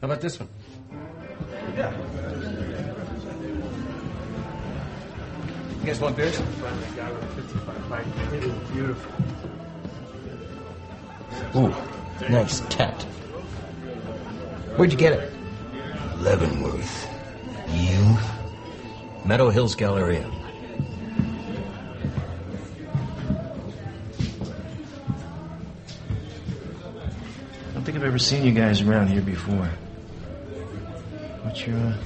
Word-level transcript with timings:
How 0.00 0.06
about 0.06 0.20
this 0.20 0.38
one? 0.38 0.48
Yeah. 1.76 1.92
You 5.80 5.86
guys 5.86 6.00
want 6.00 6.16
this? 6.16 6.38
It 8.32 8.44
is 8.44 8.52
beautiful. 8.70 9.12
Ooh, 11.56 11.74
nice 12.30 12.60
tat. 12.68 13.02
Where'd 14.76 14.92
you 14.92 14.98
get 14.98 15.14
it? 15.14 15.32
Leavenworth. 16.18 17.08
You? 17.72 18.18
Meadow 19.24 19.50
Hills 19.50 19.74
Galleria. 19.74 20.30
I 27.66 27.74
don't 27.74 27.82
think 27.82 27.96
I've 27.96 28.04
ever 28.04 28.18
seen 28.18 28.44
you 28.44 28.52
guys 28.52 28.80
around 28.80 29.08
here 29.08 29.22
before. 29.22 29.68
What's 31.58 31.66
your. 31.66 31.76
Uh... 31.76 31.96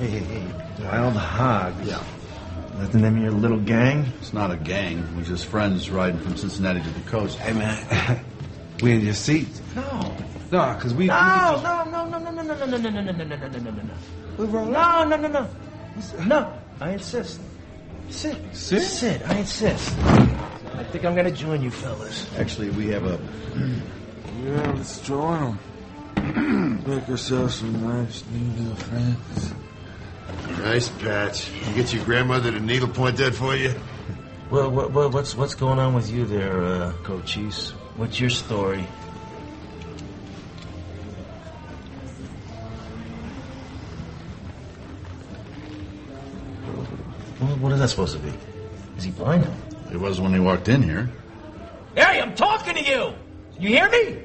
Hey, 0.00 0.06
hey, 0.08 0.40
hey. 0.40 0.84
Wild 0.84 1.14
Hog. 1.14 1.84
Yeah. 1.84 2.02
That 2.78 2.90
the 2.90 2.98
name 2.98 3.18
of 3.18 3.22
your 3.22 3.30
little 3.30 3.60
gang? 3.60 4.12
It's 4.18 4.32
not 4.32 4.50
a 4.50 4.56
gang. 4.56 5.06
We're 5.16 5.22
just 5.22 5.46
friends 5.46 5.88
riding 5.88 6.18
from 6.18 6.36
Cincinnati 6.36 6.82
to 6.82 6.90
the 6.90 7.08
coast. 7.08 7.38
Hey, 7.38 7.52
man. 7.52 8.24
we 8.82 8.92
in 8.92 9.02
your 9.02 9.14
seats? 9.14 9.62
No. 9.76 10.16
No, 10.50 10.74
because 10.74 10.94
we. 10.94 11.06
No, 11.06 11.54
we 11.58 11.62
no, 11.62 11.84
no, 11.84 12.08
no, 12.08 12.18
no, 12.18 12.30
no, 12.30 12.42
no, 12.42 12.54
no, 12.54 12.66
no, 12.66 12.76
no, 12.76 12.90
no, 12.90 13.00
no, 13.00 13.12
no, 13.12 13.36
no, 13.36 13.46
no, 13.46 13.58
no, 13.58 13.70
no. 13.70 13.94
We 14.36 14.46
roll. 14.46 14.66
No, 14.66 15.04
no, 15.04 15.16
no, 15.16 15.28
no. 15.28 15.48
No, 16.26 16.58
I 16.80 16.90
insist. 16.94 17.40
Sit. 18.08 18.36
Sit? 18.52 18.82
Sit. 18.82 19.28
I 19.28 19.38
insist. 19.38 19.96
I 20.00 20.84
think 20.90 21.04
I'm 21.04 21.14
gonna 21.14 21.30
join 21.30 21.62
you 21.62 21.70
fellas. 21.70 22.26
Actually, 22.36 22.70
we 22.70 22.88
have 22.88 23.06
a. 23.06 23.20
Yeah, 24.42 24.72
let's 24.72 25.00
join 25.02 25.40
them. 25.40 25.58
Make 26.86 27.08
ourselves 27.08 27.56
some 27.56 27.86
nice 27.86 28.24
new 28.32 28.62
little 28.62 28.74
friends. 28.76 29.54
Nice 30.58 30.88
patch. 30.88 31.50
You 31.68 31.74
get 31.74 31.92
your 31.92 32.04
grandmother 32.04 32.50
to 32.50 32.58
needlepoint 32.58 33.18
that 33.18 33.34
for 33.34 33.54
you? 33.54 33.74
Well, 34.50 34.70
what, 34.70 34.90
what, 34.90 35.12
what's 35.12 35.36
what's 35.36 35.54
going 35.54 35.78
on 35.78 35.94
with 35.94 36.10
you 36.10 36.24
there, 36.24 36.64
uh, 36.64 36.92
Cochise? 37.04 37.70
What's 37.96 38.18
your 38.18 38.30
story? 38.30 38.82
What, 47.38 47.58
what 47.58 47.72
is 47.72 47.78
that 47.78 47.90
supposed 47.90 48.14
to 48.14 48.18
be? 48.18 48.32
Is 48.96 49.04
he 49.04 49.10
blind? 49.12 49.46
It 49.92 50.00
was 50.00 50.20
when 50.20 50.32
he 50.32 50.40
walked 50.40 50.68
in 50.68 50.82
here. 50.82 51.10
Hey, 51.94 52.20
I'm 52.20 52.34
talking 52.34 52.74
to 52.74 52.82
you! 52.82 53.12
You 53.58 53.68
hear 53.68 53.88
me? 53.90 54.22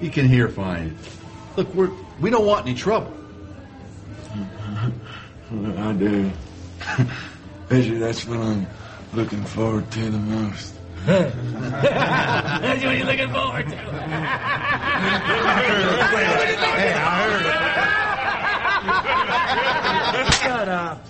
He 0.00 0.10
can 0.10 0.28
hear 0.28 0.48
fine. 0.48 0.96
Look, 1.56 1.74
we're 1.74 1.90
we 2.20 2.28
don't 2.30 2.44
want 2.44 2.66
any 2.66 2.74
trouble. 2.74 3.12
I 5.50 5.92
do. 5.92 6.30
Actually, 7.70 7.98
that's 7.98 8.26
what 8.26 8.38
I'm 8.38 8.66
looking 9.14 9.42
forward 9.44 9.90
to 9.92 10.10
the 10.10 10.18
most. 10.18 10.74
That's 11.06 11.34
what 12.84 12.96
you're 12.98 13.06
looking 13.06 13.32
forward 13.32 13.68
to. 13.68 13.76
Hey, 13.76 13.84
I 16.94 17.22
heard 17.22 17.46
Shut 20.34 20.68
up. 20.68 21.06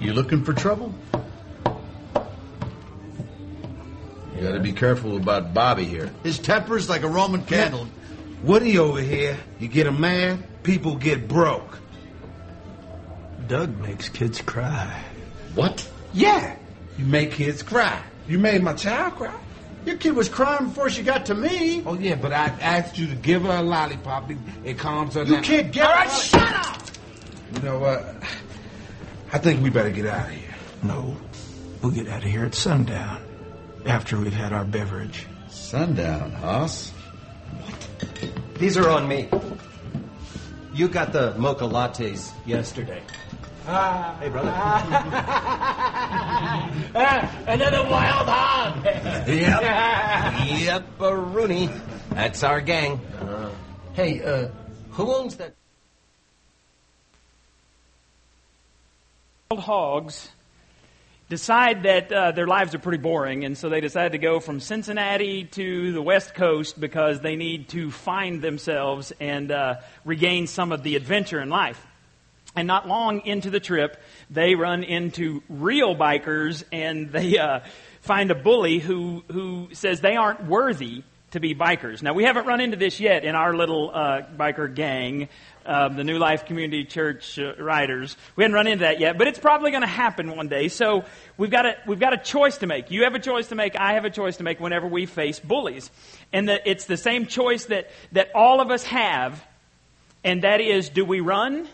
You 0.00 0.12
looking 0.14 0.44
for 0.44 0.52
trouble? 0.52 0.94
You 4.38 4.44
got 4.44 4.52
to 4.52 4.60
be 4.60 4.72
careful 4.72 5.16
about 5.16 5.52
Bobby 5.52 5.84
here. 5.84 6.12
His 6.22 6.38
temper's 6.38 6.88
like 6.88 7.02
a 7.02 7.08
Roman 7.08 7.44
candle. 7.44 7.88
Woody 8.44 8.78
over 8.78 9.00
here, 9.00 9.36
you 9.58 9.66
get 9.66 9.88
him 9.88 10.00
mad, 10.00 10.62
people 10.62 10.94
get 10.94 11.26
broke. 11.26 11.80
Doug 13.48 13.76
makes 13.80 14.08
kids 14.08 14.40
cry. 14.40 15.02
What? 15.56 15.90
Yeah, 16.12 16.54
you 16.96 17.04
make 17.04 17.32
kids 17.32 17.64
cry. 17.64 18.00
You 18.28 18.38
made 18.38 18.62
my 18.62 18.74
child 18.74 19.16
cry. 19.16 19.34
Your 19.84 19.96
kid 19.96 20.14
was 20.14 20.28
crying 20.28 20.66
before 20.68 20.88
she 20.88 21.02
got 21.02 21.26
to 21.26 21.34
me. 21.34 21.82
Oh 21.84 21.94
yeah, 21.94 22.14
but 22.14 22.32
I 22.32 22.44
asked 22.60 22.96
you 22.96 23.08
to 23.08 23.16
give 23.16 23.42
her 23.42 23.50
a 23.56 23.62
lollipop. 23.62 24.30
It, 24.30 24.38
it 24.64 24.78
calms 24.78 25.14
her 25.14 25.24
You 25.24 25.34
down. 25.34 25.42
can't 25.42 25.72
get 25.72 25.84
All 25.84 25.92
right, 25.94 26.10
shut 26.10 26.52
up. 26.52 26.82
You 27.56 27.62
know 27.62 27.78
what? 27.80 28.14
I 29.32 29.38
think 29.38 29.64
we 29.64 29.70
better 29.70 29.90
get 29.90 30.06
out 30.06 30.26
of 30.28 30.32
here. 30.32 30.54
No, 30.84 31.16
we'll 31.82 31.90
get 31.90 32.06
out 32.06 32.22
of 32.22 32.30
here 32.30 32.44
at 32.44 32.54
sundown 32.54 33.24
after 33.86 34.18
we've 34.18 34.32
had 34.32 34.52
our 34.52 34.64
beverage. 34.64 35.26
Sundown, 35.48 36.32
Hoss. 36.32 36.92
These 38.58 38.76
are 38.76 38.88
on 38.88 39.08
me. 39.08 39.28
You 40.74 40.88
got 40.88 41.12
the 41.12 41.34
mocha 41.38 41.64
lattes 41.64 42.32
yesterday. 42.46 43.02
Ah, 43.66 44.16
Hey, 44.20 44.28
brother. 44.28 44.50
Ah, 46.94 47.44
another 47.46 47.82
wild 47.88 48.28
hog. 48.28 48.84
Yep. 48.84 49.28
yep, 50.60 50.86
a 51.00 51.16
Rooney. 51.16 51.70
That's 52.10 52.42
our 52.42 52.60
gang. 52.60 53.00
hey, 53.94 54.22
uh, 54.22 54.48
who 54.90 55.14
owns 55.14 55.36
that? 55.36 55.54
wild 59.50 59.62
hogs 59.64 60.28
decide 61.28 61.82
that 61.82 62.10
uh, 62.10 62.32
their 62.32 62.46
lives 62.46 62.74
are 62.74 62.78
pretty 62.78 63.02
boring, 63.02 63.44
and 63.44 63.56
so 63.56 63.68
they 63.68 63.80
decide 63.80 64.12
to 64.12 64.18
go 64.18 64.40
from 64.40 64.60
Cincinnati 64.60 65.44
to 65.44 65.92
the 65.92 66.02
West 66.02 66.34
Coast 66.34 66.80
because 66.80 67.20
they 67.20 67.36
need 67.36 67.68
to 67.70 67.90
find 67.90 68.40
themselves 68.40 69.12
and 69.20 69.50
uh, 69.50 69.76
regain 70.04 70.46
some 70.46 70.72
of 70.72 70.82
the 70.82 70.96
adventure 70.96 71.40
in 71.40 71.50
life. 71.50 71.84
And 72.56 72.66
not 72.66 72.88
long 72.88 73.26
into 73.26 73.50
the 73.50 73.60
trip, 73.60 74.00
they 74.30 74.54
run 74.54 74.82
into 74.82 75.42
real 75.48 75.94
bikers, 75.94 76.64
and 76.72 77.12
they 77.12 77.38
uh, 77.38 77.60
find 78.00 78.30
a 78.30 78.34
bully 78.34 78.78
who 78.78 79.22
who 79.30 79.68
says 79.72 80.00
they 80.00 80.16
aren't 80.16 80.46
worthy 80.46 81.04
to 81.32 81.40
be 81.40 81.54
bikers. 81.54 82.02
Now 82.02 82.14
we 82.14 82.24
haven't 82.24 82.46
run 82.46 82.60
into 82.60 82.76
this 82.76 83.00
yet 83.00 83.24
in 83.24 83.34
our 83.34 83.54
little 83.54 83.90
uh, 83.92 84.22
biker 84.36 84.74
gang, 84.74 85.28
uh, 85.68 85.88
the 85.88 86.02
New 86.02 86.18
Life 86.18 86.46
Community 86.46 86.84
Church 86.84 87.38
uh, 87.38 87.54
riders. 87.56 88.16
We 88.36 88.42
haven't 88.42 88.54
run 88.54 88.66
into 88.66 88.84
that 88.84 89.00
yet, 89.00 89.18
but 89.18 89.28
it's 89.28 89.38
probably 89.38 89.70
going 89.70 89.82
to 89.82 89.86
happen 89.86 90.34
one 90.34 90.48
day. 90.48 90.68
So 90.68 91.04
we've 91.36 91.50
got 91.50 91.66
a 91.66 91.76
we've 91.86 92.00
got 92.00 92.14
a 92.14 92.16
choice 92.16 92.56
to 92.58 92.66
make. 92.66 92.90
You 92.90 93.04
have 93.04 93.14
a 93.14 93.18
choice 93.18 93.48
to 93.48 93.54
make. 93.54 93.76
I 93.76 93.92
have 93.92 94.06
a 94.06 94.10
choice 94.10 94.38
to 94.38 94.44
make. 94.44 94.60
Whenever 94.60 94.88
we 94.88 95.04
face 95.04 95.38
bullies, 95.38 95.90
and 96.32 96.48
the, 96.48 96.68
it's 96.68 96.86
the 96.86 96.96
same 96.96 97.26
choice 97.26 97.66
that 97.66 97.90
that 98.12 98.30
all 98.34 98.62
of 98.62 98.70
us 98.70 98.82
have, 98.84 99.44
and 100.24 100.42
that 100.42 100.62
is: 100.62 100.88
do 100.88 101.04
we 101.04 101.20
run 101.20 101.68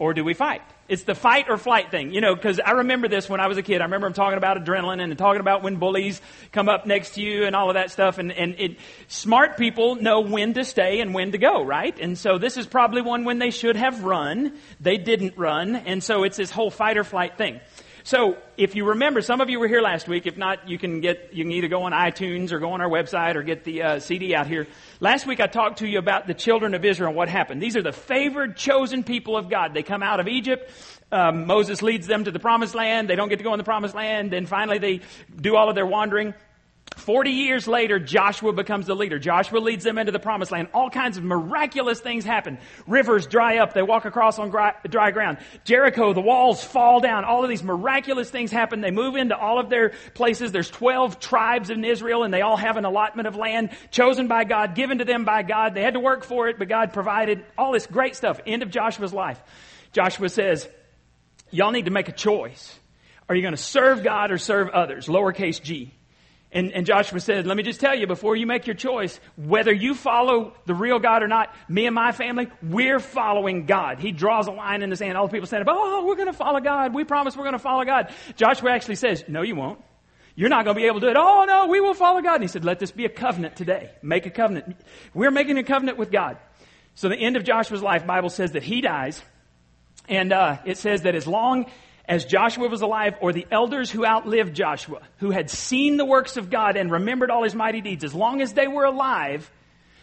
or 0.00 0.14
do 0.14 0.24
we 0.24 0.34
fight? 0.34 0.62
It's 0.88 1.04
the 1.04 1.14
fight 1.14 1.48
or 1.48 1.56
flight 1.56 1.90
thing, 1.90 2.12
you 2.12 2.20
know, 2.20 2.34
because 2.34 2.60
I 2.60 2.72
remember 2.72 3.08
this 3.08 3.28
when 3.28 3.40
I 3.40 3.46
was 3.46 3.56
a 3.56 3.62
kid. 3.62 3.80
I 3.80 3.84
remember 3.84 4.08
them 4.08 4.14
talking 4.14 4.36
about 4.36 4.62
adrenaline 4.62 5.00
and 5.00 5.16
talking 5.16 5.40
about 5.40 5.62
when 5.62 5.76
bullies 5.76 6.20
come 6.50 6.68
up 6.68 6.86
next 6.86 7.14
to 7.14 7.22
you 7.22 7.44
and 7.44 7.54
all 7.54 7.70
of 7.70 7.74
that 7.74 7.90
stuff. 7.90 8.18
And, 8.18 8.32
and 8.32 8.56
it, 8.58 8.76
smart 9.06 9.56
people 9.56 9.94
know 9.94 10.20
when 10.20 10.54
to 10.54 10.64
stay 10.64 11.00
and 11.00 11.14
when 11.14 11.32
to 11.32 11.38
go, 11.38 11.62
right? 11.62 11.96
And 11.98 12.18
so 12.18 12.36
this 12.36 12.56
is 12.56 12.66
probably 12.66 13.00
one 13.00 13.24
when 13.24 13.38
they 13.38 13.50
should 13.50 13.76
have 13.76 14.02
run. 14.02 14.58
They 14.80 14.98
didn't 14.98 15.38
run. 15.38 15.76
And 15.76 16.02
so 16.02 16.24
it's 16.24 16.36
this 16.36 16.50
whole 16.50 16.70
fight 16.70 16.98
or 16.98 17.04
flight 17.04 17.38
thing. 17.38 17.60
So 18.04 18.36
if 18.56 18.74
you 18.74 18.86
remember, 18.86 19.20
some 19.22 19.40
of 19.40 19.48
you 19.48 19.60
were 19.60 19.68
here 19.68 19.80
last 19.80 20.08
week. 20.08 20.26
If 20.26 20.36
not, 20.36 20.68
you 20.68 20.78
can 20.78 21.00
get 21.00 21.30
you 21.32 21.44
can 21.44 21.52
either 21.52 21.68
go 21.68 21.84
on 21.84 21.92
iTunes 21.92 22.50
or 22.50 22.58
go 22.58 22.72
on 22.72 22.80
our 22.80 22.88
website 22.88 23.36
or 23.36 23.42
get 23.42 23.64
the 23.64 23.82
uh, 23.82 23.98
CD 24.00 24.34
out 24.34 24.46
here. 24.46 24.66
Last 25.00 25.26
week 25.26 25.40
I 25.40 25.46
talked 25.46 25.78
to 25.78 25.88
you 25.88 25.98
about 25.98 26.26
the 26.26 26.34
children 26.34 26.74
of 26.74 26.84
Israel 26.84 27.08
and 27.08 27.16
what 27.16 27.28
happened. 27.28 27.62
These 27.62 27.76
are 27.76 27.82
the 27.82 27.92
favored, 27.92 28.56
chosen 28.56 29.04
people 29.04 29.36
of 29.36 29.48
God. 29.48 29.72
They 29.74 29.82
come 29.82 30.02
out 30.02 30.18
of 30.18 30.26
Egypt. 30.26 30.70
Um, 31.12 31.46
Moses 31.46 31.82
leads 31.82 32.06
them 32.06 32.24
to 32.24 32.30
the 32.30 32.40
promised 32.40 32.74
land. 32.74 33.08
They 33.08 33.16
don't 33.16 33.28
get 33.28 33.36
to 33.38 33.44
go 33.44 33.52
in 33.54 33.58
the 33.58 33.64
promised 33.64 33.94
land. 33.94 34.32
Then 34.32 34.46
finally 34.46 34.78
they 34.78 35.00
do 35.40 35.56
all 35.56 35.68
of 35.68 35.74
their 35.74 35.86
wandering. 35.86 36.34
Forty 36.96 37.30
years 37.30 37.66
later, 37.66 37.98
Joshua 37.98 38.52
becomes 38.52 38.86
the 38.86 38.94
leader. 38.94 39.18
Joshua 39.18 39.58
leads 39.58 39.82
them 39.82 39.98
into 39.98 40.12
the 40.12 40.20
promised 40.20 40.52
land. 40.52 40.68
All 40.72 40.88
kinds 40.88 41.16
of 41.16 41.24
miraculous 41.24 42.00
things 42.00 42.24
happen. 42.24 42.58
Rivers 42.86 43.26
dry 43.26 43.58
up. 43.58 43.74
They 43.74 43.82
walk 43.82 44.04
across 44.04 44.38
on 44.38 44.50
dry 44.50 45.10
ground. 45.10 45.38
Jericho, 45.64 46.12
the 46.12 46.20
walls 46.20 46.62
fall 46.62 47.00
down. 47.00 47.24
All 47.24 47.42
of 47.42 47.50
these 47.50 47.62
miraculous 47.62 48.30
things 48.30 48.52
happen. 48.52 48.80
They 48.80 48.90
move 48.92 49.16
into 49.16 49.36
all 49.36 49.58
of 49.58 49.68
their 49.68 49.92
places. 50.14 50.52
There's 50.52 50.70
12 50.70 51.18
tribes 51.18 51.70
in 51.70 51.84
Israel 51.84 52.22
and 52.22 52.32
they 52.32 52.42
all 52.42 52.56
have 52.56 52.76
an 52.76 52.84
allotment 52.84 53.26
of 53.26 53.34
land 53.36 53.70
chosen 53.90 54.28
by 54.28 54.44
God, 54.44 54.74
given 54.74 54.98
to 54.98 55.04
them 55.04 55.24
by 55.24 55.42
God. 55.42 55.74
They 55.74 55.82
had 55.82 55.94
to 55.94 56.00
work 56.00 56.24
for 56.24 56.48
it, 56.48 56.58
but 56.58 56.68
God 56.68 56.92
provided 56.92 57.44
all 57.58 57.72
this 57.72 57.86
great 57.86 58.14
stuff. 58.14 58.40
End 58.46 58.62
of 58.62 58.70
Joshua's 58.70 59.12
life. 59.12 59.40
Joshua 59.92 60.28
says, 60.28 60.68
y'all 61.50 61.72
need 61.72 61.86
to 61.86 61.90
make 61.90 62.08
a 62.08 62.12
choice. 62.12 62.78
Are 63.28 63.34
you 63.34 63.42
going 63.42 63.54
to 63.54 63.62
serve 63.62 64.02
God 64.02 64.30
or 64.30 64.38
serve 64.38 64.68
others? 64.68 65.06
Lowercase 65.06 65.62
g. 65.62 65.92
And, 66.54 66.70
and, 66.72 66.84
Joshua 66.84 67.18
said, 67.18 67.46
let 67.46 67.56
me 67.56 67.62
just 67.62 67.80
tell 67.80 67.94
you 67.94 68.06
before 68.06 68.36
you 68.36 68.46
make 68.46 68.66
your 68.66 68.76
choice, 68.76 69.18
whether 69.36 69.72
you 69.72 69.94
follow 69.94 70.52
the 70.66 70.74
real 70.74 70.98
God 70.98 71.22
or 71.22 71.28
not, 71.28 71.54
me 71.66 71.86
and 71.86 71.94
my 71.94 72.12
family, 72.12 72.48
we're 72.62 73.00
following 73.00 73.64
God. 73.64 74.00
He 74.00 74.12
draws 74.12 74.48
a 74.48 74.50
line 74.50 74.82
in 74.82 74.90
the 74.90 74.96
sand. 74.96 75.16
All 75.16 75.28
the 75.28 75.32
people 75.32 75.46
stand 75.46 75.66
up, 75.66 75.74
oh, 75.74 76.04
we're 76.04 76.14
going 76.14 76.26
to 76.26 76.34
follow 76.34 76.60
God. 76.60 76.92
We 76.92 77.04
promise 77.04 77.38
we're 77.38 77.44
going 77.44 77.54
to 77.54 77.58
follow 77.58 77.84
God. 77.86 78.12
Joshua 78.36 78.70
actually 78.70 78.96
says, 78.96 79.24
no, 79.28 79.40
you 79.40 79.56
won't. 79.56 79.80
You're 80.34 80.50
not 80.50 80.66
going 80.66 80.76
to 80.76 80.80
be 80.80 80.86
able 80.86 81.00
to 81.00 81.06
do 81.06 81.10
it. 81.10 81.16
Oh, 81.18 81.44
no, 81.46 81.68
we 81.68 81.80
will 81.80 81.94
follow 81.94 82.20
God. 82.20 82.34
And 82.34 82.44
he 82.44 82.48
said, 82.48 82.66
let 82.66 82.78
this 82.78 82.90
be 82.90 83.06
a 83.06 83.10
covenant 83.10 83.56
today. 83.56 83.90
Make 84.02 84.26
a 84.26 84.30
covenant. 84.30 84.76
We're 85.14 85.30
making 85.30 85.56
a 85.56 85.64
covenant 85.64 85.96
with 85.96 86.10
God. 86.10 86.36
So 86.94 87.08
the 87.08 87.16
end 87.16 87.36
of 87.36 87.44
Joshua's 87.44 87.82
life, 87.82 88.06
Bible 88.06 88.30
says 88.30 88.52
that 88.52 88.62
he 88.62 88.82
dies. 88.82 89.22
And 90.08 90.32
uh, 90.32 90.58
it 90.66 90.76
says 90.76 91.02
that 91.02 91.14
as 91.14 91.26
long 91.26 91.70
as 92.06 92.24
Joshua 92.24 92.68
was 92.68 92.82
alive, 92.82 93.14
or 93.20 93.32
the 93.32 93.46
elders 93.50 93.90
who 93.90 94.04
outlived 94.04 94.54
Joshua, 94.54 95.02
who 95.18 95.30
had 95.30 95.50
seen 95.50 95.96
the 95.96 96.04
works 96.04 96.36
of 96.36 96.50
God 96.50 96.76
and 96.76 96.90
remembered 96.90 97.30
all 97.30 97.44
his 97.44 97.54
mighty 97.54 97.80
deeds, 97.80 98.02
as 98.04 98.14
long 98.14 98.40
as 98.40 98.52
they 98.54 98.66
were 98.66 98.84
alive, 98.84 99.50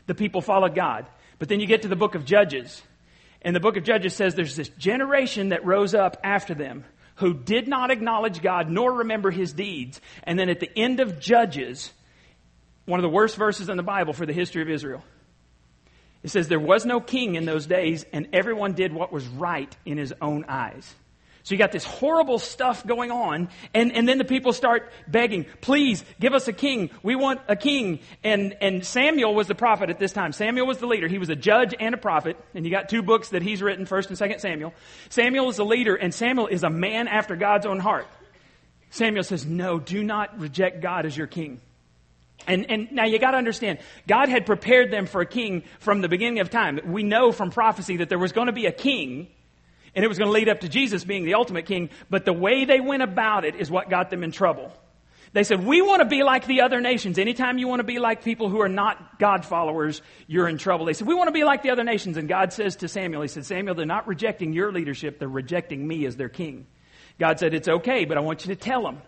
the 0.08 0.16
people 0.16 0.42
followed 0.42 0.76
God. 0.76 1.06
But 1.40 1.50
then 1.50 1.60
you 1.60 1.68
get 1.68 1.82
to 1.82 1.88
the 1.88 1.96
book 1.96 2.16
of 2.16 2.26
Judges. 2.26 2.82
And 3.42 3.56
the 3.56 3.60
book 3.60 3.78
of 3.78 3.84
Judges 3.84 4.14
says 4.16 4.36
there's 4.36 4.56
this 4.56 4.70
generation 4.70 5.50
that 5.50 5.66
rose 5.66 5.94
up 5.94 6.18
after 6.24 6.54
them 6.54 6.86
who 7.16 7.34
did 7.34 7.68
not 7.68 7.92
acknowledge 7.92 8.42
God 8.42 8.70
nor 8.70 9.00
remember 9.00 9.30
his 9.30 9.54
deeds. 9.54 10.00
And 10.24 10.40
then 10.40 10.50
at 10.50 10.60
the 10.60 10.72
end 10.78 11.00
of 11.00 11.20
Judges, 11.20 11.92
one 12.86 13.00
of 13.00 13.04
the 13.04 13.10
worst 13.10 13.36
verses 13.36 13.70
in 13.70 13.78
the 13.78 13.84
Bible 13.84 14.14
for 14.14 14.26
the 14.26 14.34
history 14.34 14.62
of 14.62 14.70
Israel, 14.70 15.04
it 16.24 16.30
says, 16.30 16.48
There 16.48 16.60
was 16.60 16.86
no 16.86 17.00
king 17.00 17.36
in 17.36 17.46
those 17.46 17.66
days, 17.66 18.06
and 18.12 18.30
everyone 18.34 18.74
did 18.74 18.94
what 18.94 19.12
was 19.12 19.28
right 19.28 19.74
in 19.86 19.98
his 19.98 20.14
own 20.22 20.46
eyes. 20.48 20.94
So 21.44 21.56
you 21.56 21.58
got 21.58 21.72
this 21.72 21.86
horrible 21.86 22.38
stuff 22.38 22.86
going 22.86 23.12
on, 23.12 23.50
and, 23.74 23.92
and 23.94 24.08
then 24.08 24.18
the 24.18 24.26
people 24.26 24.54
start 24.54 24.92
begging, 25.08 25.46
please 25.62 26.04
give 26.20 26.34
us 26.34 26.48
a 26.48 26.54
king. 26.54 26.90
We 27.02 27.16
want 27.16 27.42
a 27.48 27.56
king. 27.56 28.00
And, 28.24 28.56
and 28.62 28.86
Samuel 28.86 29.34
was 29.34 29.48
the 29.48 29.56
prophet 29.56 29.90
at 29.90 30.00
this 30.00 30.12
time. 30.12 30.32
Samuel 30.32 30.68
was 30.68 30.80
the 30.80 30.88
leader. 30.88 31.08
He 31.08 31.18
was 31.18 31.30
a 31.30 31.36
judge 31.36 31.74
and 31.80 31.96
a 31.96 31.98
prophet, 31.98 32.38
and 32.54 32.66
you 32.66 32.72
got 32.72 32.90
two 32.90 33.02
books 33.02 33.30
that 33.30 33.42
he's 33.42 33.62
written, 33.62 33.86
1st 33.86 34.10
and 34.10 34.18
2nd 34.18 34.40
Samuel. 34.42 34.74
Samuel 35.10 35.50
is 35.50 35.56
the 35.56 35.66
leader, 35.66 35.96
and 35.96 36.14
Samuel 36.14 36.48
is 36.48 36.64
a 36.64 36.70
man 36.70 37.08
after 37.08 37.36
God's 37.36 37.66
own 37.66 37.80
heart. 37.80 38.08
Samuel 38.92 39.24
says, 39.24 39.46
no, 39.46 39.80
do 39.80 40.04
not 40.04 40.40
reject 40.40 40.82
God 40.82 41.06
as 41.06 41.16
your 41.16 41.28
king. 41.28 41.62
And, 42.48 42.70
and 42.70 42.92
now 42.92 43.06
you 43.06 43.20
got 43.20 43.32
to 43.32 43.38
understand, 43.38 43.80
God 44.08 44.30
had 44.30 44.46
prepared 44.46 44.92
them 44.92 45.06
for 45.06 45.22
a 45.22 45.26
king 45.26 45.64
from 45.80 46.02
the 46.02 46.10
beginning 46.10 46.40
of 46.40 46.50
time. 46.50 46.80
We 46.86 47.04
know 47.04 47.32
from 47.32 47.52
prophecy 47.52 47.98
that 47.98 48.10
there 48.10 48.20
was 48.20 48.32
going 48.32 48.48
to 48.48 48.54
be 48.54 48.66
a 48.66 48.72
king 48.72 49.28
and 49.96 50.06
it 50.06 50.08
was 50.08 50.18
going 50.18 50.28
to 50.28 50.34
lead 50.34 50.50
up 50.50 50.62
to 50.62 50.70
Jesus 50.70 51.04
being 51.04 51.26
the 51.26 51.36
ultimate 51.36 51.66
king, 51.66 51.90
but 52.10 52.26
the 52.26 52.34
way 52.34 52.66
they 52.66 52.80
went 52.80 53.04
about 53.04 53.46
it 53.46 53.56
is 53.56 53.70
what 53.72 53.90
got 53.90 54.10
them 54.10 54.24
in 54.24 54.32
trouble. 54.32 54.72
They 55.32 55.44
said, 55.44 55.64
we 55.64 55.82
want 55.82 56.02
to 56.02 56.08
be 56.08 56.24
like 56.24 56.48
the 56.48 56.62
other 56.62 56.82
nations. 56.82 57.20
Anytime 57.20 57.60
you 57.60 57.68
want 57.68 57.82
to 57.82 57.86
be 57.86 58.00
like 58.00 58.24
people 58.24 58.50
who 58.50 58.62
are 58.62 58.70
not 58.70 59.20
God 59.20 59.46
followers, 59.46 60.02
you're 60.26 60.48
in 60.48 60.58
trouble. 60.58 60.86
They 60.88 60.94
said, 60.94 61.08
we 61.08 61.14
want 61.14 61.28
to 61.28 61.34
be 61.34 61.44
like 61.44 61.62
the 61.62 61.70
other 61.70 61.84
nations. 61.84 62.18
And 62.18 62.28
God 62.28 62.52
says 62.52 62.78
to 62.78 62.88
Samuel, 62.88 63.22
he 63.22 63.28
said, 63.28 63.46
Samuel, 63.46 63.76
they're 63.76 63.86
not 63.86 64.08
rejecting 64.08 64.54
your 64.54 64.72
leadership. 64.72 65.20
They're 65.20 65.28
rejecting 65.28 65.88
me 65.88 66.06
as 66.08 66.16
their 66.16 66.30
king. 66.30 66.66
God 67.20 67.38
said, 67.38 67.54
it's 67.54 67.68
okay, 67.68 68.06
but 68.06 68.18
I 68.18 68.22
want 68.22 68.46
you 68.46 68.56
to 68.56 68.60
tell 68.60 68.82
them 68.82 69.02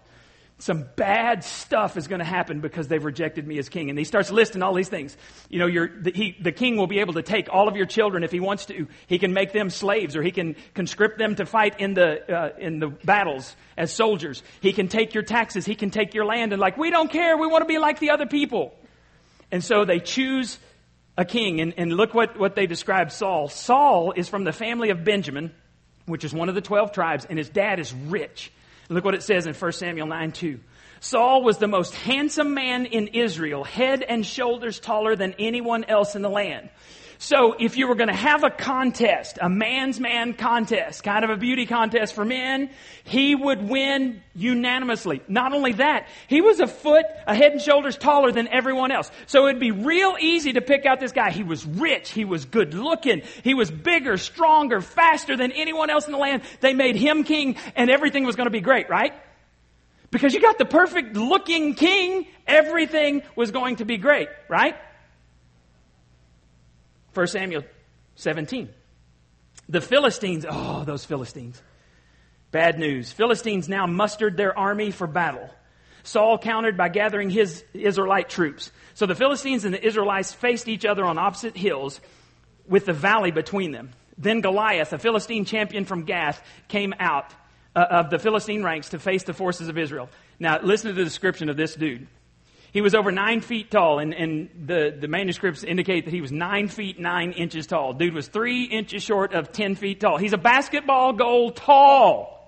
some 0.62 0.86
bad 0.96 1.44
stuff 1.44 1.98
is 1.98 2.08
going 2.08 2.20
to 2.20 2.26
happen 2.26 2.62
because 2.62 2.88
they've 2.88 3.04
rejected 3.04 3.48
me 3.48 3.58
as 3.58 3.68
king. 3.68 3.90
And 3.90 3.98
he 3.98 4.06
starts 4.06 4.30
listing 4.30 4.62
all 4.62 4.76
these 4.76 4.90
things. 4.90 5.18
You 5.50 5.60
know, 5.60 5.88
the, 6.00 6.12
he, 6.14 6.38
the 6.40 6.52
king 6.52 6.78
will 6.78 6.86
be 6.86 7.00
able 7.00 7.14
to 7.14 7.24
take 7.24 7.50
all 7.52 7.68
of 7.68 7.76
your 7.76 7.88
children 7.88 8.24
if 8.24 8.32
he 8.32 8.40
wants 8.40 8.68
to. 8.68 8.88
He 9.08 9.18
can 9.18 9.34
make 9.34 9.54
them 9.54 9.72
slaves 9.72 10.16
or 10.16 10.22
he 10.22 10.30
can 10.30 10.56
conscript 10.76 11.18
them 11.18 11.34
to 11.36 11.48
fight 11.48 11.80
in 11.80 11.96
the, 11.96 12.32
uh, 12.32 12.50
in 12.60 12.78
the 12.78 12.90
battles 12.90 13.56
as 13.76 13.92
soldiers. 13.92 14.44
He 14.62 14.72
can 14.72 14.88
take 14.88 15.16
your 15.16 15.24
taxes. 15.24 15.66
He 15.66 15.74
can 15.74 15.90
take 15.90 16.14
your 16.14 16.26
land 16.26 16.54
and 16.54 16.60
like, 16.60 16.78
we 16.78 16.92
don't 16.92 17.12
care. 17.12 17.36
We 17.38 17.48
want 17.48 17.64
to 17.64 17.68
be 17.68 17.80
like 17.80 17.98
the 17.98 18.12
other 18.12 18.28
people. 18.28 18.76
And 19.52 19.64
so 19.64 19.84
they 19.84 20.00
choose 20.00 20.60
a 21.18 21.26
king. 21.26 21.60
And, 21.60 21.74
and 21.76 21.92
look 21.92 22.14
what, 22.14 22.38
what 22.38 22.54
they 22.54 22.68
describe 22.68 23.12
Saul. 23.12 23.50
Saul 23.50 24.12
is 24.12 24.30
from 24.30 24.44
the 24.44 24.54
family 24.54 24.92
of 24.92 25.04
Benjamin, 25.04 25.54
which 26.06 26.24
is 26.24 26.36
one 26.36 26.50
of 26.50 26.56
the 26.56 26.62
12 26.62 26.92
tribes, 26.92 27.26
and 27.26 27.40
his 27.40 27.50
dad 27.50 27.80
is 27.80 27.92
rich. 27.94 28.52
Look 28.92 29.06
what 29.06 29.16
it 29.16 29.24
says 29.24 29.48
in 29.48 29.54
1 29.54 29.72
Samuel 29.72 30.08
9 30.08 30.34
2. 30.34 30.60
Saul 31.00 31.44
was 31.44 31.58
the 31.58 31.68
most 31.68 31.96
handsome 31.96 32.54
man 32.54 32.86
in 32.86 33.08
Israel, 33.08 33.64
head 33.64 34.04
and 34.04 34.26
shoulders 34.26 34.82
taller 34.82 35.16
than 35.16 35.34
anyone 35.40 35.86
else 35.86 36.16
in 36.16 36.22
the 36.22 36.30
land. 36.30 36.70
So 37.24 37.54
if 37.54 37.78
you 37.78 37.88
were 37.88 37.94
going 37.94 38.10
to 38.10 38.16
have 38.16 38.44
a 38.44 38.50
contest, 38.50 39.38
a 39.40 39.48
man's 39.48 40.00
man 40.00 40.34
contest, 40.34 41.04
kind 41.04 41.24
of 41.24 41.30
a 41.30 41.38
beauty 41.38 41.68
contest 41.68 42.16
for 42.16 42.26
men, 42.26 42.72
he 43.04 43.36
would 43.36 43.62
win 43.62 44.24
unanimously. 44.34 45.22
Not 45.28 45.54
only 45.54 45.74
that, 45.74 46.08
he 46.28 46.42
was 46.42 46.60
a 46.60 46.66
foot, 46.66 47.06
a 47.28 47.36
head 47.36 47.52
and 47.52 47.62
shoulders 47.62 47.96
taller 47.96 48.32
than 48.32 48.48
everyone 48.48 48.92
else. 48.92 49.12
So 49.28 49.48
it'd 49.48 49.60
be 49.60 49.70
real 49.70 50.16
easy 50.20 50.54
to 50.54 50.62
pick 50.62 50.88
out 50.88 51.00
this 51.00 51.12
guy. 51.12 51.30
He 51.30 51.44
was 51.44 51.64
rich. 51.64 52.10
He 52.10 52.26
was 52.26 52.46
good 52.46 52.74
looking. 52.74 53.22
He 53.44 53.54
was 53.54 53.70
bigger, 53.70 54.18
stronger, 54.18 54.82
faster 54.82 55.38
than 55.38 55.52
anyone 55.52 55.92
else 55.92 56.08
in 56.08 56.14
the 56.14 56.18
land. 56.18 56.42
They 56.60 56.74
made 56.74 56.96
him 56.96 57.24
king 57.24 57.56
and 57.76 57.92
everything 57.92 58.24
was 58.24 58.36
going 58.36 58.48
to 58.48 58.52
be 58.52 58.62
great, 58.62 58.90
right? 58.90 59.14
Because 60.10 60.34
you 60.34 60.42
got 60.42 60.58
the 60.58 60.66
perfect 60.66 61.16
looking 61.16 61.76
king, 61.76 62.26
everything 62.48 63.22
was 63.36 63.52
going 63.52 63.76
to 63.76 63.86
be 63.86 63.98
great, 63.98 64.30
right? 64.50 64.76
1 67.14 67.28
Samuel 67.28 67.64
17. 68.16 68.70
The 69.70 69.82
Philistines, 69.82 70.46
oh, 70.50 70.84
those 70.84 71.06
Philistines. 71.06 71.62
Bad 72.52 72.78
news. 72.78 73.12
Philistines 73.12 73.70
now 73.70 73.86
mustered 73.86 74.36
their 74.38 74.58
army 74.58 74.92
for 74.92 75.08
battle. 75.08 75.50
Saul 76.04 76.38
countered 76.38 76.78
by 76.78 76.90
gathering 76.90 77.30
his 77.30 77.64
Israelite 77.74 78.30
troops. 78.30 78.72
So 78.94 79.06
the 79.06 79.16
Philistines 79.16 79.66
and 79.66 79.74
the 79.74 79.86
Israelites 79.86 80.34
faced 80.34 80.68
each 80.68 80.86
other 80.86 81.06
on 81.06 81.18
opposite 81.18 81.56
hills 81.56 82.02
with 82.68 82.86
the 82.86 82.94
valley 82.94 83.32
between 83.32 83.72
them. 83.72 83.92
Then 84.18 84.42
Goliath, 84.42 84.94
a 84.94 84.98
Philistine 84.98 85.46
champion 85.46 85.86
from 85.86 86.04
Gath, 86.04 86.42
came 86.68 86.94
out 87.00 87.34
uh, 87.76 87.86
of 87.90 88.10
the 88.10 88.20
Philistine 88.20 88.64
ranks 88.64 88.90
to 88.90 89.00
face 89.00 89.24
the 89.24 89.34
forces 89.34 89.68
of 89.68 89.78
Israel. 89.78 90.10
Now, 90.40 90.60
listen 90.62 90.90
to 90.90 90.96
the 90.96 91.04
description 91.04 91.50
of 91.50 91.58
this 91.58 91.76
dude. 91.76 92.08
He 92.72 92.80
was 92.80 92.96
over 92.96 93.12
nine 93.12 93.42
feet 93.42 93.70
tall, 93.70 94.00
and, 94.00 94.14
and 94.14 94.50
the, 94.66 94.96
the 94.98 95.10
manuscripts 95.10 95.64
indicate 95.64 96.06
that 96.06 96.14
he 96.14 96.22
was 96.22 96.32
nine 96.32 96.70
feet 96.70 97.00
nine 97.00 97.34
inches 97.34 97.68
tall. 97.68 97.94
Dude 97.94 98.14
was 98.14 98.30
three 98.30 98.64
inches 98.64 99.04
short 99.04 99.34
of 99.34 99.52
ten 99.52 99.76
feet 99.76 100.00
tall. 100.00 100.18
He's 100.18 100.34
a 100.34 100.38
basketball 100.38 101.12
goal 101.14 101.52
tall. 101.52 102.42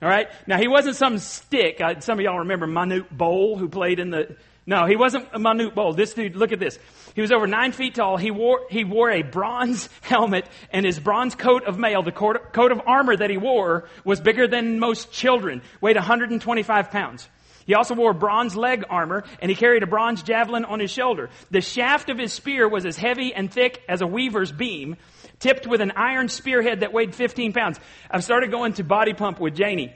All 0.00 0.08
right. 0.08 0.28
Now 0.46 0.58
he 0.58 0.68
wasn't 0.68 0.96
some 0.96 1.18
stick. 1.18 1.80
Uh, 1.80 1.98
some 2.00 2.18
of 2.18 2.24
y'all 2.24 2.40
remember 2.40 2.66
Manute 2.66 3.10
Bol, 3.10 3.58
who 3.58 3.68
played 3.68 3.98
in 3.98 4.10
the. 4.10 4.36
No, 4.66 4.86
he 4.86 4.96
wasn't 4.96 5.26
a 5.32 5.38
Manute 5.38 5.74
Bol. 5.74 5.94
This 5.94 6.14
dude, 6.14 6.36
look 6.36 6.52
at 6.52 6.60
this. 6.60 6.78
He 7.14 7.20
was 7.20 7.32
over 7.32 7.46
nine 7.46 7.72
feet 7.72 7.96
tall. 7.96 8.16
He 8.16 8.30
wore 8.30 8.60
he 8.70 8.84
wore 8.84 9.10
a 9.10 9.22
bronze 9.22 9.88
helmet, 10.02 10.46
and 10.70 10.86
his 10.86 11.00
bronze 11.00 11.34
coat 11.34 11.64
of 11.64 11.76
mail, 11.76 12.04
the 12.04 12.12
coat 12.12 12.70
of 12.70 12.80
armor 12.86 13.16
that 13.16 13.30
he 13.30 13.36
wore, 13.36 13.88
was 14.04 14.20
bigger 14.20 14.46
than 14.46 14.78
most 14.78 15.10
children. 15.10 15.60
Weighed 15.80 15.96
125 15.96 16.90
pounds. 16.92 17.28
He 17.66 17.74
also 17.74 17.94
wore 17.94 18.12
bronze 18.12 18.56
leg 18.56 18.84
armor, 18.90 19.24
and 19.40 19.50
he 19.50 19.56
carried 19.56 19.82
a 19.82 19.86
bronze 19.86 20.22
javelin 20.22 20.64
on 20.64 20.80
his 20.80 20.90
shoulder. 20.90 21.30
The 21.50 21.60
shaft 21.60 22.10
of 22.10 22.18
his 22.18 22.32
spear 22.32 22.68
was 22.68 22.84
as 22.84 22.96
heavy 22.96 23.34
and 23.34 23.52
thick 23.52 23.82
as 23.88 24.02
a 24.02 24.06
weaver's 24.06 24.52
beam, 24.52 24.96
tipped 25.38 25.66
with 25.66 25.80
an 25.80 25.92
iron 25.96 26.28
spearhead 26.28 26.80
that 26.80 26.92
weighed 26.92 27.14
15 27.14 27.52
pounds. 27.52 27.80
I've 28.10 28.24
started 28.24 28.50
going 28.50 28.74
to 28.74 28.84
body 28.84 29.14
pump 29.14 29.40
with 29.40 29.54
Janie. 29.54 29.92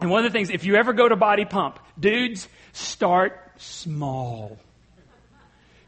And 0.00 0.10
one 0.10 0.24
of 0.24 0.32
the 0.32 0.36
things, 0.36 0.50
if 0.50 0.64
you 0.64 0.76
ever 0.76 0.92
go 0.92 1.08
to 1.08 1.16
body 1.16 1.44
pump, 1.44 1.78
dudes, 1.98 2.48
start 2.72 3.38
small. 3.56 4.58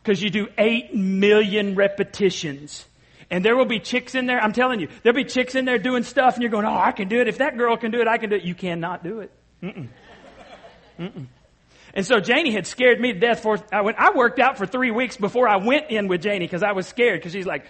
Because 0.03 0.23
you 0.23 0.31
do 0.31 0.49
8 0.59 0.95
million 0.95 1.75
repetitions. 1.75 2.85
And 3.31 3.43
there 3.43 3.57
will 3.57 3.65
be 3.65 3.79
chicks 3.79 4.15
in 4.15 4.27
there, 4.27 4.39
I'm 4.39 4.53
telling 4.53 4.81
you, 4.81 4.89
there'll 5.03 5.17
be 5.17 5.25
chicks 5.25 5.55
in 5.55 5.65
there 5.65 5.79
doing 5.79 6.03
stuff, 6.03 6.35
and 6.35 6.43
you're 6.43 6.51
going, 6.51 6.67
oh, 6.67 6.77
I 6.77 6.93
can 6.93 7.09
do 7.09 7.21
it. 7.21 7.29
If 7.29 7.39
that 7.39 7.57
girl 7.57 7.77
can 7.79 7.91
do 7.91 8.01
it, 8.01 8.09
I 8.09 8.19
can 8.19 8.29
do 8.29 8.37
it. 8.37 8.43
You 8.43 8.55
cannot 8.55 9.03
do 9.03 9.21
it. 9.21 9.31
Mm-mm. 9.63 9.89
Mm-mm. 10.99 11.27
And 11.95 12.07
so 12.07 12.21
Janie 12.21 12.53
had 12.53 12.67
scared 12.67 13.01
me 13.01 13.13
to 13.13 13.19
death 13.19 13.41
for, 13.41 13.59
I, 13.71 13.83
went, 13.83 13.99
I 13.99 14.13
worked 14.15 14.39
out 14.39 14.57
for 14.57 14.67
three 14.67 14.91
weeks 14.91 15.17
before 15.17 15.47
I 15.47 15.57
went 15.57 15.91
in 15.91 16.09
with 16.09 16.23
Janie 16.23 16.47
because 16.47 16.63
I 16.63 16.73
was 16.73 16.87
scared 16.87 17.21
because 17.21 17.33
she's 17.33 17.47
like, 17.47 17.67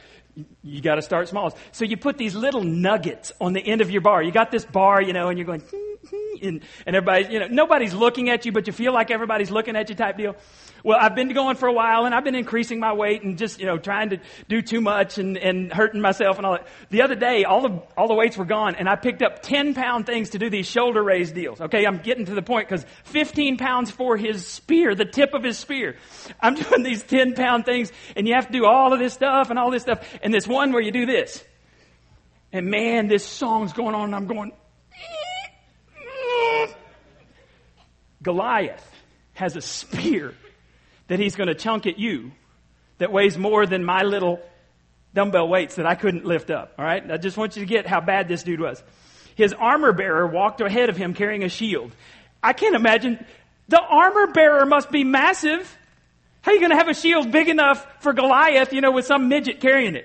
you 0.63 0.81
got 0.81 0.95
to 0.95 1.03
start 1.03 1.29
small. 1.29 1.57
So 1.73 1.85
you 1.85 1.97
put 1.97 2.19
these 2.19 2.35
little 2.35 2.63
nuggets 2.63 3.33
on 3.41 3.53
the 3.53 3.61
end 3.61 3.81
of 3.81 3.91
your 3.91 4.01
bar. 4.01 4.23
You 4.23 4.31
got 4.31 4.51
this 4.51 4.65
bar, 4.65 5.03
you 5.03 5.13
know, 5.13 5.29
and 5.29 5.39
you're 5.39 5.47
going, 5.47 5.63
and, 6.43 6.63
and 6.87 6.97
everybody, 6.97 7.33
you 7.33 7.41
know, 7.41 7.49
nobody's 7.49 7.95
looking 7.95 8.31
at 8.31 8.47
you, 8.47 8.53
but 8.53 8.67
you 8.67 8.73
feel 8.73 8.95
like 8.95 9.11
everybody's 9.11 9.51
looking 9.51 9.77
at 9.77 9.89
you 9.89 9.95
type 9.95 10.17
deal. 10.17 10.37
Well, 10.85 10.99
I've 11.01 11.15
been 11.15 11.33
going 11.33 11.57
for 11.57 11.69
a 11.69 11.73
while 11.73 12.07
and 12.07 12.15
I've 12.15 12.25
been 12.25 12.35
increasing 12.35 12.81
my 12.81 12.93
weight 12.93 13.23
and 13.23 13.39
just, 13.39 13.61
you 13.61 13.67
know, 13.67 13.79
trying 13.79 14.11
to 14.11 14.21
do 14.49 14.63
too 14.63 14.81
much 14.81 15.17
and, 15.19 15.39
and 15.39 15.73
hurting 15.73 16.01
myself 16.01 16.39
and 16.39 16.47
all 16.47 16.55
that. 16.55 16.67
The 16.91 17.03
other 17.03 17.15
day, 17.15 17.45
all 17.45 17.61
the, 17.63 17.83
all 17.97 18.09
the 18.09 18.15
weights 18.15 18.37
were 18.37 18.45
gone 18.45 18.75
and 18.75 18.89
I 18.89 18.97
picked 18.97 19.23
up 19.23 19.43
10 19.43 19.75
pound 19.75 20.07
things 20.07 20.31
to 20.31 20.39
do 20.39 20.51
these 20.51 20.67
shoulder 20.67 21.03
raise 21.03 21.31
deals. 21.31 21.61
Okay. 21.61 21.87
I'm 21.87 21.99
getting 21.99 22.25
to 22.27 22.35
the 22.35 22.43
point 22.43 22.69
because 22.69 22.85
15 23.05 23.59
pounds 23.59 23.93
for 23.93 24.17
his 24.17 24.45
spear, 24.45 24.97
the 24.97 25.05
tip 25.05 25.35
of 25.35 25.45
his 25.45 25.57
spear. 25.57 25.97
I'm 26.41 26.55
doing 26.57 26.83
these 26.83 27.05
10 27.05 27.35
pound 27.35 27.65
things 27.65 27.93
and 28.17 28.27
you 28.27 28.35
have 28.35 28.49
to 28.49 28.53
do 28.53 28.67
all 28.67 28.93
of 28.93 28.99
this 28.99 29.15
stuff 29.15 29.51
and 29.51 29.59
all 29.61 29.71
this 29.71 29.83
stuff. 29.83 30.01
And 30.21 30.35
this 30.35 30.49
one 30.49 30.73
where 30.73 30.83
you 30.83 30.91
do 30.91 31.07
this. 31.07 31.45
And 32.53 32.67
man, 32.67 33.07
this 33.07 33.25
song's 33.25 33.73
going 33.73 33.95
on 33.95 34.07
and 34.07 34.15
I'm 34.17 34.27
going, 34.27 34.53
Goliath 38.23 38.89
has 39.35 39.55
a 39.55 39.61
spear 39.61 40.35
that 41.09 41.19
he's 41.19 41.37
going 41.37 41.49
to 41.49 41.55
chunk 41.55 41.87
at 41.87 41.99
you 41.99 42.33
that 42.99 43.13
weighs 43.13 43.37
more 43.37 43.67
than 43.67 43.85
my 43.85 44.03
little 44.03 44.41
dumbbell 45.15 45.49
weights 45.49 45.75
that 45.77 45.87
I 45.87 45.95
couldn't 45.95 46.25
lift 46.25 46.51
up. 46.51 46.75
All 46.79 46.85
right? 46.85 47.11
I 47.11 47.17
just 47.17 47.37
want 47.37 47.57
you 47.57 47.63
to 47.63 47.67
get 47.67 47.87
how 47.87 48.01
bad 48.01 48.29
this 48.29 48.43
dude 48.43 48.61
was. 48.61 48.83
His 49.35 49.53
armor 49.53 49.93
bearer 49.93 50.27
walked 50.27 50.61
ahead 50.61 50.89
of 50.89 50.97
him 50.97 51.15
carrying 51.15 51.43
a 51.43 51.49
shield. 51.49 51.93
I 52.43 52.53
can't 52.53 52.75
imagine 52.75 53.25
The 53.69 53.81
armor 53.81 54.27
bearer 54.29 54.67
must 54.67 54.91
be 54.91 55.05
massive. 55.05 55.79
How 56.43 56.51
are 56.51 56.55
you 56.55 56.61
going 56.61 56.73
to 56.73 56.77
have 56.77 56.89
a 56.89 56.95
shield 56.95 57.31
big 57.31 57.49
enough 57.49 57.87
for 58.01 58.13
Goliath, 58.13 58.73
you 58.73 58.81
know, 58.81 58.91
with 58.91 59.07
some 59.07 59.29
midget 59.29 59.61
carrying 59.61 59.95
it? 59.95 60.05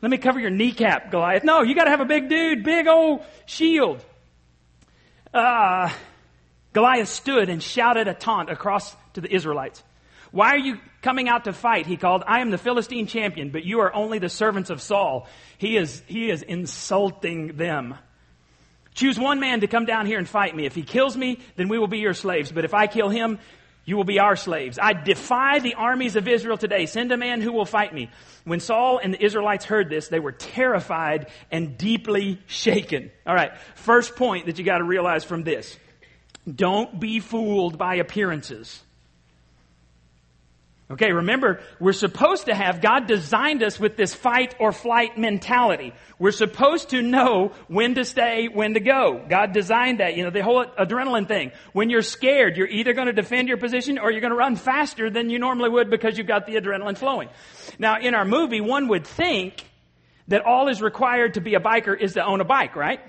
Let 0.00 0.10
me 0.10 0.18
cover 0.18 0.40
your 0.40 0.50
kneecap, 0.50 1.12
Goliath. 1.12 1.44
No, 1.44 1.62
you 1.62 1.74
got 1.74 1.84
to 1.84 1.90
have 1.90 2.00
a 2.00 2.04
big 2.04 2.28
dude, 2.28 2.64
big 2.64 2.88
old 2.88 3.24
shield. 3.46 4.04
Uh, 5.32 5.92
Goliath 6.72 7.08
stood 7.08 7.48
and 7.48 7.62
shouted 7.62 8.08
a 8.08 8.14
taunt 8.14 8.50
across 8.50 8.96
to 9.14 9.20
the 9.20 9.34
Israelites. 9.34 9.82
Why 10.30 10.54
are 10.54 10.58
you 10.58 10.78
coming 11.02 11.28
out 11.28 11.44
to 11.44 11.52
fight? 11.52 11.86
He 11.86 11.96
called. 11.96 12.24
I 12.26 12.40
am 12.40 12.50
the 12.50 12.58
Philistine 12.58 13.06
champion, 13.06 13.50
but 13.50 13.64
you 13.64 13.80
are 13.80 13.94
only 13.94 14.18
the 14.18 14.30
servants 14.30 14.70
of 14.70 14.80
Saul. 14.80 15.28
He 15.58 15.76
is, 15.76 16.02
he 16.06 16.30
is 16.30 16.42
insulting 16.42 17.56
them. 17.56 17.94
Choose 18.94 19.18
one 19.18 19.40
man 19.40 19.60
to 19.60 19.66
come 19.66 19.84
down 19.84 20.06
here 20.06 20.18
and 20.18 20.28
fight 20.28 20.54
me. 20.54 20.66
If 20.66 20.74
he 20.74 20.82
kills 20.82 21.16
me, 21.16 21.38
then 21.56 21.68
we 21.68 21.78
will 21.78 21.86
be 21.86 21.98
your 21.98 22.14
slaves. 22.14 22.50
But 22.50 22.64
if 22.64 22.74
I 22.74 22.86
kill 22.86 23.08
him, 23.08 23.38
you 23.84 23.96
will 23.96 24.04
be 24.04 24.20
our 24.20 24.36
slaves. 24.36 24.78
I 24.80 24.92
defy 24.92 25.58
the 25.58 25.74
armies 25.74 26.16
of 26.16 26.28
Israel 26.28 26.56
today. 26.56 26.86
Send 26.86 27.10
a 27.10 27.16
man 27.16 27.40
who 27.40 27.52
will 27.52 27.64
fight 27.64 27.92
me. 27.92 28.10
When 28.44 28.60
Saul 28.60 28.98
and 28.98 29.14
the 29.14 29.24
Israelites 29.24 29.64
heard 29.64 29.90
this, 29.90 30.08
they 30.08 30.20
were 30.20 30.32
terrified 30.32 31.28
and 31.50 31.76
deeply 31.76 32.40
shaken. 32.46 33.10
All 33.26 33.34
right. 33.34 33.52
First 33.74 34.14
point 34.16 34.46
that 34.46 34.58
you 34.58 34.64
got 34.64 34.78
to 34.78 34.84
realize 34.84 35.24
from 35.24 35.42
this. 35.42 35.76
Don't 36.52 36.98
be 36.98 37.20
fooled 37.20 37.76
by 37.76 37.96
appearances. 37.96 38.82
Okay, 40.92 41.10
remember, 41.10 41.60
we're 41.80 41.94
supposed 41.94 42.46
to 42.46 42.54
have, 42.54 42.82
God 42.82 43.06
designed 43.06 43.62
us 43.62 43.80
with 43.80 43.96
this 43.96 44.12
fight 44.12 44.54
or 44.60 44.72
flight 44.72 45.16
mentality. 45.16 45.94
We're 46.18 46.32
supposed 46.32 46.90
to 46.90 47.00
know 47.00 47.52
when 47.66 47.94
to 47.94 48.04
stay, 48.04 48.48
when 48.48 48.74
to 48.74 48.80
go. 48.80 49.24
God 49.26 49.54
designed 49.54 50.00
that, 50.00 50.18
you 50.18 50.22
know, 50.22 50.28
the 50.28 50.42
whole 50.42 50.66
adrenaline 50.66 51.26
thing. 51.26 51.52
When 51.72 51.88
you're 51.88 52.02
scared, 52.02 52.58
you're 52.58 52.68
either 52.68 52.92
going 52.92 53.06
to 53.06 53.14
defend 53.14 53.48
your 53.48 53.56
position 53.56 53.98
or 53.98 54.10
you're 54.10 54.20
going 54.20 54.32
to 54.32 54.36
run 54.36 54.56
faster 54.56 55.08
than 55.08 55.30
you 55.30 55.38
normally 55.38 55.70
would 55.70 55.88
because 55.88 56.18
you've 56.18 56.26
got 56.26 56.46
the 56.46 56.56
adrenaline 56.56 56.98
flowing. 56.98 57.30
Now, 57.78 57.98
in 57.98 58.14
our 58.14 58.26
movie, 58.26 58.60
one 58.60 58.88
would 58.88 59.06
think 59.06 59.64
that 60.28 60.44
all 60.44 60.68
is 60.68 60.82
required 60.82 61.34
to 61.34 61.40
be 61.40 61.54
a 61.54 61.60
biker 61.60 61.98
is 61.98 62.14
to 62.14 62.24
own 62.24 62.42
a 62.42 62.44
bike, 62.44 62.76
right? 62.76 63.00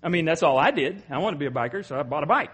I 0.00 0.10
mean, 0.10 0.26
that's 0.26 0.44
all 0.44 0.58
I 0.58 0.70
did. 0.70 1.02
I 1.10 1.18
want 1.18 1.34
to 1.34 1.38
be 1.38 1.46
a 1.46 1.50
biker, 1.50 1.84
so 1.84 1.98
I 1.98 2.04
bought 2.04 2.22
a 2.22 2.26
bike. 2.26 2.52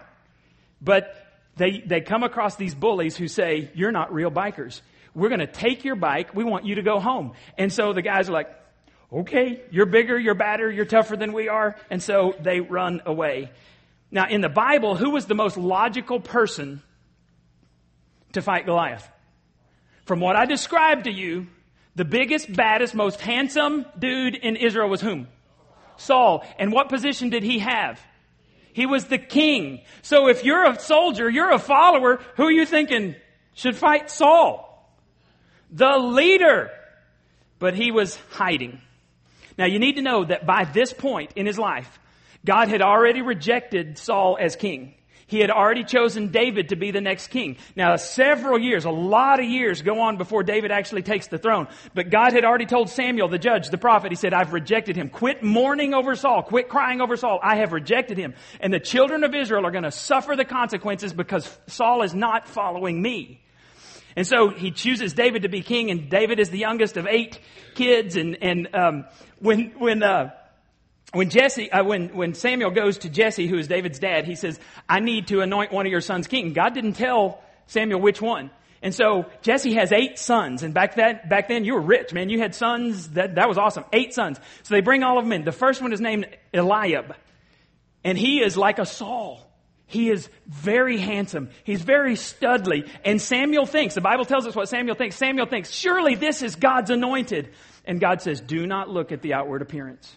But 0.81 1.15
they, 1.57 1.81
they 1.85 2.01
come 2.01 2.23
across 2.23 2.55
these 2.55 2.75
bullies 2.75 3.15
who 3.15 3.27
say, 3.27 3.69
You're 3.73 3.91
not 3.91 4.13
real 4.13 4.31
bikers. 4.31 4.81
We're 5.13 5.29
going 5.29 5.39
to 5.39 5.47
take 5.47 5.85
your 5.85 5.95
bike. 5.95 6.35
We 6.35 6.43
want 6.43 6.65
you 6.65 6.75
to 6.75 6.81
go 6.81 6.99
home. 6.99 7.33
And 7.57 7.71
so 7.71 7.93
the 7.93 8.01
guys 8.01 8.29
are 8.29 8.33
like, 8.33 8.49
Okay, 9.13 9.61
you're 9.71 9.85
bigger, 9.85 10.19
you're 10.19 10.35
badder, 10.35 10.69
you're 10.69 10.85
tougher 10.85 11.15
than 11.15 11.31
we 11.31 11.47
are. 11.47 11.75
And 11.89 12.03
so 12.03 12.33
they 12.39 12.59
run 12.59 13.01
away. 13.05 13.51
Now, 14.11 14.27
in 14.27 14.41
the 14.41 14.49
Bible, 14.49 14.95
who 14.95 15.11
was 15.11 15.25
the 15.25 15.35
most 15.35 15.57
logical 15.57 16.19
person 16.19 16.81
to 18.33 18.41
fight 18.41 18.65
Goliath? 18.65 19.09
From 20.05 20.19
what 20.19 20.35
I 20.35 20.45
described 20.45 21.05
to 21.05 21.11
you, 21.11 21.47
the 21.95 22.05
biggest, 22.05 22.53
baddest, 22.53 22.93
most 22.93 23.21
handsome 23.21 23.85
dude 23.97 24.35
in 24.35 24.55
Israel 24.57 24.89
was 24.89 25.01
whom? 25.01 25.27
Saul. 25.97 26.45
And 26.59 26.71
what 26.71 26.89
position 26.89 27.29
did 27.29 27.43
he 27.43 27.59
have? 27.59 27.99
He 28.75 28.85
was 28.85 29.05
the 29.05 29.17
king. 29.17 29.79
So 30.01 30.27
if 30.27 30.43
you're 30.43 30.69
a 30.69 30.77
soldier, 30.77 31.29
you're 31.29 31.53
a 31.53 31.59
follower, 31.59 32.19
who 32.35 32.43
are 32.43 32.51
you 32.51 32.65
thinking 32.65 33.15
should 33.53 33.77
fight 33.77 34.11
Saul? 34.11 34.91
The 35.71 35.97
leader. 35.97 36.71
But 37.57 37.75
he 37.75 37.91
was 37.91 38.19
hiding. 38.31 38.81
Now 39.57 39.63
you 39.65 39.79
need 39.79 39.95
to 39.95 40.01
know 40.01 40.25
that 40.25 40.45
by 40.45 40.65
this 40.65 40.91
point 40.91 41.31
in 41.37 41.45
his 41.45 41.57
life, 41.57 41.87
God 42.43 42.67
had 42.67 42.81
already 42.81 43.21
rejected 43.21 43.97
Saul 43.97 44.37
as 44.37 44.57
king. 44.57 44.93
He 45.27 45.39
had 45.39 45.49
already 45.49 45.83
chosen 45.83 46.27
David 46.27 46.69
to 46.69 46.75
be 46.75 46.91
the 46.91 47.01
next 47.01 47.29
king. 47.29 47.57
Now, 47.75 47.95
several 47.95 48.59
years, 48.59 48.85
a 48.85 48.91
lot 48.91 49.39
of 49.39 49.45
years 49.45 49.81
go 49.81 50.01
on 50.01 50.17
before 50.17 50.43
David 50.43 50.69
actually 50.69 51.01
takes 51.01 51.27
the 51.27 51.39
throne. 51.39 51.67
But 51.95 52.11
God 52.11 52.33
had 52.33 52.45
already 52.45 52.67
told 52.67 52.89
Samuel, 52.89 53.27
the 53.27 53.39
judge, 53.39 53.69
the 53.69 53.79
prophet, 53.79 54.11
he 54.11 54.15
said, 54.15 54.35
I've 54.35 54.53
rejected 54.53 54.95
him. 54.95 55.09
Quit 55.09 55.41
mourning 55.41 55.95
over 55.95 56.15
Saul. 56.15 56.43
Quit 56.43 56.69
crying 56.69 57.01
over 57.01 57.17
Saul. 57.17 57.39
I 57.41 57.55
have 57.55 57.73
rejected 57.73 58.19
him. 58.19 58.35
And 58.59 58.71
the 58.71 58.79
children 58.79 59.23
of 59.23 59.33
Israel 59.33 59.65
are 59.65 59.71
going 59.71 59.83
to 59.83 59.91
suffer 59.91 60.35
the 60.35 60.45
consequences 60.45 61.11
because 61.11 61.57
Saul 61.67 62.03
is 62.03 62.13
not 62.13 62.47
following 62.47 63.01
me. 63.01 63.41
And 64.15 64.27
so 64.27 64.49
he 64.49 64.69
chooses 64.69 65.13
David 65.13 65.41
to 65.41 65.49
be 65.49 65.61
king, 65.61 65.91
and 65.91 66.09
David 66.09 66.39
is 66.39 66.49
the 66.49 66.59
youngest 66.59 66.97
of 66.97 67.07
eight 67.07 67.39
kids. 67.73 68.15
And, 68.15 68.37
and 68.41 68.73
um, 68.73 69.05
when, 69.39 69.71
when, 69.77 70.03
uh, 70.03 70.31
when 71.15 71.29
Jesse, 71.29 71.71
uh, 71.71 71.83
when, 71.83 72.09
when 72.09 72.33
Samuel 72.33 72.71
goes 72.71 72.99
to 72.99 73.09
Jesse, 73.09 73.47
who 73.47 73.57
is 73.57 73.67
David's 73.67 73.99
dad, 73.99 74.25
he 74.25 74.35
says, 74.35 74.59
I 74.87 74.99
need 74.99 75.27
to 75.27 75.39
anoint 75.39 75.71
one 75.71 75.85
of 75.85 75.91
your 75.91 76.01
sons 76.01 76.27
king. 76.27 76.51
God 76.51 76.73
didn't 76.73 76.93
tell 76.93 77.41
Samuel 77.67 78.01
which 78.01 78.21
one. 78.21 78.51
And 78.81 78.93
so 78.93 79.25
Jesse 79.41 79.73
has 79.75 79.91
eight 79.91 80.19
sons. 80.19 80.61
And 80.61 80.73
back 80.73 80.95
then, 80.95 81.21
back 81.27 81.47
then 81.47 81.63
you 81.63 81.73
were 81.73 81.81
rich, 81.81 82.13
man. 82.13 82.29
You 82.29 82.39
had 82.39 82.53
sons. 82.53 83.09
That, 83.11 83.35
that 83.35 83.47
was 83.47 83.57
awesome. 83.57 83.85
Eight 83.93 84.13
sons. 84.13 84.39
So 84.63 84.75
they 84.75 84.81
bring 84.81 85.03
all 85.03 85.17
of 85.17 85.23
them 85.23 85.31
in. 85.31 85.45
The 85.45 85.53
first 85.53 85.81
one 85.81 85.93
is 85.93 86.01
named 86.01 86.27
Eliab. 86.53 87.15
And 88.03 88.17
he 88.17 88.41
is 88.41 88.57
like 88.57 88.77
a 88.77 88.85
Saul. 88.85 89.41
He 89.87 90.09
is 90.09 90.29
very 90.47 90.97
handsome. 90.97 91.49
He's 91.63 91.81
very 91.81 92.15
studly. 92.15 92.89
And 93.05 93.21
Samuel 93.21 93.65
thinks, 93.65 93.95
the 93.95 94.01
Bible 94.01 94.25
tells 94.25 94.45
us 94.45 94.55
what 94.55 94.67
Samuel 94.67 94.95
thinks. 94.95 95.15
Samuel 95.15 95.45
thinks, 95.45 95.71
surely 95.71 96.15
this 96.15 96.41
is 96.41 96.55
God's 96.55 96.89
anointed. 96.89 97.51
And 97.85 97.99
God 98.01 98.21
says, 98.21 98.41
do 98.41 98.67
not 98.67 98.89
look 98.89 99.11
at 99.11 99.21
the 99.21 99.33
outward 99.33 99.61
appearance. 99.61 100.15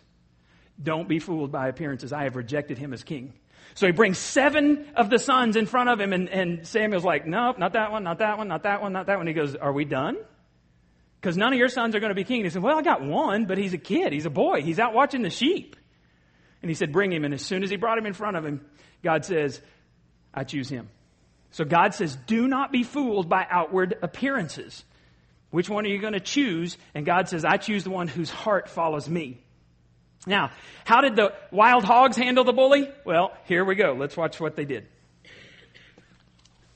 Don't 0.80 1.08
be 1.08 1.18
fooled 1.18 1.50
by 1.50 1.68
appearances. 1.68 2.12
I 2.12 2.24
have 2.24 2.36
rejected 2.36 2.78
him 2.78 2.92
as 2.92 3.02
king. 3.02 3.32
So 3.74 3.86
he 3.86 3.92
brings 3.92 4.18
seven 4.18 4.86
of 4.96 5.10
the 5.10 5.18
sons 5.18 5.56
in 5.56 5.66
front 5.66 5.88
of 5.88 6.00
him, 6.00 6.12
and, 6.12 6.28
and 6.28 6.66
Samuel's 6.66 7.04
like, 7.04 7.26
Nope, 7.26 7.58
not 7.58 7.74
that 7.74 7.92
one, 7.92 8.04
not 8.04 8.18
that 8.18 8.38
one, 8.38 8.48
not 8.48 8.62
that 8.62 8.82
one, 8.82 8.92
not 8.92 9.06
that 9.06 9.18
one. 9.18 9.26
He 9.26 9.32
goes, 9.32 9.54
Are 9.54 9.72
we 9.72 9.84
done? 9.84 10.16
Because 11.20 11.36
none 11.36 11.52
of 11.52 11.58
your 11.58 11.68
sons 11.68 11.94
are 11.94 12.00
going 12.00 12.10
to 12.10 12.14
be 12.14 12.24
king. 12.24 12.38
And 12.38 12.46
he 12.46 12.50
said, 12.50 12.62
Well, 12.62 12.78
I 12.78 12.82
got 12.82 13.02
one, 13.02 13.46
but 13.46 13.58
he's 13.58 13.74
a 13.74 13.78
kid. 13.78 14.12
He's 14.12 14.26
a 14.26 14.30
boy. 14.30 14.62
He's 14.62 14.78
out 14.78 14.94
watching 14.94 15.22
the 15.22 15.30
sheep. 15.30 15.76
And 16.62 16.70
he 16.70 16.74
said, 16.74 16.92
Bring 16.92 17.12
him. 17.12 17.24
And 17.24 17.34
as 17.34 17.42
soon 17.42 17.62
as 17.62 17.70
he 17.70 17.76
brought 17.76 17.98
him 17.98 18.06
in 18.06 18.14
front 18.14 18.36
of 18.36 18.44
him, 18.44 18.64
God 19.02 19.24
says, 19.24 19.60
I 20.32 20.44
choose 20.44 20.68
him. 20.68 20.88
So 21.50 21.64
God 21.64 21.94
says, 21.94 22.16
Do 22.26 22.46
not 22.46 22.72
be 22.72 22.82
fooled 22.82 23.28
by 23.28 23.46
outward 23.48 23.96
appearances. 24.02 24.84
Which 25.50 25.68
one 25.68 25.86
are 25.86 25.88
you 25.88 26.00
going 26.00 26.12
to 26.12 26.20
choose? 26.20 26.76
And 26.94 27.06
God 27.06 27.28
says, 27.28 27.44
I 27.44 27.56
choose 27.56 27.84
the 27.84 27.90
one 27.90 28.06
whose 28.06 28.30
heart 28.30 28.68
follows 28.68 29.08
me. 29.08 29.40
Now, 30.28 30.50
how 30.84 31.00
did 31.00 31.16
the 31.16 31.32
wild 31.50 31.84
hogs 31.84 32.16
handle 32.16 32.44
the 32.44 32.52
bully? 32.52 32.88
Well, 33.04 33.32
here 33.46 33.64
we 33.64 33.74
go. 33.74 33.94
Let's 33.94 34.16
watch 34.16 34.38
what 34.38 34.54
they 34.56 34.64
did. 34.64 34.86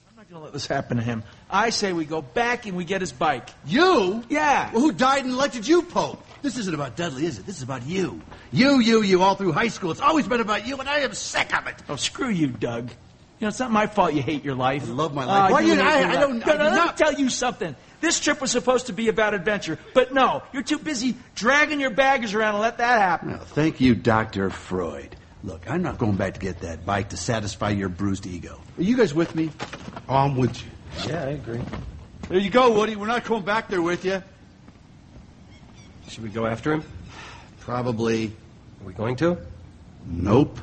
I'm 0.09 0.17
not 0.17 0.29
going 0.29 0.41
to 0.41 0.45
let 0.45 0.53
this 0.53 0.67
happen 0.67 0.97
to 0.97 1.03
him. 1.03 1.23
I 1.51 1.71
say 1.71 1.93
we 1.93 2.05
go 2.05 2.23
back 2.23 2.67
and 2.67 2.77
we 2.77 2.85
get 2.85 3.01
his 3.03 3.13
bike. 3.13 3.49
You? 3.67 4.25
Yeah. 4.29 4.73
Well, 4.73 4.81
who 4.81 4.93
died 4.93 5.25
and 5.25 5.33
elected 5.35 5.69
you 5.69 5.83
Pope? 5.83 6.25
This 6.41 6.57
isn't 6.57 6.75
about 6.75 6.97
Dudley, 6.97 7.27
is 7.27 7.39
it? 7.39 7.47
This 7.47 7.59
is 7.59 7.63
about 7.63 7.87
you. 7.87 8.21
You, 8.51 8.81
you, 8.81 9.03
you, 9.03 9.23
all 9.23 9.35
through 9.37 9.53
high 9.53 9.69
school. 9.69 9.91
It's 9.93 10.01
always 10.01 10.27
been 10.27 10.41
about 10.41 10.67
you, 10.67 10.77
and 10.79 10.89
I 10.89 11.01
am 11.01 11.15
sick 11.15 11.57
of 11.57 11.67
it. 11.69 11.77
Oh, 11.89 11.97
screw 11.97 12.31
you, 12.31 12.49
Doug. 12.49 12.89
You 12.89 13.47
know, 13.47 13.49
it's 13.49 13.59
not 13.61 13.71
my 13.71 13.87
fault 13.87 14.15
you 14.15 14.23
hate 14.23 14.45
your 14.45 14.55
life. 14.55 14.85
I 14.89 14.93
love 14.93 15.15
my 15.15 15.25
life. 15.25 15.51
Uh, 15.51 15.55
Why 15.55 15.61
you 15.61 15.69
you- 15.75 15.75
hate 15.75 15.83
I- 15.85 16.13
I 16.13 16.17
don't- 16.21 16.39
No, 16.45 16.53
I 16.53 16.57
no, 16.57 16.65
let 16.65 16.87
me 16.87 16.93
tell 16.97 17.13
you 17.15 17.29
something. 17.29 17.77
This 18.03 18.19
trip 18.19 18.41
was 18.41 18.51
supposed 18.51 18.89
to 18.89 18.93
be 18.93 19.09
about 19.09 19.33
adventure, 19.33 19.79
but 19.95 20.13
no, 20.13 20.43
you're 20.53 20.65
too 20.65 20.79
busy 20.79 21.15
dragging 21.37 21.79
your 21.81 21.91
baggage 21.91 22.35
around 22.35 22.55
to 22.55 22.61
let 22.61 22.79
that 22.79 23.01
happen. 23.01 23.31
Well, 23.31 23.39
thank 23.39 23.81
you, 23.81 23.95
Dr. 23.95 24.51
Freud. 24.51 25.15
Look, 25.45 25.71
I'm 25.71 25.83
not 25.83 25.99
going 25.99 26.17
back 26.17 26.35
to 26.35 26.41
get 26.41 26.61
that 26.63 26.85
bike 26.85 27.11
to 27.11 27.17
satisfy 27.17 27.71
your 27.71 27.89
bruised 27.89 28.27
ego. 28.27 28.61
Are 28.77 28.83
you 28.83 28.97
guys 28.97 29.15
with 29.15 29.37
me? 29.37 29.53
Oh, 30.09 30.17
I'm 30.17 30.37
with 30.37 30.61
you. 30.65 30.69
Yeah, 31.09 31.23
I 31.23 31.29
agree. 31.29 31.61
There 32.29 32.39
you 32.39 32.51
go, 32.51 32.73
Woody. 32.73 32.97
We're 32.97 33.07
not 33.07 33.25
going 33.25 33.45
back 33.45 33.69
there 33.69 33.81
with 33.81 34.05
you. 34.05 34.21
Should 36.09 36.25
we 36.25 36.29
go 36.29 36.45
after 36.45 36.73
him? 36.73 36.83
Probably. 37.61 38.33
Are 38.81 38.85
we 38.85 38.95
going 38.95 39.15
to? 39.17 39.39
Nope. 40.07 40.59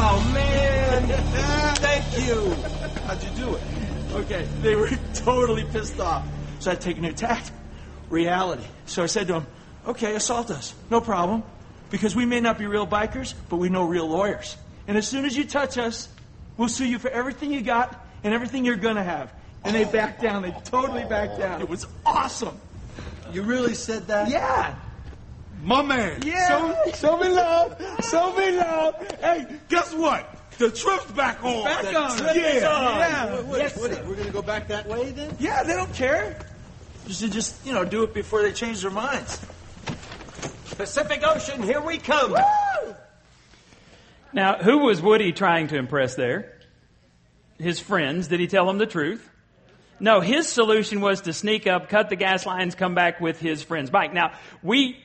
Oh 0.00 0.30
man! 0.32 1.02
Thank 1.76 2.26
you. 2.26 2.50
How'd 3.06 3.22
you 3.22 3.30
do 3.30 3.54
it? 3.54 3.62
Okay, 4.12 4.46
they 4.62 4.76
were 4.76 4.90
totally 5.14 5.64
pissed 5.64 5.98
off. 5.98 6.26
So 6.60 6.70
I'd 6.70 6.80
take 6.80 6.98
an 6.98 7.04
attack. 7.04 7.44
reality. 8.08 8.64
So 8.86 9.02
I 9.02 9.06
said 9.06 9.26
to 9.26 9.32
them, 9.34 9.46
"Okay, 9.86 10.14
assault 10.14 10.50
us, 10.50 10.74
no 10.90 11.00
problem, 11.00 11.42
because 11.90 12.14
we 12.16 12.24
may 12.26 12.40
not 12.40 12.58
be 12.58 12.66
real 12.66 12.86
bikers, 12.86 13.34
but 13.48 13.56
we 13.56 13.68
know 13.68 13.84
real 13.84 14.06
lawyers. 14.06 14.56
And 14.86 14.96
as 14.96 15.06
soon 15.06 15.24
as 15.24 15.36
you 15.36 15.44
touch 15.44 15.76
us, 15.78 16.08
we'll 16.56 16.68
sue 16.68 16.86
you 16.86 16.98
for 16.98 17.10
everything 17.10 17.52
you 17.52 17.60
got 17.60 17.94
and 18.24 18.32
everything 18.32 18.64
you're 18.64 18.76
gonna 18.76 19.04
have." 19.04 19.32
And 19.64 19.74
they 19.74 19.84
backed 19.84 20.22
down. 20.22 20.42
They 20.42 20.54
totally 20.64 21.04
backed 21.04 21.38
down. 21.38 21.60
It 21.60 21.68
was 21.68 21.86
awesome. 22.06 22.56
You 23.32 23.42
really 23.42 23.74
said 23.74 24.06
that? 24.06 24.30
Yeah. 24.30 24.74
My 25.62 25.82
man. 25.82 26.22
Yeah. 26.24 26.48
Show, 26.48 26.92
show 26.94 27.16
me 27.18 27.28
love. 27.28 27.76
Show 28.10 28.34
me 28.36 28.52
love. 28.52 28.94
Hey, 29.20 29.46
guess 29.68 29.92
what? 29.94 30.34
The 30.58 30.70
trip's 30.70 31.10
back 31.12 31.42
on. 31.44 31.64
Back 31.64 31.82
The 31.82 31.96
on. 31.98 32.16
trip 32.18 32.36
Yeah. 32.36 32.68
on. 32.68 32.98
Yeah. 32.98 33.40
Woody, 33.42 33.62
Yes, 33.62 33.76
Woody, 33.76 33.94
we're 34.06 34.14
going 34.14 34.26
to 34.26 34.32
go 34.32 34.42
back 34.42 34.68
that 34.68 34.86
way 34.88 35.10
then? 35.10 35.34
Yeah, 35.38 35.62
they 35.62 35.74
don't 35.74 35.92
care. 35.94 36.38
Just 37.06 37.20
to 37.20 37.28
just, 37.28 37.64
you 37.66 37.72
know, 37.72 37.84
do 37.84 38.02
it 38.02 38.12
before 38.14 38.42
they 38.42 38.52
change 38.52 38.82
their 38.82 38.90
minds. 38.90 39.40
Pacific 40.76 41.22
Ocean, 41.24 41.62
here 41.62 41.80
we 41.80 41.98
come. 41.98 42.36
Now, 44.32 44.58
who 44.58 44.78
was 44.78 45.00
Woody 45.00 45.32
trying 45.32 45.68
to 45.68 45.76
impress 45.76 46.14
there? 46.14 46.52
His 47.58 47.80
friends. 47.80 48.28
Did 48.28 48.40
he 48.40 48.46
tell 48.46 48.66
them 48.66 48.78
the 48.78 48.86
truth? 48.86 49.28
No, 50.00 50.20
his 50.20 50.48
solution 50.48 51.00
was 51.00 51.22
to 51.22 51.32
sneak 51.32 51.66
up, 51.66 51.88
cut 51.88 52.08
the 52.10 52.16
gas 52.16 52.46
lines, 52.46 52.76
come 52.76 52.94
back 52.94 53.20
with 53.20 53.40
his 53.40 53.62
friend's 53.64 53.90
bike. 53.90 54.12
Now, 54.14 54.32
we 54.62 54.96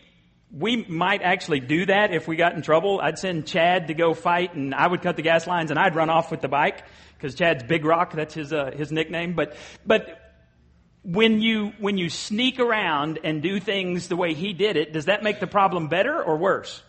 we 0.56 0.86
might 0.86 1.24
actually 1.24 1.60
do 1.60 1.86
that 1.88 2.14
if 2.14 2.28
we 2.28 2.36
got 2.36 2.54
in 2.54 2.62
trouble. 2.62 3.02
I'd 3.02 3.18
send 3.18 3.48
Chad 3.48 3.88
to 3.88 3.96
go 3.96 4.14
fight, 4.14 4.54
and 4.54 4.74
I 4.76 4.86
would 4.86 5.02
cut 5.02 5.16
the 5.16 5.24
gas 5.24 5.48
lines, 5.48 5.72
and 5.72 5.80
I'd 5.80 5.96
run 5.96 6.12
off 6.12 6.30
with 6.30 6.42
the 6.42 6.48
bike 6.48 6.84
because 7.18 7.34
Chad's 7.34 7.64
Big 7.64 7.84
Rock. 7.84 8.14
That's 8.14 8.36
his 8.36 8.54
uh, 8.54 8.72
his 8.76 8.92
nickname. 8.92 9.34
But 9.34 9.56
but 9.84 10.20
when 11.04 11.42
you 11.42 11.74
when 11.80 11.98
you 11.98 12.10
sneak 12.10 12.60
around 12.60 13.20
and 13.24 13.42
do 13.42 13.60
things 13.60 14.08
the 14.08 14.16
way 14.16 14.36
he 14.36 14.54
did 14.54 14.78
it, 14.78 14.94
does 14.94 15.06
that 15.06 15.24
make 15.24 15.40
the 15.40 15.48
problem 15.48 15.88
better 15.88 16.22
or 16.22 16.38
worse? 16.38 16.84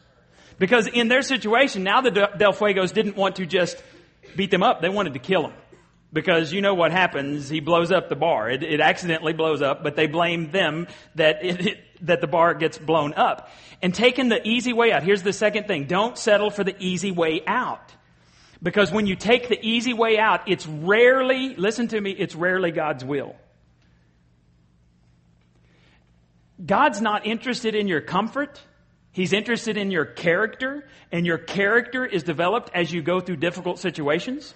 Because 0.59 0.87
in 0.87 1.09
their 1.09 1.23
situation, 1.23 1.83
now 1.83 2.03
the 2.03 2.11
Del- 2.11 2.53
Fuegos 2.53 2.93
didn't 2.93 3.17
want 3.17 3.37
to 3.37 3.47
just 3.47 3.83
beat 4.37 4.51
them 4.51 4.63
up; 4.63 4.83
they 4.83 4.91
wanted 4.91 5.15
to 5.15 5.21
kill 5.21 5.43
them. 5.43 5.55
Because 6.13 6.53
you 6.53 6.61
know 6.61 6.75
what 6.75 6.93
happens? 6.93 7.49
He 7.49 7.59
blows 7.59 7.91
up 7.91 8.09
the 8.09 8.15
bar. 8.15 8.49
It, 8.49 8.63
it 8.63 8.81
accidentally 8.81 9.33
blows 9.33 9.63
up, 9.63 9.83
but 9.83 9.97
they 9.97 10.07
blame 10.07 10.53
them 10.53 10.87
that 11.17 11.45
it, 11.45 11.67
it, 11.67 11.79
that 12.05 12.21
the 12.21 12.27
bar 12.27 12.55
gets 12.55 12.79
blown 12.79 13.13
up. 13.15 13.51
And 13.83 13.95
taking 13.95 14.29
the 14.29 14.47
easy 14.47 14.73
way 14.73 14.93
out. 14.93 15.03
Here's 15.03 15.23
the 15.23 15.33
second 15.33 15.67
thing: 15.67 15.85
don't 15.85 16.17
settle 16.17 16.51
for 16.51 16.65
the 16.65 16.77
easy 16.79 17.11
way 17.11 17.43
out. 17.47 17.93
Because 18.63 18.91
when 18.91 19.07
you 19.07 19.15
take 19.15 19.49
the 19.49 19.59
easy 19.61 19.93
way 19.93 20.19
out, 20.19 20.49
it's 20.49 20.67
rarely, 20.67 21.55
listen 21.55 21.89
to 21.89 22.01
me, 22.01 22.13
it's 22.13 22.35
rarely 22.35 22.71
God's 22.71 23.05
will. 23.05 23.37
God's 26.65 27.03
not 27.03 27.27
interested 27.27 27.75
in 27.75 27.89
your 27.89 28.01
comfort. 28.01 28.61
He's 29.13 29.33
interested 29.33 29.77
in 29.77 29.91
your 29.91 30.07
character, 30.07 30.89
and 31.13 31.27
your 31.27 31.39
character 31.39 32.07
is 32.07 32.23
developed 32.23 32.71
as 32.75 32.91
you 32.91 33.03
go 33.03 33.21
through 33.21 33.37
difficult 33.37 33.79
situations. 33.81 34.55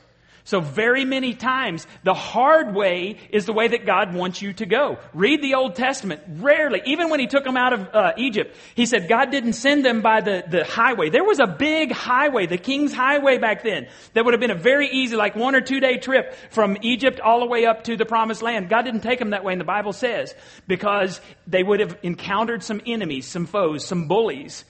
So 0.48 0.62
very 0.62 1.04
many 1.04 1.34
times, 1.34 1.86
the 2.04 2.14
hard 2.14 2.74
way 2.74 3.18
is 3.28 3.44
the 3.44 3.52
way 3.52 3.68
that 3.68 3.84
God 3.84 4.14
wants 4.14 4.40
you 4.40 4.54
to 4.54 4.64
go. 4.64 4.96
Read 5.12 5.42
the 5.42 5.56
Old 5.56 5.74
Testament. 5.74 6.22
Rarely, 6.26 6.80
even 6.86 7.10
when 7.10 7.20
He 7.20 7.26
took 7.26 7.44
them 7.44 7.58
out 7.58 7.74
of 7.74 7.88
uh, 7.92 8.12
Egypt, 8.16 8.56
He 8.74 8.86
said 8.86 9.10
God 9.10 9.30
didn't 9.30 9.52
send 9.52 9.84
them 9.84 10.00
by 10.00 10.22
the, 10.22 10.42
the 10.48 10.64
highway. 10.64 11.10
There 11.10 11.22
was 11.22 11.38
a 11.38 11.46
big 11.46 11.92
highway, 11.92 12.46
the 12.46 12.56
King's 12.56 12.94
Highway 12.94 13.36
back 13.36 13.62
then, 13.62 13.88
that 14.14 14.24
would 14.24 14.32
have 14.32 14.40
been 14.40 14.50
a 14.50 14.54
very 14.54 14.88
easy, 14.88 15.16
like 15.16 15.36
one 15.36 15.54
or 15.54 15.60
two 15.60 15.80
day 15.80 15.98
trip 15.98 16.34
from 16.48 16.78
Egypt 16.80 17.20
all 17.20 17.40
the 17.40 17.46
way 17.46 17.66
up 17.66 17.84
to 17.84 17.98
the 17.98 18.06
Promised 18.06 18.40
Land. 18.40 18.70
God 18.70 18.86
didn't 18.86 19.02
take 19.02 19.18
them 19.18 19.30
that 19.30 19.44
way, 19.44 19.52
and 19.52 19.60
the 19.60 19.66
Bible 19.66 19.92
says, 19.92 20.34
because 20.66 21.20
they 21.46 21.62
would 21.62 21.80
have 21.80 21.98
encountered 22.02 22.62
some 22.62 22.80
enemies, 22.86 23.26
some 23.26 23.44
foes, 23.44 23.84
some 23.84 24.08
bullies 24.08 24.64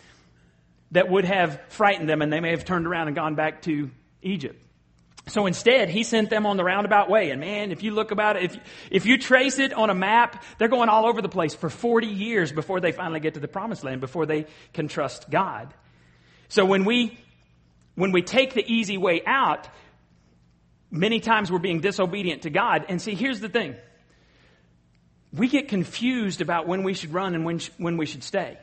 that 0.90 1.08
would 1.08 1.24
have 1.24 1.60
frightened 1.68 2.08
them, 2.08 2.20
and 2.20 2.32
they 2.32 2.40
may 2.40 2.50
have 2.50 2.64
turned 2.64 2.88
around 2.88 3.06
and 3.06 3.14
gone 3.14 3.36
back 3.36 3.62
to 3.62 3.92
Egypt. 4.22 4.60
So 5.28 5.46
instead, 5.46 5.88
he 5.88 6.02
sent 6.02 6.30
them 6.30 6.46
on 6.46 6.56
the 6.56 6.64
roundabout 6.64 7.10
way. 7.10 7.30
And 7.30 7.40
man, 7.40 7.70
if 7.70 7.82
you 7.82 7.92
look 7.92 8.10
about 8.10 8.36
it, 8.36 8.44
if, 8.44 8.58
if 8.90 9.06
you 9.06 9.18
trace 9.18 9.58
it 9.58 9.72
on 9.72 9.90
a 9.90 9.94
map, 9.94 10.42
they're 10.58 10.68
going 10.68 10.88
all 10.88 11.06
over 11.06 11.22
the 11.22 11.28
place 11.28 11.54
for 11.54 11.70
40 11.70 12.06
years 12.06 12.52
before 12.52 12.80
they 12.80 12.92
finally 12.92 13.20
get 13.20 13.34
to 13.34 13.40
the 13.40 13.48
promised 13.48 13.84
land, 13.84 14.00
before 14.00 14.26
they 14.26 14.46
can 14.72 14.88
trust 14.88 15.30
God. 15.30 15.72
So 16.48 16.64
when 16.64 16.84
we, 16.84 17.18
when 17.94 18.12
we 18.12 18.22
take 18.22 18.54
the 18.54 18.64
easy 18.66 18.96
way 18.96 19.22
out, 19.26 19.68
many 20.90 21.20
times 21.20 21.52
we're 21.52 21.58
being 21.58 21.80
disobedient 21.80 22.42
to 22.42 22.50
God. 22.50 22.86
And 22.88 23.00
see, 23.00 23.14
here's 23.14 23.40
the 23.40 23.48
thing. 23.48 23.76
We 25.32 25.48
get 25.48 25.68
confused 25.68 26.40
about 26.40 26.66
when 26.66 26.82
we 26.82 26.94
should 26.94 27.12
run 27.12 27.34
and 27.34 27.44
when, 27.44 27.60
when 27.76 27.96
we 27.98 28.06
should 28.06 28.24
stay. 28.24 28.56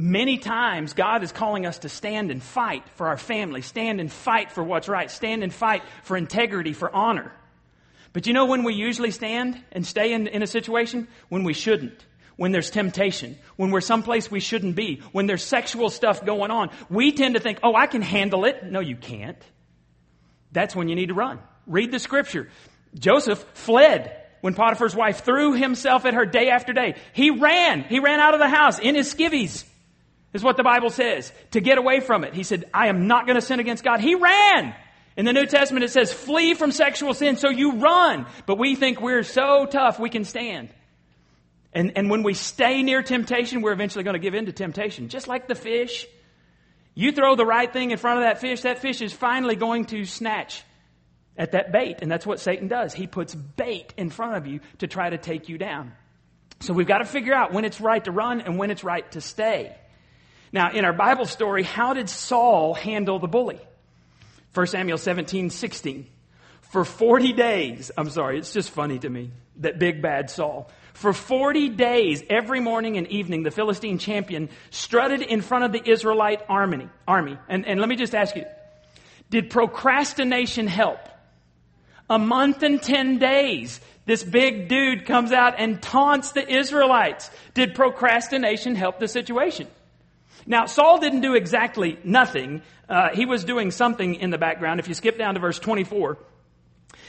Many 0.00 0.38
times, 0.38 0.94
God 0.94 1.22
is 1.22 1.30
calling 1.30 1.66
us 1.66 1.80
to 1.80 1.90
stand 1.90 2.30
and 2.30 2.42
fight 2.42 2.88
for 2.94 3.08
our 3.08 3.18
family, 3.18 3.60
stand 3.60 4.00
and 4.00 4.10
fight 4.10 4.50
for 4.50 4.64
what's 4.64 4.88
right, 4.88 5.10
stand 5.10 5.42
and 5.42 5.52
fight 5.52 5.82
for 6.04 6.16
integrity, 6.16 6.72
for 6.72 6.90
honor. 6.90 7.30
But 8.14 8.26
you 8.26 8.32
know 8.32 8.46
when 8.46 8.64
we 8.64 8.72
usually 8.72 9.10
stand 9.10 9.62
and 9.72 9.86
stay 9.86 10.14
in, 10.14 10.26
in 10.26 10.42
a 10.42 10.46
situation? 10.46 11.06
When 11.28 11.44
we 11.44 11.52
shouldn't. 11.52 12.06
When 12.36 12.50
there's 12.50 12.70
temptation. 12.70 13.36
When 13.56 13.72
we're 13.72 13.82
someplace 13.82 14.30
we 14.30 14.40
shouldn't 14.40 14.74
be. 14.74 15.02
When 15.12 15.26
there's 15.26 15.44
sexual 15.44 15.90
stuff 15.90 16.24
going 16.24 16.50
on. 16.50 16.70
We 16.88 17.12
tend 17.12 17.34
to 17.34 17.40
think, 17.40 17.58
oh, 17.62 17.74
I 17.74 17.86
can 17.86 18.00
handle 18.00 18.46
it. 18.46 18.64
No, 18.64 18.80
you 18.80 18.96
can't. 18.96 19.44
That's 20.50 20.74
when 20.74 20.88
you 20.88 20.94
need 20.94 21.08
to 21.08 21.14
run. 21.14 21.40
Read 21.66 21.92
the 21.92 21.98
scripture. 21.98 22.48
Joseph 22.98 23.44
fled 23.52 24.16
when 24.40 24.54
Potiphar's 24.54 24.96
wife 24.96 25.24
threw 25.24 25.52
himself 25.52 26.06
at 26.06 26.14
her 26.14 26.24
day 26.24 26.48
after 26.48 26.72
day. 26.72 26.94
He 27.12 27.28
ran. 27.28 27.82
He 27.82 28.00
ran 28.00 28.18
out 28.18 28.32
of 28.32 28.40
the 28.40 28.48
house 28.48 28.78
in 28.78 28.94
his 28.94 29.12
skivvies 29.12 29.66
is 30.32 30.42
what 30.42 30.56
the 30.56 30.62
Bible 30.62 30.90
says, 30.90 31.32
to 31.52 31.60
get 31.60 31.78
away 31.78 32.00
from 32.00 32.24
it. 32.24 32.34
He 32.34 32.42
said, 32.42 32.64
I 32.72 32.88
am 32.88 33.06
not 33.06 33.26
going 33.26 33.36
to 33.36 33.42
sin 33.42 33.60
against 33.60 33.82
God. 33.82 34.00
He 34.00 34.14
ran. 34.14 34.74
In 35.16 35.24
the 35.24 35.32
New 35.32 35.46
Testament, 35.46 35.84
it 35.84 35.90
says, 35.90 36.12
flee 36.12 36.54
from 36.54 36.70
sexual 36.70 37.14
sin, 37.14 37.36
so 37.36 37.50
you 37.50 37.78
run. 37.78 38.26
But 38.46 38.58
we 38.58 38.76
think 38.76 39.00
we're 39.00 39.24
so 39.24 39.66
tough, 39.66 39.98
we 39.98 40.08
can 40.08 40.24
stand. 40.24 40.70
And, 41.72 41.92
and 41.96 42.10
when 42.10 42.22
we 42.22 42.34
stay 42.34 42.82
near 42.82 43.02
temptation, 43.02 43.60
we're 43.60 43.72
eventually 43.72 44.04
going 44.04 44.14
to 44.14 44.20
give 44.20 44.34
in 44.34 44.46
to 44.46 44.52
temptation. 44.52 45.08
Just 45.08 45.28
like 45.28 45.48
the 45.48 45.54
fish. 45.54 46.06
You 46.94 47.12
throw 47.12 47.36
the 47.36 47.46
right 47.46 47.72
thing 47.72 47.92
in 47.92 47.98
front 47.98 48.18
of 48.18 48.24
that 48.24 48.40
fish, 48.40 48.62
that 48.62 48.78
fish 48.78 49.00
is 49.00 49.12
finally 49.12 49.56
going 49.56 49.86
to 49.86 50.04
snatch 50.04 50.64
at 51.36 51.52
that 51.52 51.72
bait. 51.72 51.98
And 52.02 52.10
that's 52.10 52.26
what 52.26 52.40
Satan 52.40 52.68
does. 52.68 52.92
He 52.92 53.06
puts 53.06 53.34
bait 53.34 53.94
in 53.96 54.10
front 54.10 54.36
of 54.36 54.46
you 54.46 54.60
to 54.78 54.86
try 54.86 55.10
to 55.10 55.18
take 55.18 55.48
you 55.48 55.58
down. 55.58 55.92
So 56.60 56.74
we've 56.74 56.86
got 56.86 56.98
to 56.98 57.04
figure 57.04 57.32
out 57.32 57.52
when 57.52 57.64
it's 57.64 57.80
right 57.80 58.04
to 58.04 58.10
run 58.10 58.40
and 58.40 58.58
when 58.58 58.70
it's 58.70 58.84
right 58.84 59.10
to 59.12 59.20
stay. 59.20 59.74
Now, 60.52 60.72
in 60.72 60.84
our 60.84 60.92
Bible 60.92 61.26
story, 61.26 61.62
how 61.62 61.94
did 61.94 62.08
Saul 62.08 62.74
handle 62.74 63.18
the 63.18 63.28
bully? 63.28 63.60
1 64.54 64.66
Samuel 64.66 64.98
17, 64.98 65.50
16. 65.50 66.06
For 66.62 66.84
40 66.84 67.32
days, 67.32 67.90
I'm 67.96 68.10
sorry, 68.10 68.38
it's 68.38 68.52
just 68.52 68.70
funny 68.70 68.98
to 68.98 69.08
me, 69.08 69.30
that 69.56 69.78
big 69.78 70.02
bad 70.02 70.30
Saul. 70.30 70.70
For 70.94 71.12
40 71.12 71.70
days, 71.70 72.22
every 72.28 72.60
morning 72.60 72.96
and 72.96 73.06
evening, 73.08 73.42
the 73.42 73.50
Philistine 73.50 73.98
champion 73.98 74.50
strutted 74.70 75.22
in 75.22 75.40
front 75.40 75.64
of 75.64 75.72
the 75.72 75.88
Israelite 75.88 76.42
army. 76.48 76.88
army. 77.06 77.38
And, 77.48 77.66
and 77.66 77.80
let 77.80 77.88
me 77.88 77.96
just 77.96 78.14
ask 78.14 78.34
you, 78.36 78.44
did 79.30 79.50
procrastination 79.50 80.66
help? 80.66 80.98
A 82.08 82.18
month 82.18 82.64
and 82.64 82.82
10 82.82 83.18
days, 83.18 83.80
this 84.04 84.24
big 84.24 84.68
dude 84.68 85.06
comes 85.06 85.30
out 85.30 85.54
and 85.58 85.80
taunts 85.80 86.32
the 86.32 86.48
Israelites. 86.48 87.30
Did 87.54 87.76
procrastination 87.76 88.74
help 88.74 88.98
the 88.98 89.06
situation? 89.06 89.68
Now, 90.46 90.66
Saul 90.66 90.98
didn't 90.98 91.20
do 91.20 91.34
exactly 91.34 91.98
nothing. 92.04 92.62
Uh, 92.88 93.10
he 93.14 93.26
was 93.26 93.44
doing 93.44 93.70
something 93.70 94.14
in 94.16 94.30
the 94.30 94.38
background. 94.38 94.80
If 94.80 94.88
you 94.88 94.94
skip 94.94 95.18
down 95.18 95.34
to 95.34 95.40
verse 95.40 95.58
24, 95.58 96.18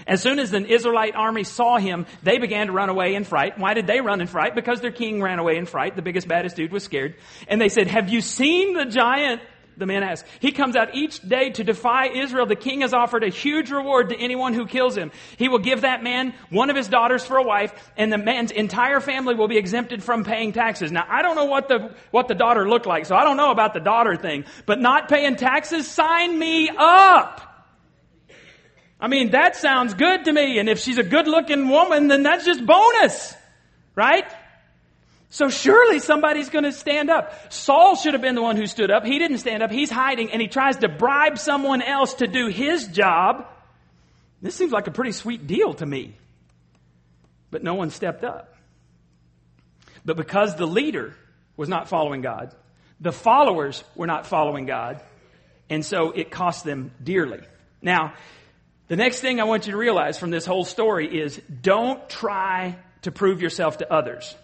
as 0.08 0.22
soon 0.22 0.40
as 0.40 0.52
the 0.52 0.66
Israelite 0.66 1.16
army 1.16 1.44
saw 1.44 1.78
him, 1.78 2.06
they 2.24 2.38
began 2.38 2.68
to 2.68 2.74
run 2.74 2.90
away 2.90 3.16
in 3.16 3.24
fright. 3.24 3.58
Why 3.58 3.74
did 3.74 3.88
they 3.88 4.02
run 4.02 4.22
in 4.22 4.28
fright? 4.28 4.56
Because 4.56 4.82
their 4.82 4.92
king 4.92 5.22
ran 5.22 5.40
away 5.40 5.58
in 5.58 5.66
fright. 5.66 5.96
The 5.96 6.02
biggest, 6.02 6.28
baddest 6.28 6.56
dude 6.56 6.72
was 6.72 6.84
scared. 6.84 7.16
And 7.48 7.62
they 7.62 7.70
said, 7.70 7.88
Have 7.88 8.10
you 8.10 8.22
seen 8.22 8.74
the 8.74 8.86
giant? 8.86 9.42
The 9.82 9.88
man 9.88 10.04
asked. 10.04 10.28
He 10.40 10.52
comes 10.52 10.76
out 10.76 10.94
each 10.94 11.28
day 11.28 11.50
to 11.50 11.64
defy 11.64 12.10
Israel. 12.10 12.46
The 12.46 12.56
king 12.56 12.82
has 12.82 12.94
offered 12.94 13.24
a 13.24 13.30
huge 13.30 13.72
reward 13.72 14.10
to 14.10 14.16
anyone 14.16 14.54
who 14.54 14.68
kills 14.68 14.96
him. 14.96 15.12
He 15.38 15.50
will 15.50 15.58
give 15.58 15.82
that 15.82 16.04
man 16.04 16.36
one 16.52 16.70
of 16.70 16.76
his 16.76 16.88
daughters 16.88 17.26
for 17.26 17.38
a 17.38 17.44
wife, 17.44 17.74
and 17.98 18.14
the 18.14 18.20
man's 18.20 18.52
entire 18.52 19.00
family 19.00 19.34
will 19.34 19.48
be 19.48 19.58
exempted 19.58 20.04
from 20.04 20.24
paying 20.24 20.54
taxes. 20.54 20.92
Now, 20.92 21.08
I 21.10 21.24
don't 21.24 21.36
know 21.36 21.46
what 21.46 21.68
the, 21.68 21.96
what 22.12 22.28
the 22.28 22.36
daughter 22.36 22.70
looked 22.70 22.86
like, 22.86 23.08
so 23.08 23.16
I 23.16 23.24
don't 23.24 23.38
know 23.38 23.50
about 23.50 23.74
the 23.74 23.80
daughter 23.80 24.16
thing, 24.16 24.46
but 24.68 24.80
not 24.80 25.10
paying 25.10 25.36
taxes, 25.36 25.90
sign 25.90 26.38
me 26.38 26.70
up! 26.70 27.42
I 29.00 29.08
mean, 29.08 29.32
that 29.32 29.56
sounds 29.56 29.96
good 29.96 30.26
to 30.26 30.32
me, 30.32 30.60
and 30.60 30.70
if 30.70 30.78
she's 30.78 31.00
a 31.00 31.04
good 31.04 31.28
looking 31.28 31.70
woman, 31.70 32.08
then 32.08 32.22
that's 32.22 32.46
just 32.46 32.64
bonus! 32.64 33.34
Right? 33.96 34.26
So 35.34 35.50
surely 35.50 36.00
somebody's 36.00 36.50
going 36.50 36.66
to 36.66 36.74
stand 36.74 37.10
up. 37.10 37.54
Saul 37.54 37.96
should 37.96 38.14
have 38.14 38.22
been 38.22 38.36
the 38.36 38.42
one 38.42 38.58
who 38.58 38.68
stood 38.68 38.92
up. 38.92 39.06
He 39.06 39.18
didn't 39.18 39.38
stand 39.38 39.64
up. 39.64 39.72
He's 39.72 39.90
hiding 39.90 40.30
and 40.32 40.42
he 40.42 40.48
tries 40.50 40.78
to 40.78 40.90
bribe 40.90 41.40
someone 41.40 41.82
else 41.82 42.16
to 42.16 42.28
do 42.28 42.48
his 42.48 42.88
job. 42.88 43.48
This 44.42 44.56
seems 44.56 44.74
like 44.74 44.88
a 44.88 44.92
pretty 44.92 45.14
sweet 45.14 45.48
deal 45.48 45.74
to 45.76 45.86
me. 45.86 46.16
but 47.52 47.64
no 47.64 47.76
one 47.76 47.92
stepped 47.92 48.24
up. 48.24 48.56
But 50.04 50.18
because 50.18 50.56
the 50.56 50.66
leader 50.66 51.14
was 51.58 51.70
not 51.70 51.90
following 51.90 52.22
God, 52.22 52.56
the 53.00 53.12
followers 53.12 53.84
were 53.96 54.08
not 54.08 54.26
following 54.26 54.66
God, 54.66 55.02
and 55.70 55.86
so 55.86 56.12
it 56.12 56.32
cost 56.32 56.64
them 56.64 56.92
dearly. 57.04 57.42
Now, 57.82 58.14
the 58.88 58.96
next 58.96 59.20
thing 59.20 59.40
I 59.40 59.44
want 59.44 59.68
you 59.68 59.74
to 59.74 59.78
realize 59.78 60.18
from 60.18 60.32
this 60.32 60.46
whole 60.46 60.66
story 60.66 61.22
is 61.22 61.40
don't 61.62 62.10
try 62.10 62.78
to 63.04 63.12
prove 63.12 63.42
yourself 63.42 63.78
to 63.78 63.94
others. 63.94 64.36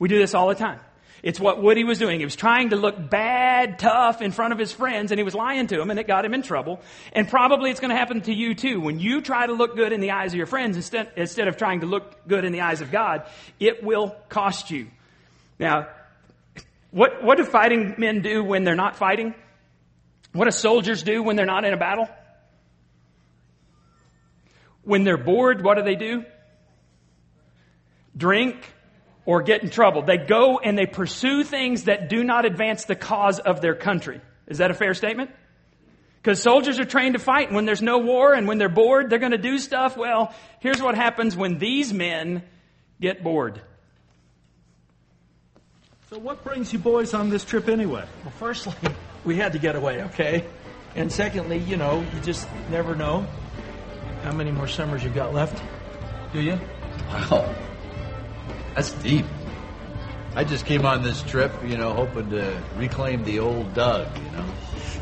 We 0.00 0.08
do 0.08 0.18
this 0.18 0.34
all 0.34 0.48
the 0.48 0.56
time. 0.56 0.80
It's 1.22 1.38
what 1.38 1.62
Woody 1.62 1.84
was 1.84 1.98
doing. 1.98 2.18
He 2.18 2.24
was 2.24 2.34
trying 2.34 2.70
to 2.70 2.76
look 2.76 3.10
bad, 3.10 3.78
tough 3.78 4.22
in 4.22 4.32
front 4.32 4.54
of 4.54 4.58
his 4.58 4.72
friends, 4.72 5.12
and 5.12 5.18
he 5.18 5.22
was 5.22 5.34
lying 5.34 5.66
to 5.66 5.76
them, 5.76 5.90
and 5.90 6.00
it 6.00 6.06
got 6.06 6.24
him 6.24 6.32
in 6.32 6.40
trouble. 6.40 6.80
And 7.12 7.28
probably 7.28 7.70
it's 7.70 7.78
going 7.78 7.90
to 7.90 7.96
happen 7.96 8.22
to 8.22 8.32
you 8.32 8.54
too. 8.54 8.80
When 8.80 8.98
you 8.98 9.20
try 9.20 9.46
to 9.46 9.52
look 9.52 9.76
good 9.76 9.92
in 9.92 10.00
the 10.00 10.12
eyes 10.12 10.32
of 10.32 10.38
your 10.38 10.46
friends 10.46 10.76
instead, 10.76 11.12
instead 11.16 11.46
of 11.46 11.58
trying 11.58 11.80
to 11.80 11.86
look 11.86 12.26
good 12.26 12.46
in 12.46 12.52
the 12.52 12.62
eyes 12.62 12.80
of 12.80 12.90
God, 12.90 13.28
it 13.58 13.84
will 13.84 14.16
cost 14.30 14.70
you. 14.70 14.88
Now, 15.58 15.88
what, 16.90 17.22
what 17.22 17.36
do 17.36 17.44
fighting 17.44 17.96
men 17.98 18.22
do 18.22 18.42
when 18.42 18.64
they're 18.64 18.74
not 18.74 18.96
fighting? 18.96 19.34
What 20.32 20.46
do 20.46 20.50
soldiers 20.52 21.02
do 21.02 21.22
when 21.22 21.36
they're 21.36 21.44
not 21.44 21.64
in 21.66 21.74
a 21.74 21.76
battle? 21.76 22.08
When 24.82 25.04
they're 25.04 25.18
bored, 25.18 25.62
what 25.62 25.76
do 25.76 25.82
they 25.82 25.96
do? 25.96 26.24
Drink, 28.16 28.56
or 29.24 29.42
get 29.42 29.62
in 29.62 29.70
trouble. 29.70 30.02
They 30.02 30.16
go 30.16 30.58
and 30.58 30.76
they 30.76 30.86
pursue 30.86 31.44
things 31.44 31.84
that 31.84 32.08
do 32.08 32.24
not 32.24 32.44
advance 32.44 32.84
the 32.84 32.96
cause 32.96 33.38
of 33.38 33.60
their 33.60 33.74
country. 33.74 34.20
Is 34.46 34.58
that 34.58 34.70
a 34.70 34.74
fair 34.74 34.94
statement? 34.94 35.30
Because 36.22 36.42
soldiers 36.42 36.78
are 36.78 36.84
trained 36.84 37.14
to 37.14 37.18
fight, 37.18 37.46
and 37.46 37.56
when 37.56 37.64
there's 37.64 37.80
no 37.80 37.98
war 37.98 38.34
and 38.34 38.46
when 38.46 38.58
they're 38.58 38.68
bored, 38.68 39.08
they're 39.08 39.18
going 39.18 39.32
to 39.32 39.38
do 39.38 39.58
stuff. 39.58 39.96
Well, 39.96 40.34
here's 40.60 40.82
what 40.82 40.94
happens 40.94 41.34
when 41.34 41.58
these 41.58 41.94
men 41.94 42.42
get 43.00 43.22
bored. 43.22 43.60
So, 46.10 46.18
what 46.18 46.44
brings 46.44 46.72
you 46.72 46.78
boys 46.78 47.14
on 47.14 47.30
this 47.30 47.44
trip 47.44 47.68
anyway? 47.68 48.04
Well, 48.22 48.34
firstly, 48.38 48.74
we 49.24 49.36
had 49.36 49.52
to 49.52 49.58
get 49.58 49.76
away, 49.76 50.02
okay? 50.02 50.44
And 50.94 51.10
secondly, 51.10 51.58
you 51.58 51.76
know, 51.76 52.04
you 52.14 52.20
just 52.20 52.48
never 52.68 52.94
know 52.94 53.26
how 54.24 54.32
many 54.32 54.50
more 54.50 54.68
summers 54.68 55.04
you've 55.04 55.14
got 55.14 55.32
left. 55.32 55.62
Do 56.32 56.40
you? 56.40 56.58
Wow. 57.08 57.54
That's 58.74 58.92
deep. 58.92 59.26
I 60.34 60.44
just 60.44 60.64
came 60.64 60.86
on 60.86 61.02
this 61.02 61.22
trip, 61.22 61.52
you 61.64 61.76
know, 61.76 61.92
hoping 61.92 62.30
to 62.30 62.62
reclaim 62.76 63.24
the 63.24 63.40
old 63.40 63.74
Doug, 63.74 64.06
you 64.16 64.30
know. 64.30 64.46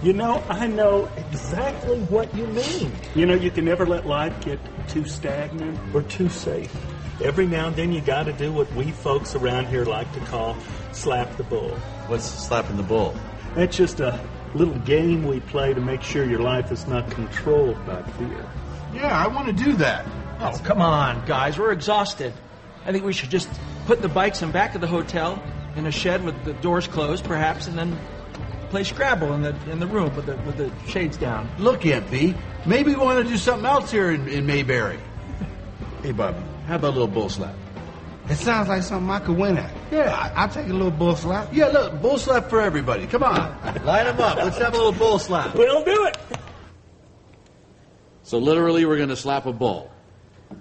You 0.02 0.12
know, 0.12 0.42
I 0.48 0.66
know 0.66 1.11
exactly 1.16 1.98
what 2.02 2.35
you 2.35 2.46
mean. 2.46 2.92
You 3.14 3.26
know, 3.26 3.35
you 3.35 3.50
can 3.50 3.64
never 3.64 3.85
let 3.85 4.07
life 4.07 4.40
get 4.44 4.59
too 4.88 5.04
stagnant 5.04 5.78
or 5.94 6.02
too 6.02 6.28
safe. 6.28 6.74
Every 7.22 7.46
now 7.46 7.66
and 7.66 7.76
then 7.76 7.92
you 7.92 8.00
got 8.00 8.24
to 8.24 8.33
do 8.33 8.52
what 8.52 8.72
we 8.74 8.90
folks 8.90 9.35
around 9.35 9.66
here 9.66 9.85
like 9.85 10.11
to 10.14 10.20
call 10.20 10.57
slap 10.92 11.37
the 11.37 11.42
bull. 11.42 11.70
What's 12.07 12.24
slapping 12.24 12.76
the 12.76 12.83
bull? 12.85 13.14
That's 13.54 13.76
just 13.76 14.00
a 14.00 14.18
little 14.54 14.78
game 14.81 15.26
we 15.26 15.40
play 15.40 15.74
to 15.74 15.81
make 15.81 16.02
sure 16.02 16.24
your 16.24 16.40
life 16.40 16.70
is 16.70 16.87
not 16.87 17.11
controlled 17.11 17.85
by 17.85 18.02
fear. 18.02 18.48
Yeah, 18.94 19.24
I 19.24 19.26
want 19.26 19.48
to 19.48 19.64
do 19.64 19.72
that. 19.74 20.07
Oh, 20.40 20.59
come 20.62 20.81
on, 20.81 21.26
guys. 21.26 21.59
We're 21.59 21.72
exhausted. 21.72 22.33
I 22.88 22.92
think 22.92 23.05
we 23.05 23.12
should 23.12 23.29
just 23.29 23.51
put 23.85 24.01
the 24.01 24.09
bikes 24.09 24.40
in 24.40 24.51
back 24.51 24.74
of 24.74 24.81
the 24.81 24.87
hotel 24.87 25.42
in 25.77 25.85
a 25.85 25.92
shed 25.92 26.24
with 26.24 26.42
the 26.44 26.55
doors 26.55 26.88
closed, 26.88 27.22
perhaps, 27.22 27.66
and 27.66 27.77
then 27.77 27.98
play 28.70 28.83
Scrabble 28.83 29.35
in 29.35 29.42
the 29.42 29.55
in 29.70 29.79
the 29.79 29.87
room 29.87 30.16
with 30.16 30.24
the 30.24 30.37
with 30.38 30.57
the 30.57 30.72
shades 30.90 31.18
down. 31.18 31.51
Look, 31.59 31.83
MP, 31.83 32.35
maybe 32.64 32.94
we 32.94 33.01
want 33.01 33.22
to 33.22 33.31
do 33.31 33.37
something 33.37 33.66
else 33.66 33.90
here 33.90 34.11
in, 34.11 34.27
in 34.29 34.46
Mayberry. 34.46 34.98
Hey, 36.03 36.12
Bobby, 36.12 36.38
how 36.66 36.77
about 36.77 36.88
a 36.88 36.96
little 36.96 37.09
bull 37.09 37.29
slap? 37.29 37.55
It 38.31 38.37
sounds 38.37 38.68
like 38.68 38.83
something 38.83 39.11
I 39.11 39.18
could 39.18 39.37
win 39.37 39.59
at. 39.59 39.70
Yeah. 39.90 40.33
I, 40.35 40.46
will 40.46 40.53
take 40.53 40.68
a 40.68 40.72
little 40.72 40.90
bull 40.90 41.14
slap. 41.14 41.53
Yeah, 41.53 41.66
look, 41.66 42.01
bull 42.01 42.16
slap 42.16 42.48
for 42.48 42.62
everybody. 42.62 43.07
Come 43.07 43.22
on, 43.22 43.85
line 43.85 44.07
them 44.07 44.18
up. 44.18 44.38
Let's 44.38 44.57
have 44.57 44.72
a 44.72 44.77
little 44.79 44.92
bull 44.92 45.18
slap. 45.18 45.55
We'll 45.55 45.85
do 45.85 46.07
it. 46.07 46.16
So 48.22 48.38
literally, 48.38 48.87
we're 48.87 48.96
going 48.96 49.11
to 49.11 49.16
slap 49.16 49.44
a 49.44 49.53
bull. 49.53 49.90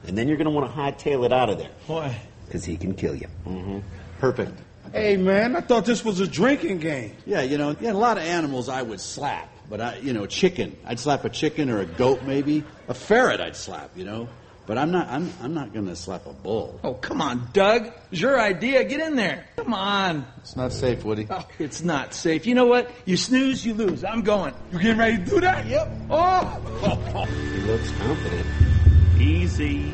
And 0.06 0.18
then 0.18 0.28
you're 0.28 0.38
going 0.38 0.46
to 0.46 0.52
want 0.52 0.72
to 0.72 0.78
hightail 0.78 1.26
it 1.26 1.34
out 1.34 1.50
of 1.50 1.58
there. 1.58 1.72
Why? 1.88 2.20
Because 2.46 2.64
he 2.64 2.78
can 2.78 2.94
kill 2.94 3.16
you. 3.16 3.28
Mm-hmm. 3.46 3.80
Perfect. 4.20 4.60
Hey, 4.94 5.18
man, 5.18 5.56
I 5.56 5.62
thought 5.62 5.86
this 5.86 6.04
was 6.06 6.20
a 6.20 6.28
drinking 6.28 6.80
game. 6.80 7.16
Yeah, 7.26 7.42
you 7.42 7.58
know, 7.58 7.76
yeah, 7.80 7.92
a 7.92 7.94
lot 7.94 8.18
of 8.18 8.24
animals 8.24 8.70
I 8.70 8.82
would 8.82 9.02
slap. 9.02 9.50
But, 9.70 9.82
I, 9.82 9.98
you 9.98 10.14
know, 10.14 10.26
chicken. 10.26 10.78
I'd 10.86 11.00
slap 11.00 11.26
a 11.26 11.30
chicken 11.30 11.70
or 11.70 11.80
a 11.80 11.86
goat 11.86 12.24
maybe. 12.24 12.64
A 12.88 12.94
ferret 12.94 13.42
I'd 13.42 13.56
slap, 13.56 13.98
you 13.98 14.06
know. 14.06 14.30
But 14.66 14.78
I'm 14.78 14.92
not, 14.92 15.08
I'm, 15.08 15.32
I'm 15.42 15.54
not 15.54 15.74
going 15.74 15.88
to 15.88 15.96
slap 15.96 16.26
a 16.26 16.34
bull. 16.34 16.80
Oh, 16.84 16.94
come 16.94 17.22
on, 17.22 17.50
Doug. 17.54 17.90
It's 18.12 18.22
your 18.22 18.40
idea. 18.40 18.84
Get 18.84 19.00
in 19.00 19.16
there. 19.16 19.46
Come 19.56 19.74
on. 19.74 20.26
It's 20.40 20.58
not 20.58 20.74
safe, 20.74 21.06
Woody. 21.06 21.26
Oh, 21.30 21.46
it's 21.58 21.82
not 21.82 22.14
safe. 22.14 22.46
You 22.46 22.54
know 22.54 22.66
what? 22.66 22.92
You 23.06 23.16
snooze, 23.16 23.66
you 23.66 23.74
lose. 23.74 24.04
I'm 24.04 24.24
going. 24.24 24.54
You 24.74 24.80
getting 24.80 24.98
ready 24.98 25.18
to 25.18 25.24
do 25.24 25.40
that? 25.40 25.66
Yep. 25.68 25.90
Oh. 26.10 27.26
he 27.54 27.62
looks 27.62 27.92
confident. 27.92 28.77
Easy. 29.20 29.92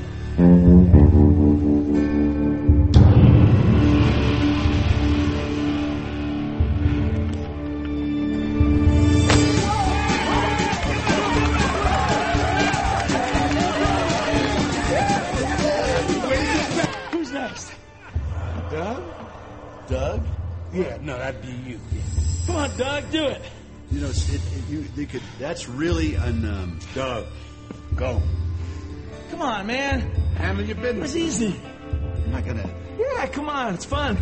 Who's 17.12 17.32
next? 17.32 17.72
Doug? 18.70 19.04
Doug? 19.88 20.22
Yeah, 20.74 20.98
no, 21.02 21.18
that'd 21.18 21.42
be 21.42 21.48
you. 21.70 21.80
Come 22.46 22.56
on, 22.58 22.78
Doug. 22.78 23.10
Do 23.12 23.26
it. 23.28 23.42
You 23.90 24.02
know, 24.02 24.10
it, 24.10 24.34
it, 24.34 24.42
you, 24.70 24.82
they 24.96 25.06
could, 25.06 25.22
that's 25.40 25.70
really 25.70 26.16
an, 26.16 26.44
um, 26.46 26.80
Doug. 26.94 27.28
Go. 27.96 28.22
Come 29.34 29.42
on, 29.42 29.66
man. 29.66 30.02
Handle 30.36 30.64
your 30.64 30.76
business. 30.76 31.16
It's 31.16 31.42
easy. 31.42 31.56
I'm 32.26 32.32
not 32.34 32.46
going 32.46 32.58
to. 32.58 32.70
Yeah, 33.00 33.26
come 33.26 33.50
on. 33.50 33.74
It's 33.74 33.84
fun. 33.84 34.16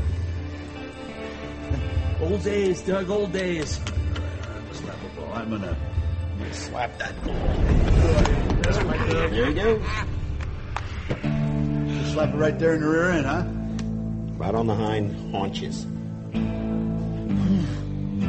Old 2.22 2.42
days, 2.46 2.82
Doug. 2.82 3.10
Old 3.10 3.34
days. 3.34 3.82
Slap 4.72 4.96
a 5.04 5.10
ball. 5.20 5.34
I'm 5.34 5.50
going 5.50 5.64
to 5.64 5.76
slap 6.54 6.98
that 7.00 7.14
ball. 7.26 7.34
There 9.10 9.50
you 9.50 9.54
go. 9.54 9.82
Just 11.90 12.14
slap 12.14 12.34
it 12.34 12.38
right 12.38 12.58
there 12.58 12.76
in 12.76 12.82
the 12.82 12.88
rear 12.88 13.10
end, 13.10 13.26
huh? 13.26 13.44
Right 14.38 14.56
on 14.56 14.66
the 14.68 14.76
hind 14.76 15.14
haunches. 15.34 15.84
You 16.34 16.40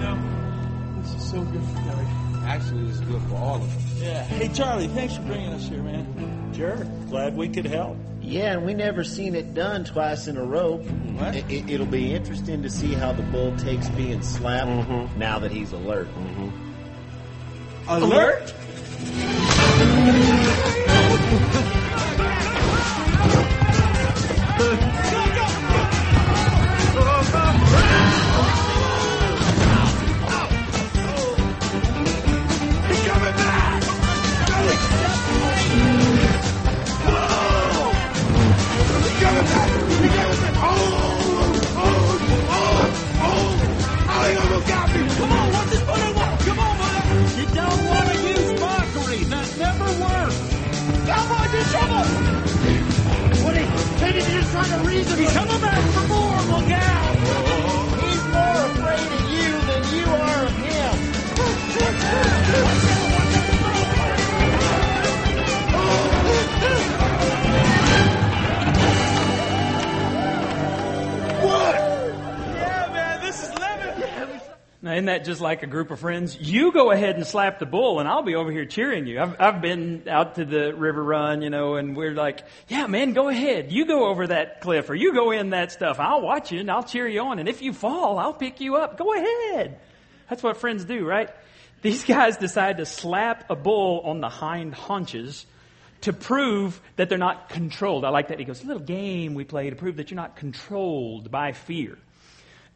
know, 0.00 0.18
this 1.00 1.14
is 1.14 1.30
so 1.30 1.42
good 1.42 1.62
for 1.62 1.76
Doug. 1.76 2.06
Actually, 2.44 2.88
it's 2.88 2.98
good 2.98 3.22
for 3.22 3.36
all 3.36 3.62
of 3.62 3.76
us. 3.76 4.02
Yeah. 4.02 4.24
Hey, 4.24 4.48
Charlie, 4.48 4.88
thanks 4.88 5.14
for 5.14 5.22
bringing 5.22 5.50
us 5.50 5.68
here, 5.68 5.80
man. 5.80 6.41
Sure. 6.54 6.76
Glad 7.08 7.36
we 7.36 7.48
could 7.48 7.66
help. 7.66 7.96
Yeah, 8.20 8.52
and 8.52 8.64
we 8.64 8.74
never 8.74 9.02
seen 9.04 9.34
it 9.34 9.52
done 9.52 9.84
twice 9.84 10.28
in 10.28 10.36
a 10.36 10.44
row. 10.44 10.76
What? 10.76 11.34
It, 11.34 11.78
will 11.78 11.86
be 11.86 12.14
interesting 12.14 12.62
to 12.62 12.70
see 12.70 12.94
how 12.94 13.12
the 13.12 13.22
bull 13.24 13.56
takes 13.58 13.88
being 13.90 14.22
slapped 14.22 14.68
mm-hmm. 14.68 15.18
now 15.18 15.38
that 15.40 15.50
he's 15.50 15.72
alert. 15.72 16.08
Mm-hmm. 16.08 16.50
Alert? 17.88 18.54
You 21.64 21.68
isn't 75.02 75.06
that 75.06 75.24
just 75.24 75.40
like 75.40 75.64
a 75.64 75.66
group 75.66 75.90
of 75.90 75.98
friends? 75.98 76.38
You 76.40 76.70
go 76.70 76.92
ahead 76.92 77.16
and 77.16 77.26
slap 77.26 77.58
the 77.58 77.66
bull, 77.66 77.98
and 77.98 78.08
I'll 78.08 78.22
be 78.22 78.36
over 78.36 78.52
here 78.52 78.66
cheering 78.66 79.08
you. 79.08 79.20
I've, 79.20 79.34
I've 79.40 79.60
been 79.60 80.04
out 80.08 80.36
to 80.36 80.44
the 80.44 80.72
river 80.72 81.02
run, 81.02 81.42
you 81.42 81.50
know, 81.50 81.74
and 81.74 81.96
we're 81.96 82.14
like, 82.14 82.44
yeah, 82.68 82.86
man, 82.86 83.12
go 83.12 83.28
ahead. 83.28 83.72
You 83.72 83.84
go 83.84 84.06
over 84.06 84.28
that 84.28 84.60
cliff, 84.60 84.88
or 84.90 84.94
you 84.94 85.12
go 85.12 85.32
in 85.32 85.50
that 85.50 85.72
stuff. 85.72 85.98
I'll 85.98 86.20
watch 86.20 86.52
you, 86.52 86.60
and 86.60 86.70
I'll 86.70 86.84
cheer 86.84 87.08
you 87.08 87.20
on. 87.20 87.40
And 87.40 87.48
if 87.48 87.62
you 87.62 87.72
fall, 87.72 88.16
I'll 88.20 88.32
pick 88.32 88.60
you 88.60 88.76
up. 88.76 88.96
Go 88.96 89.12
ahead. 89.12 89.80
That's 90.30 90.40
what 90.40 90.58
friends 90.58 90.84
do, 90.84 91.04
right? 91.04 91.30
These 91.82 92.04
guys 92.14 92.36
decide 92.36 92.76
to 92.76 92.86
slap 92.86 93.50
a 93.50 93.56
bull 93.56 94.02
on 94.04 94.20
the 94.20 94.28
hind 94.28 94.72
haunches 94.72 95.46
to 96.02 96.12
prove 96.12 96.80
that 96.94 97.08
they're 97.08 97.18
not 97.18 97.48
controlled. 97.48 98.04
I 98.04 98.10
like 98.10 98.28
that. 98.28 98.38
He 98.38 98.44
goes, 98.44 98.62
a 98.62 98.66
little 98.68 98.84
game 98.84 99.34
we 99.34 99.42
play 99.42 99.68
to 99.68 99.74
prove 99.74 99.96
that 99.96 100.12
you're 100.12 100.16
not 100.20 100.36
controlled 100.36 101.28
by 101.28 101.50
fear. 101.50 101.98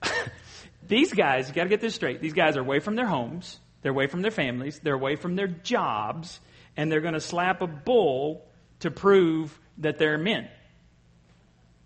These 0.87 1.13
guys, 1.13 1.49
you 1.49 1.55
got 1.55 1.65
to 1.65 1.69
get 1.69 1.81
this 1.81 1.95
straight. 1.95 2.21
These 2.21 2.33
guys 2.33 2.57
are 2.57 2.61
away 2.61 2.81
from 2.81 2.97
their 2.97 3.07
homes, 3.07 3.59
they're 3.83 3.93
away 3.93 4.07
from 4.07 4.23
their 4.23 4.31
families, 4.31 4.81
they're 4.81 4.95
away 4.95 5.17
from 5.17 5.37
their 5.37 5.49
jobs, 5.49 6.41
and 6.77 6.91
they're 6.91 7.01
going 7.01 7.15
to 7.15 7.21
slap 7.21 7.63
a 7.63 7.67
bull 7.67 8.47
to 8.81 8.91
prove 8.91 9.59
that 9.79 9.99
they're 9.99 10.19
men. 10.19 10.49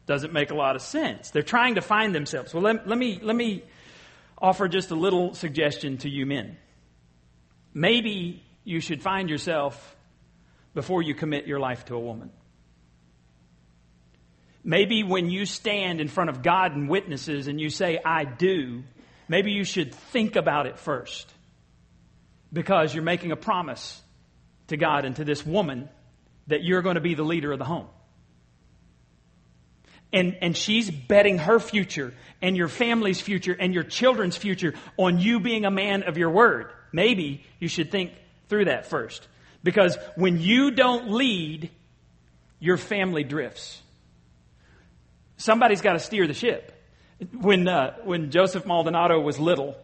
Doesn't 0.06 0.32
make 0.32 0.50
a 0.50 0.54
lot 0.54 0.76
of 0.76 0.82
sense. 0.82 1.30
They're 1.30 1.42
trying 1.42 1.76
to 1.76 1.80
find 1.80 2.14
themselves. 2.14 2.52
Well, 2.52 2.62
let, 2.62 2.86
let 2.88 2.98
me, 2.98 3.20
let 3.22 3.36
me 3.36 3.62
offer 4.36 4.66
just 4.68 4.90
a 4.90 4.94
little 4.94 5.34
suggestion 5.34 5.98
to 5.98 6.10
you 6.10 6.26
men. 6.26 6.56
Maybe 7.72 8.42
you 8.64 8.80
should 8.80 9.02
find 9.02 9.30
yourself 9.30 9.96
before 10.74 11.02
you 11.02 11.14
commit 11.14 11.46
your 11.46 11.60
life 11.60 11.84
to 11.86 11.94
a 11.94 12.00
woman. 12.00 12.30
Maybe 14.62 15.03
when 15.03 15.31
you 15.31 15.46
stand 15.46 16.01
in 16.01 16.09
front 16.09 16.31
of 16.31 16.42
God 16.42 16.77
and 16.77 16.88
witnesses 16.88 17.46
and 17.46 17.61
you 17.61 17.70
say, 17.70 17.99
I 18.05 18.25
do, 18.25 18.83
maybe 19.29 19.53
you 19.53 19.64
should 19.64 19.94
think 19.94 20.37
about 20.37 20.66
it 20.66 20.79
first. 20.79 21.33
Because 22.53 22.94
you're 22.94 23.05
making 23.05 23.33
a 23.33 23.37
promise 23.37 24.01
to 24.68 24.77
God 24.77 25.05
and 25.05 25.16
to 25.16 25.25
this 25.25 25.46
woman 25.46 25.88
that 26.49 26.62
you're 26.62 26.83
going 26.83 26.96
to 26.96 27.01
be 27.01 27.14
the 27.14 27.23
leader 27.23 27.53
of 27.53 27.59
the 27.59 27.64
home. 27.64 27.87
And, 30.12 30.37
and 30.42 30.57
she's 30.57 30.90
betting 30.90 31.38
her 31.38 31.61
future 31.61 32.12
and 32.42 32.57
your 32.57 32.66
family's 32.66 33.20
future 33.20 33.57
and 33.59 33.73
your 33.73 33.85
children's 33.85 34.37
future 34.37 34.75
on 34.96 35.20
you 35.20 35.38
being 35.38 35.64
a 35.64 35.70
man 35.70 36.03
of 36.03 36.18
your 36.18 36.31
word. 36.31 36.73
Maybe 36.92 37.44
you 37.61 37.68
should 37.68 37.92
think 37.92 38.12
through 38.49 38.64
that 38.64 38.87
first. 38.87 39.29
Because 39.62 39.96
when 40.16 40.40
you 40.40 40.73
don't 40.73 41.12
lead, 41.12 41.70
your 42.59 42.77
family 42.77 43.23
drifts 43.23 43.81
somebody's 45.40 45.81
got 45.81 45.94
to 45.94 45.98
steer 45.98 46.26
the 46.26 46.35
ship. 46.35 46.72
When, 47.38 47.68
uh, 47.68 47.96
when 48.05 48.31
Joseph 48.31 48.64
Maldonado 48.64 49.20
was 49.20 49.38
little, 49.38 49.76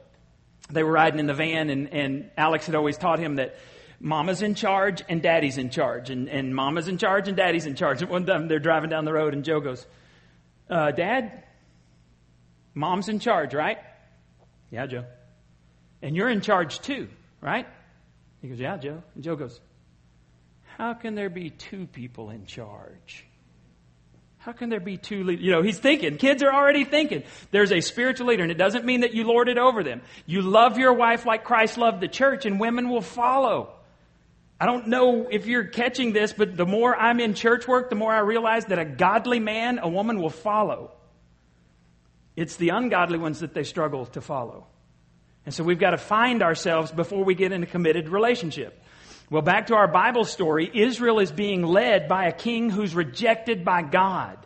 they 0.71 0.83
were 0.83 0.93
riding 0.93 1.21
in 1.21 1.27
the 1.27 1.35
van, 1.35 1.71
and, 1.71 1.93
and 1.93 2.31
Alex 2.37 2.67
had 2.67 2.75
always 2.75 2.97
taught 2.97 3.19
him 3.19 3.37
that 3.37 3.57
mama's 4.01 4.43
in 4.43 4.55
charge 4.55 5.03
and 5.09 5.23
daddy's 5.23 5.59
in 5.59 5.71
charge, 5.71 6.11
and, 6.11 6.29
and 6.29 6.55
mama's 6.55 6.89
in 6.89 6.99
charge 6.99 7.29
and 7.29 7.37
daddy's 7.37 7.67
in 7.67 7.75
charge. 7.75 8.03
And 8.03 8.11
one 8.11 8.25
time 8.25 8.49
they're 8.49 8.59
driving 8.59 8.91
down 8.91 9.05
the 9.05 9.13
road, 9.13 9.35
and 9.35 9.45
Joe 9.45 9.61
goes, 9.61 9.87
uh, 10.71 10.91
Dad, 10.93 11.45
mom's 12.75 13.09
in 13.09 13.19
charge, 13.19 13.55
right? 13.55 13.79
Yeah, 14.71 14.87
Joe. 14.87 15.05
And 16.03 16.17
you're 16.17 16.29
in 16.29 16.41
charge 16.41 16.81
too, 16.81 17.09
right? 17.41 17.67
He 18.43 18.49
goes, 18.49 18.59
Yeah, 18.59 18.77
Joe. 18.77 19.03
And 19.15 19.25
Joe 19.25 19.37
goes, 19.37 19.61
How 20.77 20.95
can 20.95 21.15
there 21.15 21.31
be 21.31 21.51
two 21.51 21.87
people 21.87 22.31
in 22.31 22.47
charge? 22.47 23.26
How 24.47 24.53
can 24.53 24.69
there 24.69 24.79
be 24.79 24.97
two 24.97 25.25
leaders? 25.25 25.45
You 25.45 25.51
know, 25.51 25.63
he's 25.63 25.81
thinking. 25.81 26.19
Kids 26.19 26.41
are 26.41 26.53
already 26.53 26.85
thinking. 26.85 27.25
There's 27.51 27.73
a 27.73 27.81
spiritual 27.81 28.29
leader, 28.29 28.45
and 28.45 28.53
it 28.53 28.57
doesn't 28.57 28.85
mean 28.85 29.01
that 29.01 29.13
you 29.13 29.25
lord 29.25 29.49
it 29.49 29.59
over 29.59 29.83
them. 29.83 30.03
You 30.25 30.41
love 30.41 30.79
your 30.79 30.93
wife 30.93 31.27
like 31.27 31.43
Christ 31.43 31.77
loved 31.77 32.01
the 32.01 32.07
church, 32.07 32.47
and 32.47 32.61
women 32.61 32.89
will 32.89 33.01
follow. 33.01 33.71
I 34.61 34.67
don't 34.67 34.87
know 34.87 35.27
if 35.29 35.47
you're 35.47 35.65
catching 35.65 36.13
this, 36.13 36.33
but 36.33 36.57
the 36.57 36.65
more 36.65 36.95
I'm 36.95 37.19
in 37.19 37.35
church 37.35 37.67
work, 37.67 37.91
the 37.91 37.97
more 37.97 38.13
I 38.13 38.21
realize 38.21 38.67
that 38.67 38.79
a 38.79 38.85
godly 38.85 39.41
man, 39.41 39.81
a 39.83 39.89
woman 39.89 40.21
will 40.21 40.31
follow. 40.31 40.93
It's 42.37 42.55
the 42.55 42.69
ungodly 42.69 43.19
ones 43.19 43.41
that 43.41 43.53
they 43.53 43.65
struggle 43.65 44.07
to 44.07 44.21
follow. 44.21 44.69
And 45.45 45.53
so 45.53 45.65
we've 45.65 45.81
got 45.81 45.91
to 45.91 45.99
find 45.99 46.41
ourselves 46.41 46.93
before 46.93 47.25
we 47.25 47.35
get 47.35 47.51
in 47.51 47.65
a 47.65 47.67
committed 47.67 48.09
relationship. 48.09 48.81
Well, 49.29 49.43
back 49.43 49.69
to 49.69 49.75
our 49.75 49.89
Bible 49.89 50.25
story, 50.25 50.71
Israel 50.73 51.19
is 51.19 51.33
being 51.33 51.63
led 51.63 52.07
by 52.07 52.27
a 52.27 52.33
king 52.33 52.71
who's 52.71 52.95
rejected 52.95 53.65
by 53.65 53.83
God. 53.83 54.39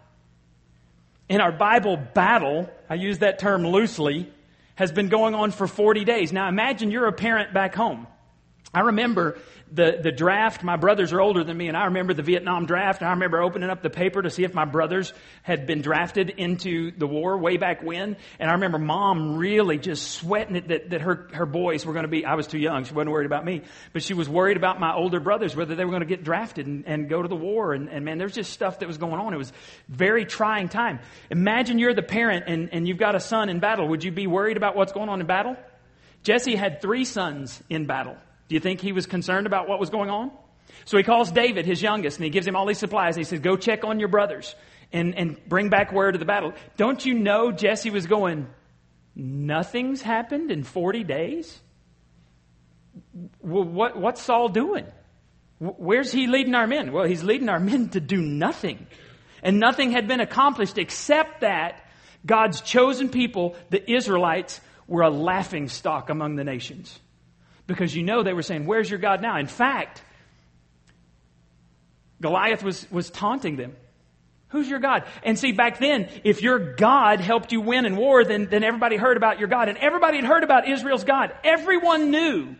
In 1.28 1.40
our 1.40 1.52
Bible 1.52 1.96
battle, 1.96 2.68
I 2.88 2.94
use 2.94 3.18
that 3.18 3.38
term 3.38 3.66
loosely, 3.66 4.32
has 4.76 4.90
been 4.90 5.08
going 5.08 5.34
on 5.34 5.50
for 5.50 5.66
40 5.66 6.04
days. 6.04 6.32
Now 6.32 6.48
imagine 6.48 6.90
you're 6.90 7.06
a 7.06 7.12
parent 7.12 7.52
back 7.52 7.74
home. 7.74 8.06
I 8.72 8.80
remember 8.80 9.36
the, 9.72 9.98
the 10.00 10.12
draft, 10.12 10.62
my 10.62 10.76
brothers 10.76 11.12
are 11.12 11.20
older 11.20 11.42
than 11.42 11.56
me, 11.56 11.66
and 11.66 11.76
I 11.76 11.86
remember 11.86 12.14
the 12.14 12.22
Vietnam 12.22 12.66
draft, 12.66 13.00
and 13.00 13.08
I 13.08 13.12
remember 13.12 13.42
opening 13.42 13.68
up 13.68 13.82
the 13.82 13.90
paper 13.90 14.22
to 14.22 14.30
see 14.30 14.44
if 14.44 14.54
my 14.54 14.64
brothers 14.64 15.12
had 15.42 15.66
been 15.66 15.82
drafted 15.82 16.30
into 16.30 16.92
the 16.92 17.06
war 17.06 17.36
way 17.36 17.56
back 17.56 17.82
when. 17.82 18.16
And 18.38 18.48
I 18.48 18.54
remember 18.54 18.78
mom 18.78 19.36
really 19.36 19.78
just 19.78 20.12
sweating 20.12 20.54
it 20.54 20.68
that, 20.68 20.90
that 20.90 21.00
her, 21.00 21.28
her 21.32 21.46
boys 21.46 21.84
were 21.84 21.92
going 21.92 22.04
to 22.04 22.08
be, 22.08 22.24
I 22.24 22.34
was 22.34 22.46
too 22.46 22.60
young, 22.60 22.84
she 22.84 22.94
wasn't 22.94 23.10
worried 23.10 23.26
about 23.26 23.44
me, 23.44 23.62
but 23.92 24.04
she 24.04 24.14
was 24.14 24.28
worried 24.28 24.56
about 24.56 24.78
my 24.78 24.94
older 24.94 25.18
brothers, 25.18 25.56
whether 25.56 25.74
they 25.74 25.84
were 25.84 25.90
going 25.90 26.02
to 26.02 26.06
get 26.06 26.22
drafted 26.22 26.68
and, 26.68 26.86
and 26.86 27.08
go 27.08 27.22
to 27.22 27.28
the 27.28 27.34
war. 27.34 27.72
And, 27.72 27.88
and 27.88 28.04
man, 28.04 28.18
there's 28.18 28.34
just 28.34 28.52
stuff 28.52 28.78
that 28.78 28.86
was 28.86 28.98
going 28.98 29.20
on. 29.20 29.34
It 29.34 29.38
was 29.38 29.52
very 29.88 30.24
trying 30.24 30.68
time. 30.68 31.00
Imagine 31.28 31.80
you're 31.80 31.94
the 31.94 32.02
parent 32.02 32.44
and, 32.46 32.68
and 32.72 32.86
you've 32.86 32.98
got 32.98 33.16
a 33.16 33.20
son 33.20 33.48
in 33.48 33.58
battle. 33.58 33.88
Would 33.88 34.04
you 34.04 34.12
be 34.12 34.28
worried 34.28 34.56
about 34.56 34.76
what's 34.76 34.92
going 34.92 35.08
on 35.08 35.20
in 35.20 35.26
battle? 35.26 35.56
Jesse 36.22 36.54
had 36.54 36.80
three 36.80 37.04
sons 37.04 37.60
in 37.68 37.86
battle. 37.86 38.16
Do 38.50 38.54
you 38.54 38.60
think 38.60 38.80
he 38.80 38.90
was 38.90 39.06
concerned 39.06 39.46
about 39.46 39.68
what 39.68 39.78
was 39.78 39.90
going 39.90 40.10
on? 40.10 40.32
So 40.84 40.96
he 40.96 41.04
calls 41.04 41.30
David, 41.30 41.66
his 41.66 41.80
youngest, 41.80 42.16
and 42.18 42.24
he 42.24 42.30
gives 42.30 42.48
him 42.48 42.56
all 42.56 42.66
these 42.66 42.78
supplies. 42.78 43.16
And 43.16 43.24
he 43.24 43.28
says, 43.28 43.38
Go 43.38 43.56
check 43.56 43.84
on 43.84 44.00
your 44.00 44.08
brothers 44.08 44.56
and, 44.92 45.14
and 45.14 45.38
bring 45.48 45.68
back 45.68 45.92
word 45.92 46.16
of 46.16 46.18
the 46.18 46.24
battle. 46.24 46.52
Don't 46.76 47.06
you 47.06 47.14
know 47.14 47.52
Jesse 47.52 47.90
was 47.90 48.08
going, 48.08 48.48
Nothing's 49.14 50.02
happened 50.02 50.50
in 50.50 50.64
40 50.64 51.04
days? 51.04 51.60
Well, 53.40 53.62
what, 53.62 53.96
what's 53.96 54.20
Saul 54.20 54.48
doing? 54.48 54.86
Where's 55.60 56.10
he 56.10 56.26
leading 56.26 56.56
our 56.56 56.66
men? 56.66 56.90
Well, 56.90 57.04
he's 57.04 57.22
leading 57.22 57.48
our 57.48 57.60
men 57.60 57.90
to 57.90 58.00
do 58.00 58.20
nothing. 58.20 58.84
And 59.44 59.60
nothing 59.60 59.92
had 59.92 60.08
been 60.08 60.20
accomplished 60.20 60.76
except 60.76 61.42
that 61.42 61.84
God's 62.26 62.62
chosen 62.62 63.10
people, 63.10 63.54
the 63.68 63.88
Israelites, 63.88 64.60
were 64.88 65.02
a 65.02 65.10
laughing 65.10 65.68
stock 65.68 66.10
among 66.10 66.34
the 66.34 66.42
nations 66.42 66.98
because 67.70 67.94
you 67.94 68.02
know 68.02 68.22
they 68.22 68.32
were 68.32 68.42
saying, 68.42 68.66
Where's 68.66 68.90
your 68.90 68.98
God 68.98 69.22
now? 69.22 69.38
In 69.38 69.46
fact, 69.46 70.02
Goliath 72.20 72.62
was, 72.62 72.90
was 72.90 73.10
taunting 73.10 73.56
them. 73.56 73.76
Who's 74.48 74.68
your 74.68 74.80
God? 74.80 75.04
And 75.22 75.38
see, 75.38 75.52
back 75.52 75.78
then, 75.78 76.08
if 76.24 76.42
your 76.42 76.74
God 76.74 77.20
helped 77.20 77.52
you 77.52 77.60
win 77.60 77.86
in 77.86 77.96
war, 77.96 78.24
then, 78.24 78.48
then 78.50 78.64
everybody 78.64 78.96
heard 78.96 79.16
about 79.16 79.38
your 79.38 79.48
God. 79.48 79.68
And 79.68 79.78
everybody 79.78 80.16
had 80.16 80.26
heard 80.26 80.42
about 80.42 80.68
Israel's 80.68 81.04
God. 81.04 81.32
Everyone 81.44 82.10
knew 82.10 82.56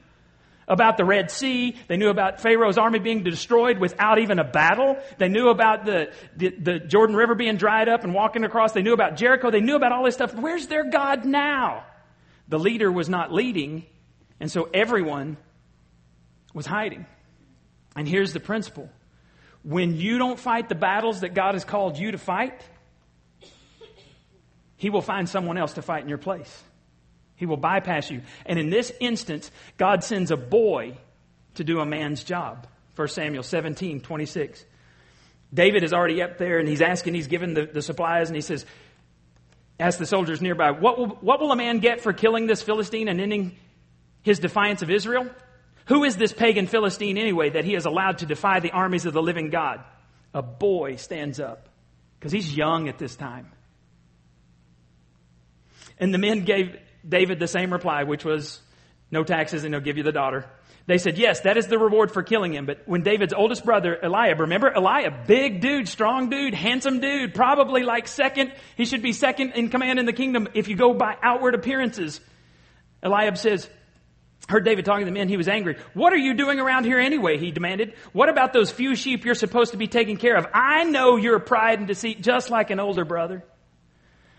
about 0.69 0.97
the 0.97 1.05
Red 1.05 1.33
Sea. 1.33 1.77
They 1.89 1.97
knew 1.97 2.09
about 2.09 2.41
Pharaoh's 2.41 2.79
army 2.79 3.01
being 3.01 3.25
destroyed 3.25 3.79
without 3.79 4.21
even 4.21 4.39
a 4.39 4.45
battle. 4.45 4.99
They 5.19 5.29
knew 5.29 5.49
about 5.49 5.85
the, 5.85 6.13
the, 6.37 6.51
the 6.51 6.79
Jordan 6.79 7.17
River 7.17 7.35
being 7.35 7.57
dried 7.57 7.89
up 7.89 8.05
and 8.05 8.15
walking 8.15 8.45
across. 8.45 8.71
They 8.71 8.83
knew 8.83 8.95
about 8.95 9.17
Jericho. 9.17 9.51
They 9.51 9.61
knew 9.61 9.75
about 9.75 9.91
all 9.91 10.05
this 10.05 10.15
stuff. 10.15 10.33
Where's 10.33 10.69
their 10.69 10.89
God 10.89 11.25
now? 11.25 11.85
The 12.47 12.59
leader 12.59 12.91
was 12.91 13.09
not 13.09 13.33
leading. 13.33 13.85
And 14.41 14.51
so 14.51 14.69
everyone 14.73 15.37
was 16.55 16.67
hiding. 16.67 17.07
And 17.95 18.09
here's 18.09 18.33
the 18.33 18.41
principle 18.41 18.89
when 19.63 19.97
you 19.97 20.17
don't 20.17 20.39
fight 20.39 20.69
the 20.69 20.75
battles 20.75 21.21
that 21.21 21.35
God 21.35 21.55
has 21.55 21.65
called 21.65 21.99
you 21.99 22.13
to 22.13 22.19
fight, 22.19 22.61
He 24.77 24.89
will 24.89 25.03
find 25.03 25.29
someone 25.29 25.59
else 25.59 25.75
to 25.75 25.83
fight 25.83 26.03
in 26.03 26.09
your 26.09 26.19
place. 26.19 26.63
He 27.37 27.47
will 27.47 27.59
bypass 27.59 28.11
you. 28.11 28.23
And 28.47 28.59
in 28.59 28.71
this 28.71 28.93
instance, 29.01 29.51
God 29.77 30.03
sends 30.05 30.31
a 30.31 30.37
boy 30.37 30.97
to 31.55 31.65
do 31.65 31.81
a 31.81 31.87
man's 31.87 32.25
job. 32.25 32.67
1 32.97 33.09
Samuel 33.09 33.43
17, 33.43 34.01
26. 34.01 34.65
David 35.53 35.83
is 35.83 35.93
already 35.93 36.23
up 36.23 36.39
there 36.39 36.59
and 36.59 36.69
he's 36.69 36.83
asking, 36.83 37.15
he's 37.15 37.27
given 37.27 37.55
the, 37.55 37.67
the 37.67 37.83
supplies, 37.83 38.29
and 38.29 38.37
he 38.37 38.43
says, 38.43 38.65
Ask 39.79 39.99
the 39.99 40.07
soldiers 40.07 40.43
nearby, 40.43 40.73
what 40.73 40.99
will, 40.99 41.07
what 41.07 41.41
will 41.41 41.53
a 41.53 41.57
man 41.57 41.79
get 41.79 42.03
for 42.03 42.13
killing 42.13 42.47
this 42.47 42.63
Philistine 42.63 43.09
and 43.09 43.19
ending 43.19 43.57
his 44.23 44.39
defiance 44.39 44.83
of 44.83 44.91
Israel? 44.91 45.29
Who 45.87 46.05
is 46.05 46.17
this 46.17 46.33
pagan 46.33 46.67
Philistine 46.67 47.19
anyway 47.19 47.51
that 47.51 47.65
he 47.65 47.75
is 47.75 47.85
allowed 47.85 48.19
to 48.19 48.27
defy 48.27 48.61
the 48.61 48.71
armies 48.71 49.07
of 49.07 49.13
the 49.13 49.23
living 49.23 49.51
God? 49.51 49.83
A 50.33 50.43
boy 50.43 50.97
stands 50.97 51.41
up 51.41 51.69
because 52.19 52.33
he's 52.33 52.57
young 52.57 52.89
at 52.89 52.99
this 52.99 53.17
time. 53.17 53.51
And 55.99 56.15
the 56.15 56.19
men 56.19 56.45
gave 56.45 56.77
David 57.07 57.41
the 57.41 57.49
same 57.49 57.73
reply, 57.73 58.05
which 58.05 58.25
was 58.25 58.61
no 59.11 59.25
taxes 59.25 59.65
and 59.65 59.75
he'll 59.75 59.83
give 59.83 59.97
you 59.97 60.03
the 60.03 60.13
daughter. 60.13 60.47
They 60.87 60.99
said, 60.99 61.19
yes, 61.19 61.41
that 61.41 61.57
is 61.57 61.67
the 61.67 61.79
reward 61.79 62.11
for 62.11 62.23
killing 62.23 62.55
him. 62.55 62.67
But 62.67 62.83
when 62.87 63.03
David's 63.03 63.35
oldest 63.35 63.65
brother, 63.65 63.99
Eliab, 64.03 64.41
remember 64.41 64.73
Eliab, 64.73 65.27
big 65.27 65.61
dude, 65.61 65.89
strong 65.89 66.31
dude, 66.31 66.55
handsome 66.55 67.01
dude, 67.01 67.35
probably 67.35 67.83
like 67.83 68.09
second, 68.09 68.53
he 68.77 68.85
should 68.85 69.03
be 69.03 69.13
second 69.13 69.53
in 69.53 69.69
command 69.69 69.99
in 69.99 70.07
the 70.07 70.13
kingdom 70.13 70.49
if 70.55 70.69
you 70.69 70.77
go 70.77 70.95
by 70.95 71.17
outward 71.23 71.55
appearances. 71.55 72.21
Eliab 73.03 73.37
says, 73.37 73.69
heard 74.51 74.65
David 74.65 74.85
talking 74.85 75.07
to 75.07 75.11
the 75.11 75.19
men. 75.19 75.29
He 75.29 75.37
was 75.37 75.49
angry. 75.49 75.77
What 75.95 76.13
are 76.13 76.19
you 76.19 76.35
doing 76.35 76.61
around 76.61 76.85
here 76.85 76.99
anyway? 76.99 77.39
He 77.39 77.51
demanded. 77.51 77.95
What 78.13 78.29
about 78.29 78.53
those 78.53 78.71
few 78.71 78.95
sheep 78.97 79.25
you're 79.25 79.35
supposed 79.35 79.73
to 79.73 79.79
be 79.79 79.87
taking 79.87 80.17
care 80.17 80.37
of? 80.37 80.47
I 80.53 80.85
know 80.85 81.17
your 81.17 81.39
pride 81.39 81.79
and 81.79 81.89
deceit 81.89 82.21
just 82.21 82.51
like 82.51 82.71
an 82.71 82.81
older 82.81 83.05
brother. 83.05 83.45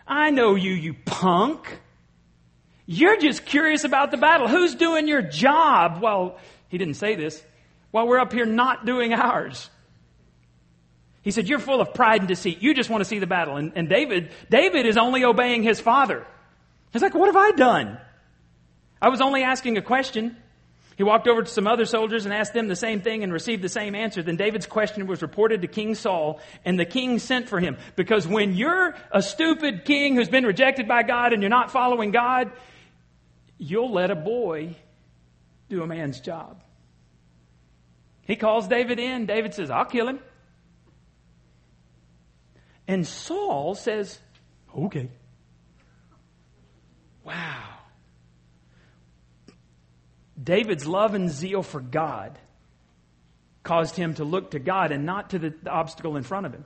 I 0.05 0.29
know 0.29 0.55
you, 0.55 0.73
you 0.73 0.93
punk. 1.05 1.79
You're 2.85 3.17
just 3.17 3.45
curious 3.45 3.83
about 3.83 4.11
the 4.11 4.17
battle. 4.17 4.47
Who's 4.47 4.75
doing 4.75 5.07
your 5.07 5.21
job? 5.21 6.01
Well, 6.01 6.37
he 6.67 6.77
didn't 6.77 6.95
say 6.95 7.15
this. 7.15 7.41
While 7.91 8.07
we're 8.07 8.19
up 8.19 8.33
here 8.33 8.45
not 8.45 8.85
doing 8.85 9.13
ours. 9.13 9.69
He 11.21 11.31
said, 11.31 11.47
You're 11.47 11.59
full 11.59 11.81
of 11.81 11.93
pride 11.93 12.21
and 12.21 12.27
deceit. 12.27 12.61
You 12.61 12.73
just 12.73 12.89
want 12.89 13.01
to 13.01 13.05
see 13.05 13.19
the 13.19 13.27
battle. 13.27 13.55
And, 13.55 13.73
and 13.75 13.87
David, 13.87 14.31
David 14.49 14.85
is 14.85 14.97
only 14.97 15.23
obeying 15.23 15.63
his 15.63 15.79
father. 15.79 16.25
He's 16.91 17.01
like, 17.01 17.13
What 17.13 17.27
have 17.27 17.37
I 17.37 17.51
done? 17.51 17.97
I 19.01 19.09
was 19.09 19.21
only 19.21 19.43
asking 19.43 19.77
a 19.77 19.81
question. 19.81 20.37
He 20.97 21.03
walked 21.03 21.27
over 21.27 21.41
to 21.41 21.49
some 21.49 21.65
other 21.65 21.85
soldiers 21.85 22.25
and 22.25 22.33
asked 22.33 22.53
them 22.53 22.67
the 22.67 22.75
same 22.75 23.01
thing 23.01 23.23
and 23.23 23.33
received 23.33 23.63
the 23.63 23.69
same 23.69 23.95
answer. 23.95 24.21
Then 24.21 24.35
David's 24.35 24.67
question 24.67 25.07
was 25.07 25.21
reported 25.21 25.63
to 25.63 25.67
King 25.67 25.95
Saul, 25.95 26.39
and 26.63 26.79
the 26.79 26.85
king 26.85 27.17
sent 27.17 27.49
for 27.49 27.59
him. 27.59 27.77
Because 27.95 28.27
when 28.27 28.53
you're 28.53 28.95
a 29.11 29.21
stupid 29.21 29.85
king 29.85 30.15
who's 30.15 30.29
been 30.29 30.45
rejected 30.45 30.87
by 30.87 31.01
God 31.01 31.33
and 31.33 31.41
you're 31.41 31.49
not 31.49 31.71
following 31.71 32.11
God, 32.11 32.51
you'll 33.57 33.91
let 33.91 34.11
a 34.11 34.15
boy 34.15 34.75
do 35.69 35.81
a 35.81 35.87
man's 35.87 36.19
job. 36.19 36.61
He 38.27 38.35
calls 38.35 38.67
David 38.67 38.99
in. 38.99 39.25
David 39.25 39.55
says, 39.55 39.71
I'll 39.71 39.85
kill 39.85 40.07
him. 40.07 40.19
And 42.87 43.07
Saul 43.07 43.73
says, 43.73 44.19
Okay. 44.75 45.09
Wow. 47.23 47.70
David's 50.41 50.87
love 50.87 51.13
and 51.13 51.29
zeal 51.29 51.63
for 51.63 51.79
God 51.79 52.37
caused 53.63 53.95
him 53.95 54.15
to 54.15 54.23
look 54.23 54.51
to 54.51 54.59
God 54.59 54.91
and 54.91 55.05
not 55.05 55.31
to 55.31 55.39
the, 55.39 55.53
the, 55.61 55.69
obstacle 55.69 56.17
in 56.17 56.23
front 56.23 56.45
of 56.45 56.53
him. 56.53 56.65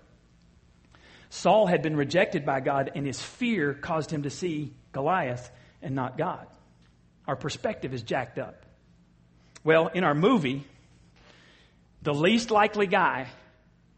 Saul 1.29 1.67
had 1.67 1.81
been 1.81 1.97
rejected 1.97 2.45
by 2.45 2.61
God, 2.61 2.91
and 2.95 3.05
his 3.05 3.21
fear 3.21 3.73
caused 3.73 4.11
him 4.11 4.23
to 4.23 4.29
see 4.29 4.73
Goliath 4.93 5.51
and 5.81 5.93
not 5.93 6.17
God. 6.17 6.47
Our 7.27 7.35
perspective 7.35 7.93
is 7.93 8.03
jacked 8.03 8.39
up. 8.39 8.65
Well, 9.63 9.87
in 9.87 10.03
our 10.03 10.13
movie, 10.13 10.63
the 12.03 12.13
least 12.13 12.51
likely 12.51 12.87
guy 12.87 13.27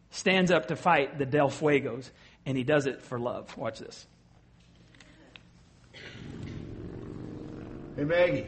stands 0.10 0.50
up 0.50 0.70
to 0.70 0.76
fight 0.76 1.20
the 1.20 1.26
Del 1.26 1.50
Fuegos, 1.50 2.10
and 2.46 2.58
he 2.58 2.63
does 2.63 2.88
it 2.88 3.04
for 3.04 3.20
love. 3.20 3.56
Watch 3.58 3.80
this. 3.80 4.08
Hey, 7.96 8.04
Maggie. 8.04 8.48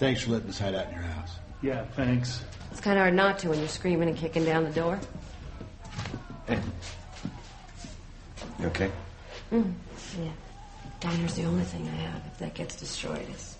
Thanks 0.00 0.22
for 0.22 0.30
letting 0.30 0.48
us 0.48 0.58
hide 0.58 0.74
out 0.74 0.86
in 0.86 0.94
your 0.94 1.02
house. 1.02 1.36
Yeah, 1.60 1.84
thanks. 1.94 2.42
It's 2.70 2.80
kind 2.80 2.96
of 2.96 3.02
hard 3.02 3.12
not 3.12 3.38
to 3.40 3.50
when 3.50 3.58
you're 3.58 3.68
screaming 3.68 4.08
and 4.08 4.16
kicking 4.16 4.46
down 4.46 4.64
the 4.64 4.70
door. 4.70 4.98
Hey. 6.46 6.58
You 8.58 8.66
okay? 8.68 8.90
Mm, 9.52 9.74
yeah. 10.18 10.30
Diner's 11.00 11.34
the 11.34 11.44
only 11.44 11.64
thing 11.64 11.86
I 11.86 11.96
have. 11.96 12.22
If 12.32 12.38
that 12.38 12.54
gets 12.54 12.76
destroyed, 12.76 13.26
it's. 13.30 13.58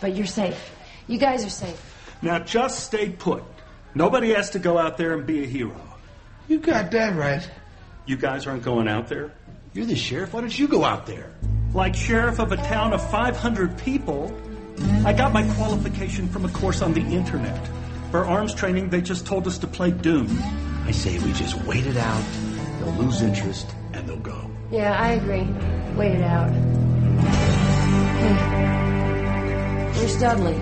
But 0.00 0.16
you're 0.16 0.26
safe. 0.26 0.72
You 1.06 1.18
guys 1.18 1.44
are 1.46 1.50
safe. 1.50 2.16
Now 2.20 2.40
just 2.40 2.80
stay 2.80 3.10
put. 3.10 3.44
Nobody 3.94 4.34
has 4.34 4.50
to 4.50 4.58
go 4.58 4.76
out 4.76 4.96
there 4.96 5.14
and 5.14 5.24
be 5.24 5.44
a 5.44 5.46
hero. 5.46 5.80
You 6.48 6.58
got 6.58 6.90
that 6.90 7.14
right. 7.14 7.48
You 8.06 8.16
guys 8.16 8.48
aren't 8.48 8.64
going 8.64 8.88
out 8.88 9.06
there? 9.06 9.32
You're 9.72 9.86
the 9.86 9.94
sheriff. 9.94 10.32
Why 10.32 10.40
don't 10.40 10.58
you 10.58 10.66
go 10.66 10.82
out 10.82 11.06
there? 11.06 11.30
Like 11.74 11.96
sheriff 11.96 12.38
of 12.38 12.52
a 12.52 12.56
town 12.56 12.92
of 12.92 13.10
500 13.10 13.76
people, 13.78 14.32
I 15.04 15.12
got 15.12 15.32
my 15.32 15.42
qualification 15.54 16.28
from 16.28 16.44
a 16.44 16.48
course 16.50 16.80
on 16.82 16.94
the 16.94 17.00
internet. 17.00 17.68
For 18.12 18.24
arms 18.24 18.54
training, 18.54 18.90
they 18.90 19.00
just 19.00 19.26
told 19.26 19.48
us 19.48 19.58
to 19.58 19.66
play 19.66 19.90
Doom. 19.90 20.28
I 20.86 20.92
say 20.92 21.18
we 21.18 21.32
just 21.32 21.56
wait 21.64 21.84
it 21.84 21.96
out. 21.96 22.24
They'll 22.78 22.92
lose 22.92 23.22
interest 23.22 23.74
and 23.92 24.08
they'll 24.08 24.18
go. 24.18 24.48
Yeah, 24.70 24.96
I 24.96 25.14
agree. 25.14 25.48
Wait 25.96 26.12
it 26.12 26.22
out. 26.22 26.50
Hey, 28.14 28.34
where's 29.98 30.16
Dudley? 30.18 30.60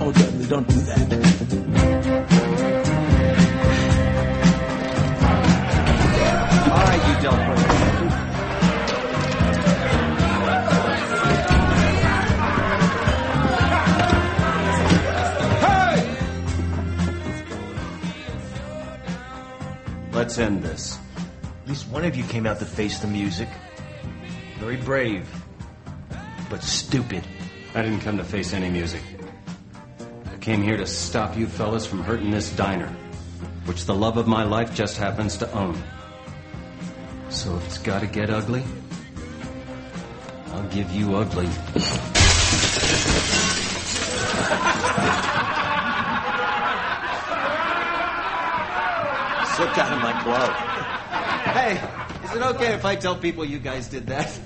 Oh, 0.00 0.12
Dudley, 0.12 0.46
don't 0.48 0.68
do 0.68 0.80
that. 0.80 2.35
Let's 20.12 20.38
end 20.38 20.62
this. 20.62 20.98
At 21.62 21.68
least 21.68 21.88
one 21.88 22.04
of 22.04 22.14
you 22.14 22.22
came 22.24 22.46
out 22.46 22.60
to 22.60 22.64
face 22.64 23.00
the 23.00 23.08
music. 23.08 23.48
Very 24.58 24.76
brave, 24.76 25.28
but 26.48 26.62
stupid. 26.62 27.24
I 27.74 27.82
didn't 27.82 28.00
come 28.00 28.18
to 28.18 28.24
face 28.24 28.52
any 28.52 28.70
music. 28.70 29.02
I 30.32 30.36
came 30.38 30.62
here 30.62 30.76
to 30.76 30.86
stop 30.86 31.36
you 31.36 31.48
fellas 31.48 31.86
from 31.86 32.02
hurting 32.02 32.30
this 32.30 32.50
diner, 32.50 32.88
which 33.64 33.84
the 33.84 33.94
love 33.94 34.16
of 34.16 34.28
my 34.28 34.44
life 34.44 34.74
just 34.74 34.96
happens 34.96 35.36
to 35.38 35.52
own. 35.52 35.82
So 37.46 37.54
if 37.54 37.66
it's 37.66 37.78
gotta 37.78 38.08
get 38.08 38.28
ugly, 38.28 38.64
I'll 40.48 40.66
give 40.66 40.90
you 40.90 41.14
ugly. 41.14 41.46
Slipped 49.54 49.78
out 49.78 49.92
of 49.92 50.02
my 50.02 50.20
glove. 50.24 50.50
Hey, 51.54 51.80
is 52.24 52.34
it 52.34 52.42
okay 52.56 52.74
if 52.74 52.84
I 52.84 52.96
tell 52.96 53.14
people 53.14 53.44
you 53.44 53.60
guys 53.60 53.86
did 53.86 54.08
that? 54.08 54.36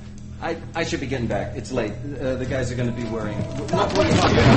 I, 0.43 0.59
I 0.75 0.85
should 0.85 1.01
be 1.01 1.07
getting 1.07 1.27
back. 1.27 1.57
It's 1.57 1.73
late. 1.73 1.93
Uh, 1.93 2.35
the 2.35 2.45
guys 2.45 2.71
are 2.71 2.75
going 2.75 2.95
to 2.95 3.03
be 3.03 3.09
worrying. 3.09 3.39
What, 3.41 3.97
what 3.97 4.07
are 4.07 4.11
you 4.11 4.15
talking 4.21 4.37
about? 4.37 4.57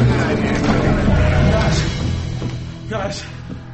Guys. 2.89 3.23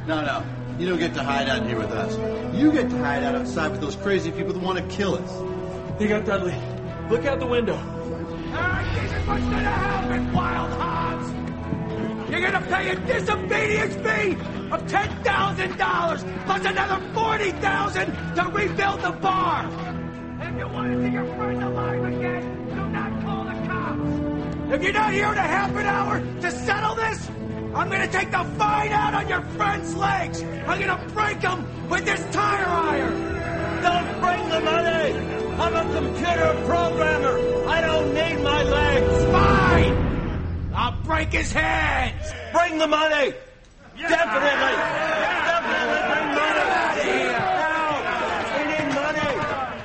No, 0.06 0.24
no. 0.24 0.44
You 0.80 0.86
don't 0.88 0.98
get 0.98 1.12
to 1.12 1.22
hide 1.22 1.46
out 1.46 1.66
here 1.66 1.76
with 1.76 1.90
us. 1.90 2.16
You 2.56 2.72
get 2.72 2.88
to 2.88 2.96
hide 2.96 3.22
out 3.22 3.34
outside 3.34 3.70
with 3.70 3.82
those 3.82 3.96
crazy 3.96 4.30
people 4.30 4.54
that 4.54 4.62
want 4.62 4.78
to 4.78 4.96
kill 4.96 5.14
us. 5.14 5.98
They 5.98 6.08
got 6.08 6.24
Dudley. 6.24 6.56
Look 7.10 7.26
out 7.26 7.38
the 7.38 7.46
window. 7.46 7.76
This 7.76 9.12
is 9.12 9.26
what's 9.28 9.42
gonna 9.44 9.58
happen, 9.58 10.32
wild 10.32 10.72
hogs! 10.80 12.30
You're 12.30 12.40
gonna 12.40 12.66
pay 12.66 12.88
a 12.88 12.96
disobedience 12.96 13.94
fee 13.96 14.38
of 14.72 14.86
ten 14.88 15.22
thousand 15.22 15.76
dollars 15.76 16.24
plus 16.46 16.64
another 16.64 17.12
forty 17.12 17.50
thousand 17.50 18.06
to 18.36 18.42
rebuild 18.50 19.02
the 19.02 19.10
bar. 19.10 19.66
If 20.40 20.56
you 20.56 20.66
want 20.66 20.92
to 20.92 21.02
see 21.02 21.12
your 21.12 21.26
friend 21.36 21.62
alive 21.62 22.04
again, 22.04 22.68
do 22.70 22.88
not 22.88 23.22
call 23.22 23.44
the 23.44 23.68
cops. 23.68 24.72
If 24.72 24.82
you're 24.82 24.92
not 24.94 25.12
here 25.12 25.30
in 25.30 25.36
a 25.36 25.42
half 25.42 25.70
an 25.72 25.84
hour 25.84 26.20
to 26.40 26.50
settle 26.50 26.94
this, 26.94 27.30
I'm 27.74 27.88
gonna 27.88 28.08
take 28.08 28.30
the 28.32 28.44
fine 28.58 28.92
out 28.92 29.14
on 29.14 29.28
your 29.28 29.42
friend's 29.56 29.94
legs. 29.94 30.42
I'm 30.42 30.80
gonna 30.80 31.00
break 31.14 31.40
them 31.40 31.88
with 31.88 32.04
this 32.04 32.20
tire 32.34 32.66
iron. 32.66 33.82
Don't 33.82 34.20
bring 34.20 34.48
the 34.48 34.60
money! 34.60 35.40
I'm 35.60 35.74
a 35.76 35.94
computer 35.94 36.62
programmer. 36.66 37.68
I 37.68 37.80
don't 37.80 38.12
need 38.12 38.42
my 38.42 38.62
legs. 38.64 39.24
Fine! 39.30 40.72
I'll 40.74 41.00
break 41.02 41.32
his 41.32 41.52
hands! 41.52 42.32
Bring 42.52 42.78
the 42.78 42.88
money! 42.88 43.34
Definitely! 43.96 44.74
Definitely 45.46 46.02
bring 46.10 46.26
money! 46.34 47.22
Now! 47.30 48.56
We 48.56 48.64
need 48.72 48.94
money! 48.94 49.76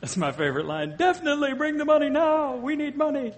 That's 0.00 0.16
my 0.16 0.32
favorite 0.32 0.66
line. 0.66 0.96
Definitely 0.96 1.54
bring 1.54 1.78
the 1.78 1.84
money 1.84 2.10
now. 2.10 2.56
We 2.56 2.74
need 2.74 2.96
money. 2.96 3.34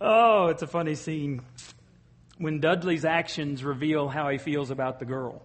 Oh, 0.00 0.46
it's 0.48 0.62
a 0.62 0.66
funny 0.66 0.94
scene 0.94 1.42
when 2.38 2.60
Dudley's 2.60 3.04
actions 3.04 3.62
reveal 3.62 4.08
how 4.08 4.28
he 4.28 4.38
feels 4.38 4.70
about 4.70 4.98
the 4.98 5.04
girl. 5.04 5.42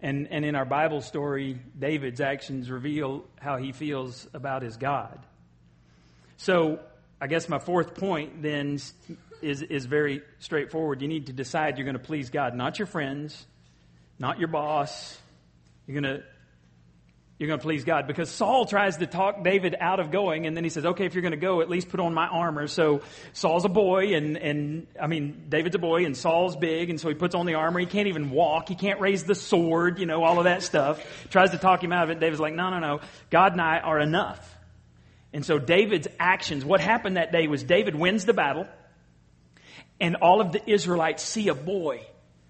And, 0.00 0.28
and 0.30 0.44
in 0.44 0.54
our 0.54 0.64
Bible 0.64 1.00
story, 1.00 1.58
David's 1.78 2.20
actions 2.20 2.70
reveal 2.70 3.24
how 3.40 3.56
he 3.56 3.72
feels 3.72 4.26
about 4.34 4.62
his 4.62 4.76
God. 4.76 5.18
So, 6.36 6.80
I 7.18 7.28
guess 7.28 7.48
my 7.48 7.58
fourth 7.58 7.94
point 7.94 8.42
then 8.42 8.78
is, 9.40 9.62
is 9.62 9.86
very 9.86 10.20
straightforward. 10.38 11.00
You 11.00 11.08
need 11.08 11.26
to 11.26 11.32
decide 11.32 11.78
you're 11.78 11.86
going 11.86 11.96
to 11.96 11.98
please 11.98 12.28
God, 12.28 12.54
not 12.54 12.78
your 12.78 12.86
friends, 12.86 13.46
not 14.18 14.38
your 14.38 14.48
boss. 14.48 15.18
You're 15.86 16.00
going 16.00 16.18
to 16.18 16.24
you're 17.38 17.48
going 17.48 17.60
to 17.60 17.62
please 17.62 17.84
God. 17.84 18.06
Because 18.06 18.30
Saul 18.30 18.64
tries 18.64 18.96
to 18.96 19.06
talk 19.06 19.44
David 19.44 19.76
out 19.78 20.00
of 20.00 20.10
going, 20.10 20.46
and 20.46 20.56
then 20.56 20.64
he 20.64 20.70
says, 20.70 20.86
okay, 20.86 21.04
if 21.04 21.14
you're 21.14 21.22
going 21.22 21.32
to 21.32 21.36
go, 21.36 21.60
at 21.60 21.68
least 21.68 21.90
put 21.90 22.00
on 22.00 22.14
my 22.14 22.26
armor. 22.26 22.66
So 22.66 23.02
Saul's 23.34 23.66
a 23.66 23.68
boy, 23.68 24.14
and, 24.14 24.38
and, 24.38 24.86
I 25.00 25.06
mean, 25.06 25.44
David's 25.48 25.74
a 25.74 25.78
boy, 25.78 26.06
and 26.06 26.16
Saul's 26.16 26.56
big, 26.56 26.88
and 26.88 26.98
so 26.98 27.08
he 27.08 27.14
puts 27.14 27.34
on 27.34 27.44
the 27.44 27.54
armor. 27.54 27.78
He 27.78 27.86
can't 27.86 28.08
even 28.08 28.30
walk. 28.30 28.68
He 28.68 28.74
can't 28.74 29.00
raise 29.00 29.24
the 29.24 29.34
sword, 29.34 29.98
you 29.98 30.06
know, 30.06 30.24
all 30.24 30.38
of 30.38 30.44
that 30.44 30.62
stuff. 30.62 31.04
Tries 31.30 31.50
to 31.50 31.58
talk 31.58 31.84
him 31.84 31.92
out 31.92 32.04
of 32.04 32.10
it. 32.10 32.20
David's 32.20 32.40
like, 32.40 32.54
no, 32.54 32.70
no, 32.70 32.78
no. 32.78 33.00
God 33.30 33.52
and 33.52 33.60
I 33.60 33.80
are 33.80 34.00
enough. 34.00 34.54
And 35.34 35.44
so 35.44 35.58
David's 35.58 36.08
actions, 36.18 36.64
what 36.64 36.80
happened 36.80 37.18
that 37.18 37.32
day 37.32 37.48
was 37.48 37.62
David 37.62 37.94
wins 37.94 38.24
the 38.24 38.32
battle, 38.32 38.66
and 40.00 40.16
all 40.16 40.40
of 40.40 40.52
the 40.52 40.70
Israelites 40.70 41.22
see 41.22 41.48
a 41.48 41.54
boy 41.54 42.00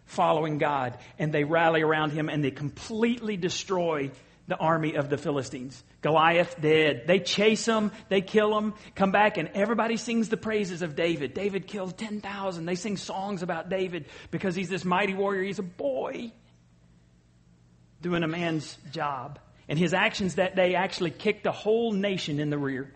following 0.04 0.58
God, 0.58 0.96
and 1.18 1.32
they 1.32 1.42
rally 1.42 1.82
around 1.82 2.10
him 2.12 2.28
and 2.28 2.42
they 2.42 2.52
completely 2.52 3.36
destroy 3.36 4.10
the 4.48 4.56
army 4.56 4.94
of 4.94 5.10
the 5.10 5.18
Philistines. 5.18 5.82
Goliath 6.02 6.60
dead. 6.60 7.04
They 7.06 7.18
chase 7.18 7.66
him, 7.66 7.90
they 8.08 8.20
kill 8.20 8.56
him, 8.56 8.74
come 8.94 9.10
back, 9.10 9.38
and 9.38 9.50
everybody 9.54 9.96
sings 9.96 10.28
the 10.28 10.36
praises 10.36 10.82
of 10.82 10.94
David. 10.94 11.34
David 11.34 11.66
killed 11.66 11.96
10,000. 11.98 12.64
They 12.64 12.76
sing 12.76 12.96
songs 12.96 13.42
about 13.42 13.68
David 13.68 14.06
because 14.30 14.54
he's 14.54 14.68
this 14.68 14.84
mighty 14.84 15.14
warrior. 15.14 15.42
He's 15.42 15.58
a 15.58 15.64
boy 15.64 16.32
doing 18.00 18.22
a 18.22 18.28
man's 18.28 18.76
job. 18.92 19.38
And 19.68 19.78
his 19.78 19.94
actions 19.94 20.36
that 20.36 20.54
day 20.54 20.76
actually 20.76 21.10
kicked 21.10 21.42
the 21.42 21.52
whole 21.52 21.92
nation 21.92 22.38
in 22.38 22.50
the 22.50 22.58
rear. 22.58 22.92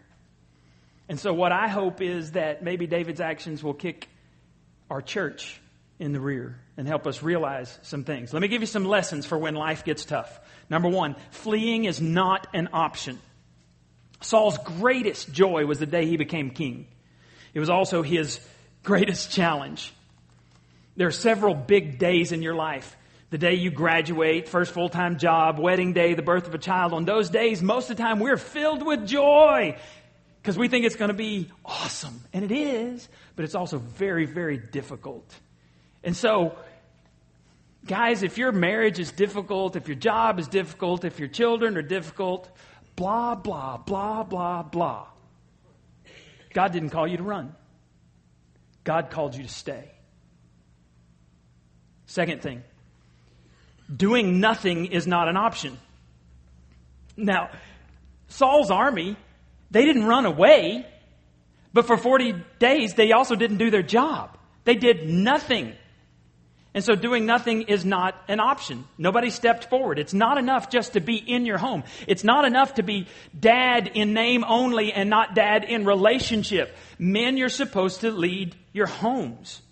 And 1.09 1.19
so, 1.19 1.35
what 1.35 1.51
I 1.51 1.67
hope 1.67 2.01
is 2.01 2.33
that 2.33 2.63
maybe 2.63 2.87
David's 2.87 3.21
actions 3.21 3.65
will 3.65 3.75
kick 3.75 4.09
our 4.89 5.03
church 5.03 5.61
in 6.01 6.13
the 6.13 6.21
rear 6.21 6.59
and 6.79 6.89
help 6.89 7.07
us 7.07 7.23
realize 7.23 7.79
some 7.83 8.05
things. 8.05 8.33
Let 8.33 8.41
me 8.41 8.49
give 8.49 8.63
you 8.63 8.67
some 8.67 8.87
lessons 8.87 9.27
for 9.27 9.39
when 9.39 9.55
life 9.55 9.85
gets 9.85 10.05
tough. 10.05 10.41
Number 10.71 10.89
one, 10.89 11.15
fleeing 11.31 11.85
is 11.85 12.01
not 12.01 12.49
an 12.55 12.71
option. 12.73 13.21
Saul's 14.23 14.59
greatest 14.59 15.31
joy 15.31 15.67
was 15.67 15.79
the 15.79 15.87
day 15.87 16.07
he 16.07 16.17
became 16.17 16.51
king. 16.51 16.87
It 17.53 17.61
was 17.61 17.69
also 17.69 18.03
his 18.03 18.41
greatest 18.83 19.31
challenge. 19.31 19.93
There 20.97 21.07
are 21.07 21.13
several 21.13 21.55
big 21.55 21.99
days 21.99 22.33
in 22.33 22.43
your 22.43 22.55
life. 22.55 22.97
The 23.29 23.39
day 23.39 23.55
you 23.55 23.71
graduate, 23.71 24.49
first 24.49 24.73
full 24.73 24.89
time 24.89 25.19
job, 25.19 25.59
wedding 25.59 25.93
day, 25.93 26.15
the 26.15 26.23
birth 26.23 26.49
of 26.49 26.55
a 26.55 26.59
child. 26.59 26.95
On 26.95 27.05
those 27.05 27.31
days, 27.31 27.63
most 27.63 27.91
of 27.91 27.97
the 27.97 28.03
time, 28.03 28.21
we're 28.21 28.39
filled 28.39 28.85
with 28.85 29.07
joy 29.07 29.77
because 30.43 30.59
we 30.59 30.69
think 30.69 30.87
it's 30.87 30.97
going 30.97 31.11
to 31.11 31.15
be 31.15 31.51
awesome. 31.65 32.23
And 32.33 32.45
it 32.45 32.51
is, 32.51 33.09
but 33.37 33.45
it's 33.45 33.55
also 33.55 33.79
very, 33.79 34.25
very 34.25 34.57
difficult. 34.57 35.33
And 36.03 36.17
so 36.17 36.57
Guys, 37.87 38.23
if 38.23 38.37
your 38.37 38.53
marriage 38.53 38.99
is 38.99 39.11
difficult, 39.11 39.75
if 39.77 39.89
your 39.89 39.97
job 39.97 40.39
is 40.39 40.49
difficult, 40.49 41.05
if 41.05 41.19
your 41.19 41.29
children 41.29 41.77
are 41.77 41.83
difficult, 41.83 42.49
blah, 42.95 43.35
blah, 43.35 43.79
blah, 43.79 44.23
blah, 44.23 44.63
blah. 44.63 45.07
God 46.53 46.73
didn't 46.73 46.91
call 46.91 47.07
you 47.07 47.17
to 47.17 47.23
run. 47.23 47.55
God 48.85 49.11
called 49.11 49.35
you 49.35 49.43
to 49.43 49.49
stay. 49.49 49.91
Second 52.07 52.43
thing, 52.43 52.63
doing 53.95 54.41
nothing 54.41 54.87
is 54.87 55.07
not 55.07 55.29
an 55.29 55.37
option. 55.37 55.79
Now, 57.17 57.51
Saul's 58.29 58.71
army, 58.71 59.17
they 59.71 59.85
didn't 59.85 60.05
run 60.05 60.27
away, 60.27 60.87
but 61.73 61.87
for 61.87 61.97
40 61.97 62.35
days, 62.59 62.95
they 62.95 63.13
also 63.13 63.37
didn't 63.37 63.59
do 63.59 63.71
their 63.71 63.83
job. 63.83 64.37
They 64.65 64.75
did 64.75 65.09
nothing. 65.09 65.75
And 66.73 66.85
so 66.85 66.95
doing 66.95 67.27
nothing 67.27 67.62
is 67.62 67.85
not 67.85 68.14
an 68.29 68.39
option. 68.39 68.85
Nobody 68.97 69.31
stepped 69.31 69.68
forward. 69.71 69.99
It's 69.99 70.14
not 70.14 70.39
enough 70.39 70.71
just 70.71 70.93
to 70.93 71.01
be 71.01 71.16
in 71.16 71.45
your 71.45 71.59
home. 71.59 71.83
It's 72.07 72.23
not 72.23 72.45
enough 72.45 72.75
to 72.75 72.85
be 72.85 73.09
dad 73.39 73.91
in 73.95 74.12
name 74.12 74.45
only 74.45 74.93
and 74.93 75.11
not 75.11 75.35
dad 75.35 75.64
in 75.64 75.85
relationship. 75.85 76.77
Men, 76.97 77.37
you're 77.37 77.49
supposed 77.49 78.03
to 78.03 78.12
lead 78.12 78.55
your 78.73 78.87
homes. 78.87 79.62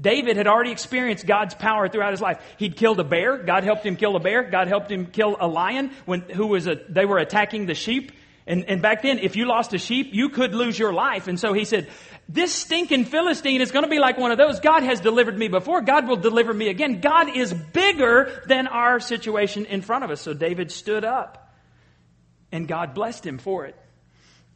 David 0.00 0.36
had 0.36 0.48
already 0.48 0.72
experienced 0.72 1.26
God's 1.26 1.54
power 1.54 1.88
throughout 1.88 2.12
his 2.12 2.20
life. 2.20 2.42
He'd 2.56 2.76
killed 2.76 2.98
a 2.98 3.04
bear. 3.04 3.38
God 3.38 3.62
helped 3.62 3.84
him 3.84 3.94
kill 3.94 4.16
a 4.16 4.20
bear. 4.20 4.42
God 4.42 4.66
helped 4.66 4.90
him 4.90 5.06
kill 5.06 5.36
a 5.38 5.46
lion 5.46 5.92
when, 6.06 6.22
who 6.22 6.46
was 6.48 6.66
a, 6.66 6.76
they 6.88 7.04
were 7.04 7.18
attacking 7.18 7.66
the 7.66 7.74
sheep. 7.74 8.10
And, 8.46 8.64
and 8.64 8.82
back 8.82 9.02
then, 9.02 9.20
if 9.20 9.36
you 9.36 9.46
lost 9.46 9.72
a 9.74 9.78
sheep, 9.78 10.08
you 10.12 10.30
could 10.30 10.54
lose 10.54 10.76
your 10.76 10.92
life. 10.92 11.28
And 11.28 11.38
so 11.38 11.52
he 11.52 11.64
said, 11.64 11.88
this 12.28 12.52
stinking 12.52 13.04
Philistine 13.04 13.60
is 13.60 13.72
going 13.72 13.84
to 13.84 13.90
be 13.90 13.98
like 13.98 14.16
one 14.16 14.30
of 14.30 14.38
those. 14.38 14.60
God 14.60 14.82
has 14.82 15.00
delivered 15.00 15.36
me 15.36 15.48
before. 15.48 15.80
God 15.82 16.08
will 16.08 16.16
deliver 16.16 16.54
me 16.54 16.68
again. 16.68 17.00
God 17.00 17.36
is 17.36 17.52
bigger 17.52 18.42
than 18.46 18.66
our 18.68 19.00
situation 19.00 19.66
in 19.66 19.82
front 19.82 20.04
of 20.04 20.10
us. 20.10 20.20
So 20.20 20.32
David 20.32 20.70
stood 20.70 21.04
up 21.04 21.52
and 22.50 22.66
God 22.66 22.94
blessed 22.94 23.26
him 23.26 23.38
for 23.38 23.66
it. 23.66 23.76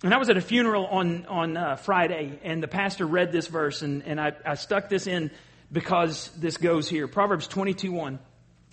And 0.03 0.15
I 0.15 0.19
was 0.19 0.29
at 0.29 0.37
a 0.37 0.43
funeral 0.43 0.87
on, 0.87 1.27
on 1.27 1.57
uh, 1.57 1.77
Friday 1.77 2.39
and 2.43 2.63
the 2.63 2.69
pastor 2.69 3.07
read 3.07 3.33
this 3.33 3.47
verse 3.47 3.83
and, 3.83 4.03
and 4.05 4.21
I, 4.21 4.33
I 4.45 4.55
stuck 4.55 4.89
this 4.89 5.07
in 5.07 5.31
because 5.73 6.31
this 6.37 6.59
goes 6.59 6.89
here. 6.89 7.09
Proverbs 7.09 7.49
22 7.49 7.93
1. 7.93 8.19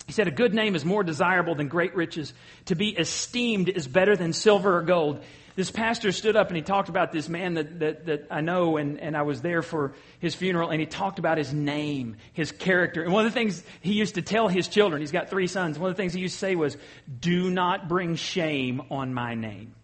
He 0.06 0.12
said, 0.12 0.28
A 0.28 0.30
good 0.30 0.54
name 0.54 0.76
is 0.76 0.84
more 0.84 1.02
desirable 1.02 1.54
than 1.54 1.68
great 1.68 1.94
riches. 1.94 2.32
To 2.66 2.74
be 2.74 2.90
esteemed 2.90 3.68
is 3.68 3.88
better 3.88 4.16
than 4.16 4.32
silver 4.32 4.76
or 4.76 4.82
gold. 4.82 5.24
This 5.56 5.70
pastor 5.70 6.10
stood 6.10 6.34
up 6.34 6.48
and 6.48 6.56
he 6.56 6.62
talked 6.62 6.88
about 6.88 7.12
this 7.12 7.28
man 7.28 7.54
that, 7.54 7.78
that, 7.78 8.06
that 8.06 8.26
I 8.30 8.40
know, 8.40 8.76
and, 8.76 8.98
and 8.98 9.16
I 9.16 9.22
was 9.22 9.40
there 9.40 9.62
for 9.62 9.92
his 10.18 10.34
funeral, 10.34 10.70
and 10.70 10.80
he 10.80 10.86
talked 10.86 11.20
about 11.20 11.38
his 11.38 11.52
name, 11.52 12.16
his 12.32 12.50
character. 12.50 13.02
And 13.02 13.12
one 13.12 13.24
of 13.24 13.32
the 13.32 13.38
things 13.38 13.62
he 13.80 13.92
used 13.92 14.16
to 14.16 14.22
tell 14.22 14.48
his 14.48 14.66
children, 14.66 15.00
he's 15.00 15.12
got 15.12 15.30
three 15.30 15.46
sons, 15.46 15.78
one 15.78 15.90
of 15.90 15.96
the 15.96 16.02
things 16.02 16.12
he 16.12 16.20
used 16.20 16.34
to 16.34 16.40
say 16.40 16.56
was, 16.56 16.76
Do 17.20 17.50
not 17.50 17.88
bring 17.88 18.16
shame 18.16 18.82
on 18.90 19.14
my 19.14 19.34
name. 19.34 19.74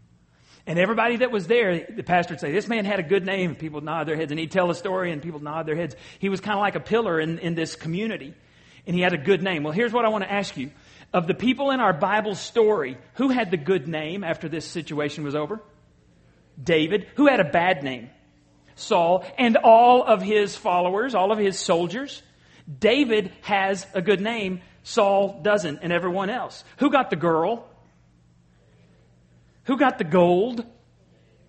And 0.67 0.79
everybody 0.79 1.17
that 1.19 1.31
was 1.31 1.47
there, 1.47 1.87
the 1.89 2.03
pastor 2.03 2.35
would 2.35 2.41
say, 2.41 2.51
This 2.51 2.67
man 2.67 2.85
had 2.85 2.99
a 2.99 3.05
good 3.05 3.25
name. 3.25 3.55
People 3.55 3.81
nod 3.81 4.05
their 4.09 4.17
heads. 4.17 4.33
And 4.33 4.41
he'd 4.41 4.51
tell 4.51 4.71
a 4.71 4.75
story, 4.75 5.13
and 5.13 5.23
people 5.23 5.41
nod 5.41 5.67
their 5.67 5.77
heads. 5.77 5.95
He 6.19 6.29
was 6.29 6.41
kind 6.41 6.59
of 6.59 6.61
like 6.61 6.75
a 6.75 6.81
pillar 6.81 7.21
in, 7.21 7.39
in 7.39 7.55
this 7.55 7.77
community 7.77 8.35
and 8.87 8.97
he 8.97 9.03
had 9.03 9.13
a 9.13 9.19
good 9.19 9.43
name. 9.43 9.63
Well, 9.63 9.73
here's 9.73 9.93
what 9.93 10.05
I 10.05 10.09
want 10.09 10.25
to 10.25 10.33
ask 10.33 10.57
you. 10.57 10.71
Of 11.13 11.27
the 11.27 11.35
people 11.35 11.71
in 11.71 11.81
our 11.81 11.93
Bible 11.93 12.35
story, 12.35 12.97
who 13.15 13.31
had 13.31 13.51
the 13.51 13.57
good 13.57 13.89
name 13.89 14.23
after 14.23 14.49
this 14.49 14.65
situation 14.65 15.25
was 15.25 15.35
over? 15.35 15.61
David. 16.63 17.09
Who 17.17 17.27
had 17.27 17.41
a 17.41 17.51
bad 17.51 17.83
name? 17.83 18.11
Saul 18.77 19.25
and 19.37 19.57
all 19.57 20.03
of 20.03 20.23
his 20.23 20.57
followers, 20.57 21.15
all 21.15 21.33
of 21.33 21.39
his 21.39 21.59
soldiers. 21.59 22.23
David 22.79 23.33
has 23.43 23.87
a 23.95 24.03
good 24.03 24.21
name. 24.21 24.63
Saul 24.83 25.41
doesn't, 25.43 25.81
and 25.83 25.93
everyone 25.93 26.31
else. 26.31 26.65
Who 26.79 26.91
got 26.91 27.11
the 27.11 27.17
girl? 27.17 27.67
Who 29.65 29.77
got 29.77 29.99
the 29.99 30.05
gold? 30.05 30.65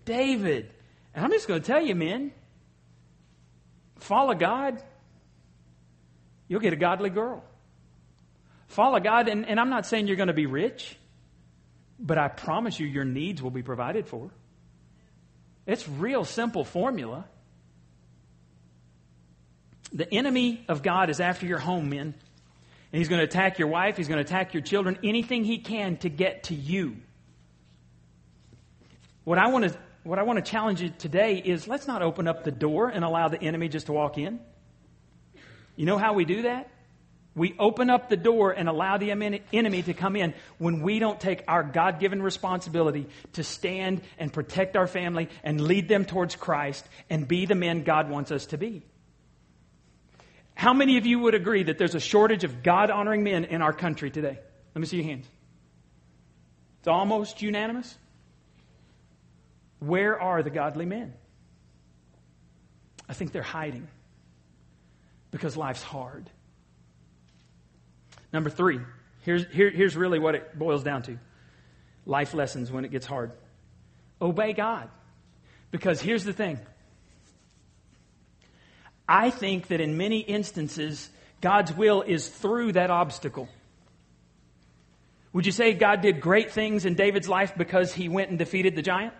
David. 0.05 0.71
And 1.13 1.23
I'm 1.23 1.31
just 1.31 1.47
going 1.47 1.61
to 1.61 1.65
tell 1.65 1.81
you, 1.81 1.95
men, 1.95 2.33
follow 3.99 4.33
God, 4.33 4.81
you'll 6.47 6.59
get 6.59 6.73
a 6.73 6.77
godly 6.77 7.09
girl. 7.09 7.43
Follow 8.71 9.01
God, 9.01 9.27
and, 9.27 9.45
and 9.45 9.59
I'm 9.59 9.69
not 9.69 9.85
saying 9.85 10.07
you're 10.07 10.15
going 10.15 10.27
to 10.27 10.33
be 10.33 10.45
rich, 10.45 10.95
but 11.99 12.17
I 12.17 12.29
promise 12.29 12.79
you 12.79 12.87
your 12.87 13.03
needs 13.03 13.41
will 13.41 13.51
be 13.51 13.63
provided 13.63 14.07
for. 14.07 14.31
It's 15.67 15.87
real 15.89 16.23
simple 16.23 16.63
formula. 16.63 17.25
The 19.91 20.11
enemy 20.13 20.63
of 20.69 20.83
God 20.83 21.09
is 21.09 21.19
after 21.19 21.45
your 21.45 21.59
home, 21.59 21.89
men. 21.89 22.13
And 22.93 22.97
he's 22.97 23.09
going 23.09 23.19
to 23.19 23.25
attack 23.25 23.59
your 23.59 23.67
wife, 23.67 23.97
he's 23.97 24.07
going 24.07 24.23
to 24.23 24.25
attack 24.25 24.53
your 24.53 24.63
children, 24.63 24.97
anything 25.03 25.43
he 25.43 25.57
can 25.57 25.97
to 25.97 26.09
get 26.09 26.43
to 26.43 26.55
you. 26.55 26.95
What 29.25 29.37
I 29.37 29.47
want 29.47 29.65
to 29.65 29.77
what 30.03 30.17
I 30.17 30.23
want 30.23 30.43
to 30.43 30.49
challenge 30.49 30.81
you 30.81 30.93
today 30.97 31.37
is 31.37 31.67
let's 31.67 31.87
not 31.87 32.01
open 32.01 32.27
up 32.27 32.45
the 32.45 32.51
door 32.51 32.87
and 32.87 33.03
allow 33.03 33.27
the 33.27 33.41
enemy 33.41 33.67
just 33.67 33.87
to 33.87 33.93
walk 33.93 34.17
in. 34.17 34.39
You 35.75 35.85
know 35.85 35.97
how 35.97 36.13
we 36.13 36.25
do 36.25 36.43
that? 36.43 36.71
We 37.33 37.55
open 37.57 37.89
up 37.89 38.09
the 38.09 38.17
door 38.17 38.51
and 38.51 38.67
allow 38.67 38.97
the 38.97 39.11
enemy 39.11 39.81
to 39.83 39.93
come 39.93 40.17
in 40.17 40.33
when 40.57 40.81
we 40.81 40.99
don't 40.99 41.19
take 41.19 41.43
our 41.47 41.63
God 41.63 41.99
given 41.99 42.21
responsibility 42.21 43.07
to 43.33 43.43
stand 43.43 44.01
and 44.17 44.33
protect 44.33 44.75
our 44.75 44.87
family 44.87 45.29
and 45.43 45.61
lead 45.61 45.87
them 45.87 46.03
towards 46.03 46.35
Christ 46.35 46.85
and 47.09 47.25
be 47.25 47.45
the 47.45 47.55
men 47.55 47.83
God 47.83 48.09
wants 48.09 48.31
us 48.31 48.47
to 48.47 48.57
be. 48.57 48.83
How 50.55 50.73
many 50.73 50.97
of 50.97 51.05
you 51.05 51.19
would 51.19 51.33
agree 51.33 51.63
that 51.63 51.77
there's 51.77 51.95
a 51.95 52.01
shortage 52.01 52.43
of 52.43 52.63
God 52.63 52.91
honoring 52.91 53.23
men 53.23 53.45
in 53.45 53.61
our 53.61 53.73
country 53.73 54.11
today? 54.11 54.37
Let 54.75 54.81
me 54.81 54.85
see 54.85 54.97
your 54.97 55.05
hands. 55.05 55.25
It's 56.79 56.89
almost 56.89 57.41
unanimous. 57.41 57.97
Where 59.79 60.19
are 60.19 60.43
the 60.43 60.49
godly 60.49 60.85
men? 60.85 61.13
I 63.07 63.13
think 63.13 63.31
they're 63.31 63.41
hiding 63.41 63.87
because 65.31 65.55
life's 65.55 65.81
hard. 65.81 66.29
Number 68.33 68.49
three, 68.49 68.79
here's, 69.21 69.45
here, 69.47 69.69
here's 69.69 69.95
really 69.95 70.19
what 70.19 70.35
it 70.35 70.57
boils 70.57 70.83
down 70.83 71.01
to 71.03 71.17
life 72.05 72.33
lessons 72.33 72.71
when 72.71 72.85
it 72.85 72.91
gets 72.91 73.05
hard. 73.05 73.31
Obey 74.21 74.53
God. 74.53 74.89
Because 75.71 76.01
here's 76.01 76.23
the 76.23 76.33
thing 76.33 76.59
I 79.07 79.29
think 79.29 79.67
that 79.67 79.81
in 79.81 79.97
many 79.97 80.19
instances, 80.19 81.09
God's 81.41 81.73
will 81.73 82.01
is 82.01 82.29
through 82.29 82.73
that 82.73 82.89
obstacle. 82.89 83.49
Would 85.33 85.45
you 85.45 85.51
say 85.51 85.73
God 85.73 86.01
did 86.01 86.21
great 86.21 86.51
things 86.51 86.85
in 86.85 86.95
David's 86.95 87.27
life 87.27 87.53
because 87.57 87.93
he 87.93 88.09
went 88.09 88.29
and 88.29 88.39
defeated 88.39 88.75
the 88.75 88.81
giant? 88.81 89.13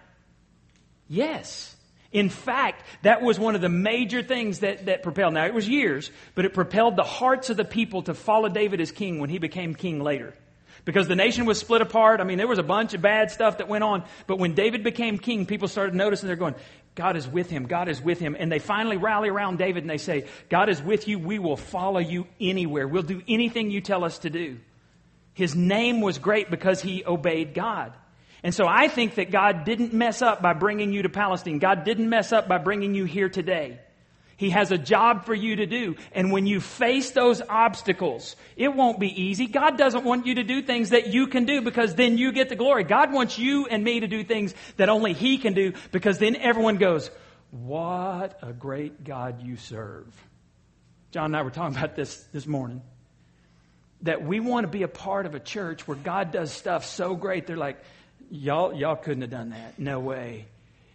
Yes. 1.07 1.75
In 2.11 2.29
fact, 2.29 2.70
that 3.01 3.21
was 3.21 3.39
one 3.39 3.55
of 3.55 3.61
the 3.61 3.69
major 3.69 4.23
things 4.23 4.59
that, 4.59 4.85
that 4.85 5.03
propelled. 5.03 5.33
Now, 5.33 5.45
it 5.45 5.53
was 5.53 5.67
years, 5.67 6.11
but 6.35 6.45
it 6.45 6.53
propelled 6.53 6.95
the 6.95 7.03
hearts 7.03 7.49
of 7.49 7.57
the 7.57 7.65
people 7.65 8.03
to 8.03 8.13
follow 8.13 8.49
David 8.49 8.81
as 8.81 8.91
king 8.91 9.19
when 9.19 9.29
he 9.29 9.37
became 9.37 9.75
king 9.75 9.99
later. 9.99 10.33
Because 10.83 11.07
the 11.07 11.15
nation 11.15 11.45
was 11.45 11.59
split 11.59 11.81
apart. 11.81 12.21
I 12.21 12.23
mean, 12.23 12.37
there 12.37 12.47
was 12.47 12.57
a 12.57 12.63
bunch 12.63 12.93
of 12.93 13.01
bad 13.01 13.29
stuff 13.29 13.59
that 13.59 13.67
went 13.67 13.83
on. 13.83 14.03
But 14.25 14.39
when 14.39 14.55
David 14.55 14.83
became 14.83 15.19
king, 15.19 15.45
people 15.45 15.67
started 15.67 15.93
noticing 15.93 16.25
they're 16.25 16.35
going, 16.35 16.55
God 16.95 17.15
is 17.15 17.27
with 17.27 17.49
him. 17.49 17.67
God 17.67 17.87
is 17.87 18.01
with 18.01 18.19
him. 18.19 18.35
And 18.37 18.51
they 18.51 18.59
finally 18.59 18.97
rally 18.97 19.29
around 19.29 19.57
David 19.57 19.83
and 19.83 19.89
they 19.89 19.97
say, 19.97 20.25
God 20.49 20.69
is 20.69 20.81
with 20.81 21.07
you. 21.07 21.19
We 21.19 21.39
will 21.39 21.57
follow 21.57 21.99
you 21.99 22.27
anywhere. 22.39 22.87
We'll 22.87 23.03
do 23.03 23.21
anything 23.27 23.69
you 23.69 23.81
tell 23.81 24.03
us 24.03 24.19
to 24.19 24.29
do. 24.29 24.57
His 25.33 25.55
name 25.55 26.01
was 26.01 26.17
great 26.17 26.49
because 26.49 26.81
he 26.81 27.05
obeyed 27.05 27.53
God. 27.53 27.93
And 28.43 28.53
so 28.53 28.65
I 28.67 28.87
think 28.87 29.15
that 29.15 29.31
God 29.31 29.65
didn't 29.65 29.93
mess 29.93 30.21
up 30.21 30.41
by 30.41 30.53
bringing 30.53 30.91
you 30.91 31.03
to 31.03 31.09
Palestine. 31.09 31.59
God 31.59 31.83
didn't 31.83 32.09
mess 32.09 32.31
up 32.31 32.47
by 32.47 32.57
bringing 32.57 32.95
you 32.95 33.05
here 33.05 33.29
today. 33.29 33.79
He 34.41 34.49
has 34.49 34.71
a 34.71 34.77
job 34.79 35.25
for 35.25 35.35
you 35.35 35.57
to 35.57 35.67
do. 35.67 35.97
And 36.13 36.31
when 36.31 36.47
you 36.47 36.59
face 36.61 37.11
those 37.11 37.43
obstacles, 37.47 38.35
it 38.55 38.73
won't 38.75 38.99
be 38.99 39.21
easy. 39.21 39.45
God 39.45 39.77
doesn't 39.77 40.03
want 40.03 40.25
you 40.25 40.35
to 40.35 40.43
do 40.43 40.63
things 40.63 40.89
that 40.89 41.13
you 41.13 41.27
can 41.27 41.45
do 41.45 41.61
because 41.61 41.93
then 41.93 42.17
you 42.17 42.31
get 42.31 42.49
the 42.49 42.55
glory. 42.55 42.83
God 42.83 43.13
wants 43.13 43.37
you 43.37 43.67
and 43.67 43.83
me 43.83 43.99
to 43.99 44.07
do 44.07 44.23
things 44.23 44.55
that 44.77 44.89
only 44.89 45.13
He 45.13 45.37
can 45.37 45.53
do 45.53 45.73
because 45.91 46.17
then 46.17 46.35
everyone 46.35 46.77
goes, 46.77 47.11
What 47.51 48.39
a 48.41 48.51
great 48.51 49.03
God 49.03 49.43
you 49.43 49.57
serve. 49.57 50.07
John 51.11 51.25
and 51.25 51.37
I 51.37 51.43
were 51.43 51.51
talking 51.51 51.77
about 51.77 51.95
this 51.95 52.17
this 52.33 52.47
morning. 52.47 52.81
That 54.01 54.23
we 54.23 54.39
want 54.39 54.63
to 54.63 54.71
be 54.71 54.81
a 54.81 54.87
part 54.87 55.27
of 55.27 55.35
a 55.35 55.39
church 55.39 55.87
where 55.87 55.97
God 55.97 56.31
does 56.31 56.51
stuff 56.51 56.85
so 56.85 57.15
great, 57.15 57.45
they're 57.45 57.57
like, 57.57 57.77
Y'all, 58.31 58.73
y'all 58.73 58.95
couldn't 58.95 59.21
have 59.23 59.29
done 59.29 59.49
that. 59.49 59.77
No 59.77 59.99
way. 59.99 60.45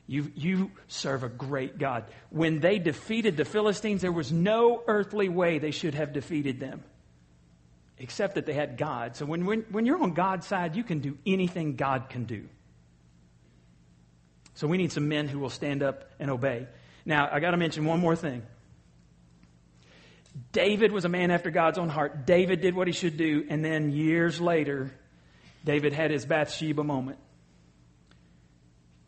You, 0.07 0.32
you 0.34 0.70
serve 0.89 1.22
a 1.22 1.28
great 1.28 1.78
God. 1.78 2.05
When 2.30 2.61
they 2.61 2.78
defeated 2.78 3.37
the 3.37 3.45
Philistines, 3.45 4.01
there 4.01 4.11
was 4.11 4.32
no 4.32 4.82
earthly 4.87 5.28
way 5.28 5.59
they 5.59 5.70
should 5.70 5.95
have 5.95 6.14
defeated 6.14 6.61
them, 6.61 6.82
except 7.99 8.37
that 8.37 8.47
they 8.47 8.55
had 8.55 8.78
God. 8.78 9.16
So 9.16 9.26
when, 9.26 9.45
when, 9.45 9.66
when 9.70 9.84
you're 9.84 10.03
on 10.03 10.14
God's 10.14 10.47
side, 10.47 10.76
you 10.76 10.82
can 10.82 11.01
do 11.01 11.18
anything 11.26 11.76
God 11.76 12.09
can 12.09 12.24
do. 12.24 12.49
So 14.55 14.66
we 14.66 14.78
need 14.78 14.91
some 14.91 15.09
men 15.09 15.28
who 15.28 15.39
will 15.39 15.51
stand 15.51 15.82
up 15.82 16.11
and 16.18 16.30
obey. 16.30 16.66
Now, 17.05 17.28
I 17.30 17.41
got 17.41 17.51
to 17.51 17.59
mention 17.59 17.84
one 17.84 18.01
more 18.01 18.16
thing. 18.16 18.43
David 20.53 20.91
was 20.91 21.05
a 21.05 21.11
man 21.11 21.30
after 21.30 21.51
God's 21.51 21.76
own 21.76 21.91
heart. 21.91 22.24
David 22.24 22.62
did 22.62 22.74
what 22.74 22.87
he 22.87 22.95
should 22.95 23.18
do, 23.18 23.45
and 23.51 23.62
then 23.62 23.91
years 23.91 24.41
later, 24.41 24.91
David 25.64 25.93
had 25.93 26.11
his 26.11 26.24
Bathsheba 26.24 26.82
moment. 26.82 27.18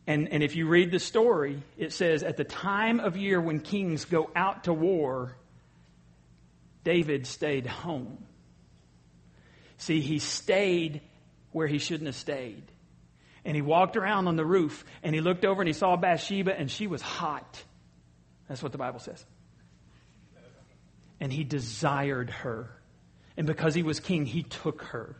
And, 0.09 0.29
and 0.33 0.41
if 0.41 0.55
you 0.55 0.67
read 0.67 0.89
the 0.89 0.97
story, 0.97 1.61
it 1.77 1.93
says 1.93 2.23
at 2.23 2.35
the 2.35 2.43
time 2.43 2.99
of 2.99 3.15
year 3.15 3.39
when 3.39 3.59
kings 3.59 4.05
go 4.05 4.31
out 4.35 4.63
to 4.63 4.73
war, 4.73 5.37
David 6.83 7.27
stayed 7.27 7.67
home. 7.67 8.17
See, 9.77 10.01
he 10.01 10.17
stayed 10.17 11.01
where 11.51 11.67
he 11.67 11.77
shouldn't 11.77 12.07
have 12.07 12.15
stayed. 12.15 12.63
And 13.45 13.55
he 13.55 13.61
walked 13.61 13.97
around 13.97 14.27
on 14.27 14.35
the 14.35 14.43
roof 14.43 14.83
and 15.03 15.13
he 15.13 15.21
looked 15.21 15.45
over 15.45 15.61
and 15.61 15.67
he 15.67 15.73
saw 15.73 15.95
Bathsheba 15.95 16.57
and 16.57 16.71
she 16.71 16.87
was 16.87 17.03
hot. 17.03 17.63
That's 18.47 18.63
what 18.63 18.71
the 18.71 18.79
Bible 18.79 18.99
says. 18.99 19.23
And 21.19 21.31
he 21.31 21.43
desired 21.43 22.31
her. 22.31 22.71
And 23.37 23.45
because 23.45 23.75
he 23.75 23.83
was 23.83 23.99
king, 23.99 24.25
he 24.25 24.41
took 24.41 24.81
her, 24.85 25.15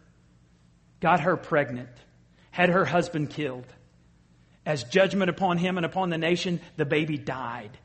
got 0.99 1.19
her 1.19 1.37
pregnant, 1.37 1.89
had 2.49 2.69
her 2.69 2.85
husband 2.85 3.29
killed 3.29 3.67
as 4.69 4.83
judgment 4.83 5.31
upon 5.31 5.57
him 5.57 5.77
and 5.77 5.85
upon 5.85 6.11
the 6.11 6.17
nation, 6.19 6.61
the 6.77 6.85
baby 6.85 7.17
died. 7.17 7.75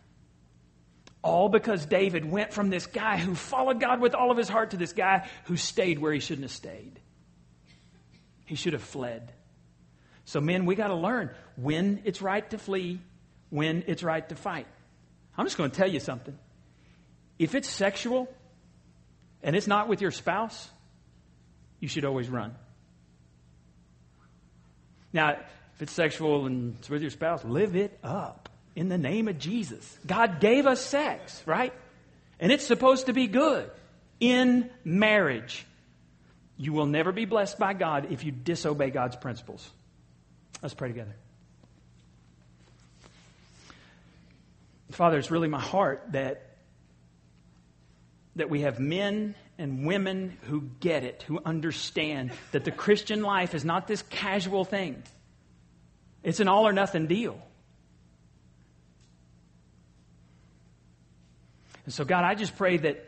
All 1.22 1.48
because 1.48 1.86
David 1.86 2.30
went 2.30 2.52
from 2.52 2.68
this 2.68 2.84
guy 2.84 3.16
who 3.16 3.34
followed 3.34 3.80
God 3.80 4.02
with 4.02 4.14
all 4.14 4.30
of 4.30 4.36
his 4.36 4.50
heart 4.50 4.72
to 4.72 4.76
this 4.76 4.92
guy 4.92 5.26
who 5.44 5.56
stayed 5.56 5.98
where 5.98 6.12
he 6.12 6.20
shouldn't 6.20 6.44
have 6.44 6.50
stayed. 6.50 7.00
He 8.44 8.54
should 8.54 8.74
have 8.74 8.82
fled. 8.82 9.32
So, 10.26 10.42
men, 10.42 10.66
we 10.66 10.74
got 10.74 10.88
to 10.88 10.94
learn 10.94 11.30
when 11.56 12.02
it's 12.04 12.20
right 12.20 12.48
to 12.50 12.58
flee, 12.58 13.00
when 13.48 13.84
it's 13.86 14.02
right 14.02 14.28
to 14.28 14.34
fight. 14.34 14.66
I'm 15.38 15.46
just 15.46 15.56
going 15.56 15.70
to 15.70 15.76
tell 15.76 15.90
you 15.90 16.00
something. 16.00 16.38
If 17.38 17.54
it's 17.54 17.70
sexual 17.70 18.28
and 19.42 19.56
it's 19.56 19.66
not 19.66 19.88
with 19.88 20.02
your 20.02 20.10
spouse, 20.10 20.68
you 21.80 21.88
should 21.88 22.04
always 22.04 22.28
run. 22.28 22.54
Now, 25.14 25.38
if 25.74 25.82
it's 25.82 25.92
sexual 25.92 26.46
and 26.46 26.76
it's 26.78 26.88
with 26.88 27.02
your 27.02 27.10
spouse, 27.10 27.44
live 27.44 27.76
it 27.76 27.98
up 28.02 28.48
in 28.76 28.88
the 28.88 28.98
name 28.98 29.28
of 29.28 29.38
Jesus. 29.38 29.98
God 30.06 30.40
gave 30.40 30.66
us 30.66 30.80
sex, 30.80 31.42
right? 31.46 31.72
And 32.38 32.52
it's 32.52 32.66
supposed 32.66 33.06
to 33.06 33.12
be 33.12 33.26
good 33.26 33.70
in 34.20 34.70
marriage. 34.84 35.66
You 36.56 36.72
will 36.72 36.86
never 36.86 37.12
be 37.12 37.24
blessed 37.24 37.58
by 37.58 37.72
God 37.72 38.08
if 38.10 38.24
you 38.24 38.30
disobey 38.30 38.90
God's 38.90 39.16
principles. 39.16 39.68
Let's 40.62 40.74
pray 40.74 40.88
together. 40.88 41.14
Father, 44.92 45.18
it's 45.18 45.30
really 45.30 45.48
my 45.48 45.60
heart 45.60 46.04
that 46.12 46.50
that 48.36 48.50
we 48.50 48.62
have 48.62 48.80
men 48.80 49.34
and 49.58 49.86
women 49.86 50.36
who 50.42 50.62
get 50.80 51.04
it, 51.04 51.24
who 51.28 51.40
understand 51.44 52.32
that 52.50 52.64
the 52.64 52.72
Christian 52.72 53.22
life 53.22 53.54
is 53.54 53.64
not 53.64 53.86
this 53.86 54.02
casual 54.02 54.64
thing. 54.64 55.02
It's 56.24 56.40
an 56.40 56.48
all 56.48 56.66
or 56.66 56.72
nothing 56.72 57.06
deal. 57.06 57.40
And 61.84 61.92
so, 61.92 62.04
God, 62.04 62.24
I 62.24 62.34
just 62.34 62.56
pray 62.56 62.78
that, 62.78 63.04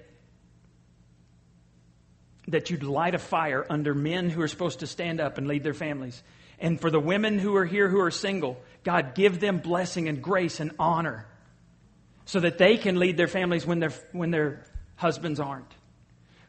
that 2.48 2.68
you'd 2.68 2.82
light 2.82 3.14
a 3.14 3.18
fire 3.18 3.66
under 3.70 3.94
men 3.94 4.28
who 4.28 4.42
are 4.42 4.48
supposed 4.48 4.80
to 4.80 4.86
stand 4.86 5.18
up 5.18 5.38
and 5.38 5.48
lead 5.48 5.64
their 5.64 5.74
families. 5.74 6.22
And 6.58 6.78
for 6.78 6.90
the 6.90 7.00
women 7.00 7.38
who 7.38 7.56
are 7.56 7.64
here 7.64 7.88
who 7.88 8.00
are 8.00 8.10
single, 8.10 8.60
God, 8.84 9.14
give 9.14 9.40
them 9.40 9.58
blessing 9.58 10.08
and 10.08 10.22
grace 10.22 10.60
and 10.60 10.72
honor 10.78 11.26
so 12.26 12.40
that 12.40 12.58
they 12.58 12.76
can 12.76 12.98
lead 12.98 13.16
their 13.16 13.28
families 13.28 13.66
when, 13.66 13.80
their 13.80 13.92
when 14.12 14.30
their 14.30 14.64
husbands 14.96 15.40
aren't. 15.40 15.72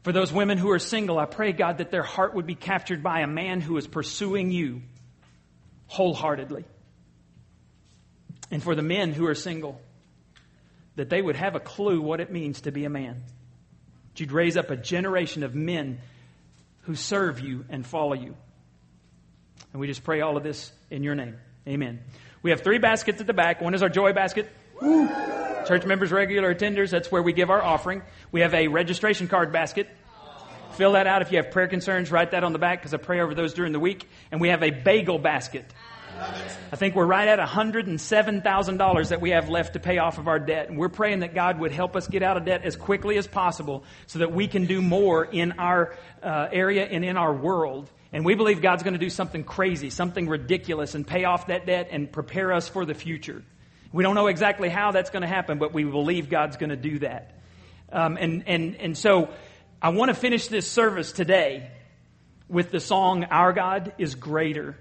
For 0.04 0.12
those 0.12 0.34
women 0.34 0.58
who 0.58 0.72
are 0.72 0.80
single, 0.80 1.18
I 1.18 1.26
pray, 1.26 1.54
God, 1.54 1.78
that 1.78 1.92
their 1.92 2.04
heart 2.04 2.34
would 2.34 2.46
be 2.46 2.56
captured 2.56 3.04
by 3.04 3.22
a 3.22 3.28
man 3.28 3.62
who 3.62 3.78
is 3.78 3.88
pursuing 3.88 4.52
you 4.52 4.82
wholeheartedly. 5.88 6.66
And 8.52 8.64
for 8.64 8.76
the 8.76 8.82
men 8.82 9.12
who 9.12 9.26
are 9.28 9.36
single, 9.36 9.82
that 10.96 11.10
they 11.10 11.22
would 11.22 11.36
have 11.36 11.56
a 11.56 11.60
clue 11.60 12.02
what 12.02 12.20
it 12.20 12.32
means 12.32 12.62
to 12.62 12.72
be 12.72 12.86
a 12.86 12.90
man. 12.90 13.24
That 14.14 14.20
you'd 14.20 14.32
raise 14.32 14.58
up 14.58 14.72
a 14.72 14.78
generation 14.78 15.44
of 15.44 15.54
men 15.56 16.00
who 16.82 16.96
serve 16.96 17.40
you 17.40 17.66
and 17.70 17.86
follow 17.86 18.14
you. 18.14 18.36
And 19.74 19.80
we 19.80 19.88
just 19.88 20.04
pray 20.04 20.22
all 20.22 20.38
of 20.38 20.44
this 20.44 20.72
in 20.90 21.04
your 21.04 21.16
name. 21.16 21.38
Amen. 21.68 22.00
We 22.42 22.52
have 22.52 22.62
three 22.62 22.78
baskets 22.78 23.20
at 23.20 23.28
the 23.28 23.34
back. 23.34 23.62
One 23.62 23.74
is 23.74 23.84
our 23.84 23.90
joy 23.90 24.14
basket. 24.14 24.50
Church 25.68 25.86
members, 25.86 26.12
regular 26.12 26.56
attenders, 26.56 26.92
that's 26.92 27.12
where 27.12 27.22
we 27.22 27.34
give 27.34 27.50
our 27.50 27.62
offering. 27.62 28.02
We 28.32 28.42
have 28.42 28.54
a 28.54 28.70
registration 28.70 29.28
card 29.28 29.52
basket. 29.52 29.90
Fill 30.78 30.92
that 30.92 31.08
out 31.08 31.24
if 31.24 31.32
you 31.32 31.38
have 31.38 31.50
prayer 31.50 31.68
concerns. 31.68 32.12
Write 32.12 32.32
that 32.32 32.44
on 32.44 32.54
the 32.54 32.60
back 32.60 32.80
because 32.80 32.94
I 32.94 32.98
pray 32.98 33.20
over 33.20 33.34
those 33.34 33.56
during 33.56 33.74
the 33.74 33.80
week. 33.80 34.08
And 34.32 34.40
we 34.40 34.50
have 34.50 34.62
a 34.62 34.70
bagel 34.70 35.18
basket. 35.18 35.66
I 36.72 36.76
think 36.76 36.94
we're 36.94 37.08
right 37.08 37.28
at 37.28 37.40
$107,000 37.40 39.10
that 39.10 39.20
we 39.20 39.32
have 39.32 39.50
left 39.50 39.74
to 39.74 39.80
pay 39.80 39.98
off 39.98 40.20
of 40.20 40.28
our 40.28 40.38
debt. 40.38 40.70
And 40.70 40.78
we're 40.78 40.90
praying 40.90 41.22
that 41.22 41.34
God 41.34 41.60
would 41.60 41.72
help 41.72 41.96
us 41.96 42.08
get 42.08 42.22
out 42.22 42.38
of 42.38 42.46
debt 42.46 42.62
as 42.64 42.76
quickly 42.76 43.18
as 43.18 43.26
possible 43.26 43.86
so 44.06 44.20
that 44.20 44.32
we 44.32 44.48
can 44.48 44.68
do 44.68 44.80
more 44.80 45.26
in 45.26 45.54
our 45.54 45.96
uh, 46.22 46.48
area 46.52 46.86
and 46.86 47.04
in 47.04 47.18
our 47.18 47.34
world. 47.34 47.90
And 48.14 48.24
we 48.24 48.36
believe 48.36 48.62
God's 48.62 48.84
going 48.84 48.94
to 48.94 49.00
do 49.00 49.10
something 49.10 49.44
crazy, 49.44 49.90
something 49.90 50.28
ridiculous, 50.28 50.94
and 50.94 51.08
pay 51.08 51.24
off 51.24 51.48
that 51.48 51.66
debt 51.66 51.88
and 51.90 52.12
prepare 52.12 52.54
us 52.54 52.70
for 52.70 52.86
the 52.86 52.94
future. 52.94 53.44
We 53.92 54.04
don't 54.04 54.14
know 54.16 54.28
exactly 54.28 54.70
how 54.70 54.92
that's 54.92 55.10
going 55.10 55.22
to 55.22 55.28
happen, 55.28 55.58
but 55.58 55.74
we 55.74 55.86
believe 55.86 56.30
God's 56.30 56.58
going 56.58 56.70
to 56.70 56.76
do 56.76 57.00
that. 57.00 57.34
Um, 57.92 58.18
and, 58.18 58.44
and, 58.48 58.76
and 58.76 58.98
so 58.98 59.30
I 59.82 59.90
want 59.90 60.10
to 60.10 60.16
finish 60.16 60.48
this 60.48 60.70
service 60.70 61.12
today 61.12 61.70
with 62.50 62.72
the 62.72 62.80
song, 62.80 63.26
Our 63.26 63.54
God 63.54 63.94
is 63.98 64.16
Greater 64.16 64.76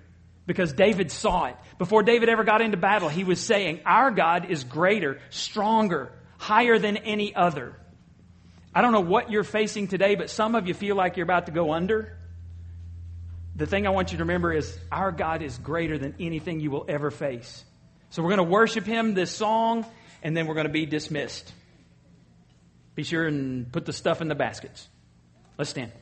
because 0.47 0.73
David 0.73 1.11
saw 1.11 1.47
it. 1.47 1.57
Before 1.79 2.03
David 2.03 2.29
ever 2.29 2.45
got 2.45 2.63
into 2.63 2.77
battle, 2.77 3.09
he 3.09 3.25
was 3.25 3.41
saying, 3.41 3.81
Our 3.85 4.11
God 4.11 4.51
is 4.51 4.65
greater, 4.65 5.21
stronger, 5.31 6.13
higher 6.39 6.79
than 6.79 6.97
any 6.99 7.35
other. 7.35 7.75
I 8.75 8.81
don't 8.83 8.93
know 8.93 9.01
what 9.01 9.31
you're 9.31 9.45
facing 9.45 9.89
today, 9.89 10.15
but 10.15 10.31
some 10.31 10.55
of 10.55 10.69
you 10.69 10.75
feel 10.75 10.97
like 10.97 11.17
you're 11.17 11.25
about 11.25 11.47
to 11.47 11.53
go 11.53 11.73
under. 11.73 12.17
The 13.57 13.67
thing 13.67 13.87
I 13.87 13.91
want 13.91 14.13
you 14.13 14.19
to 14.19 14.25
remember 14.25 14.53
is 14.53 14.79
our 14.93 15.13
God 15.13 15.43
is 15.43 15.59
greater 15.59 15.99
than 15.99 16.15
anything 16.21 16.61
you 16.61 16.71
will 16.71 16.85
ever 16.89 17.11
face. 17.11 17.65
So 18.11 18.23
we're 18.23 18.37
going 18.37 18.47
to 18.47 18.53
worship 18.53 18.85
Him 18.85 19.15
this 19.15 19.31
song, 19.31 19.85
and 20.23 20.37
then 20.37 20.47
we're 20.47 20.55
going 20.55 20.67
to 20.67 20.73
be 20.73 20.87
dismissed. 20.87 21.53
Be 22.97 23.05
sure 23.05 23.27
and 23.27 23.71
put 23.71 23.85
the 23.85 23.93
stuff 23.93 24.21
in 24.21 24.29
the 24.29 24.35
baskets. 24.35 24.89
Let's 25.59 25.71
stand. 25.71 25.93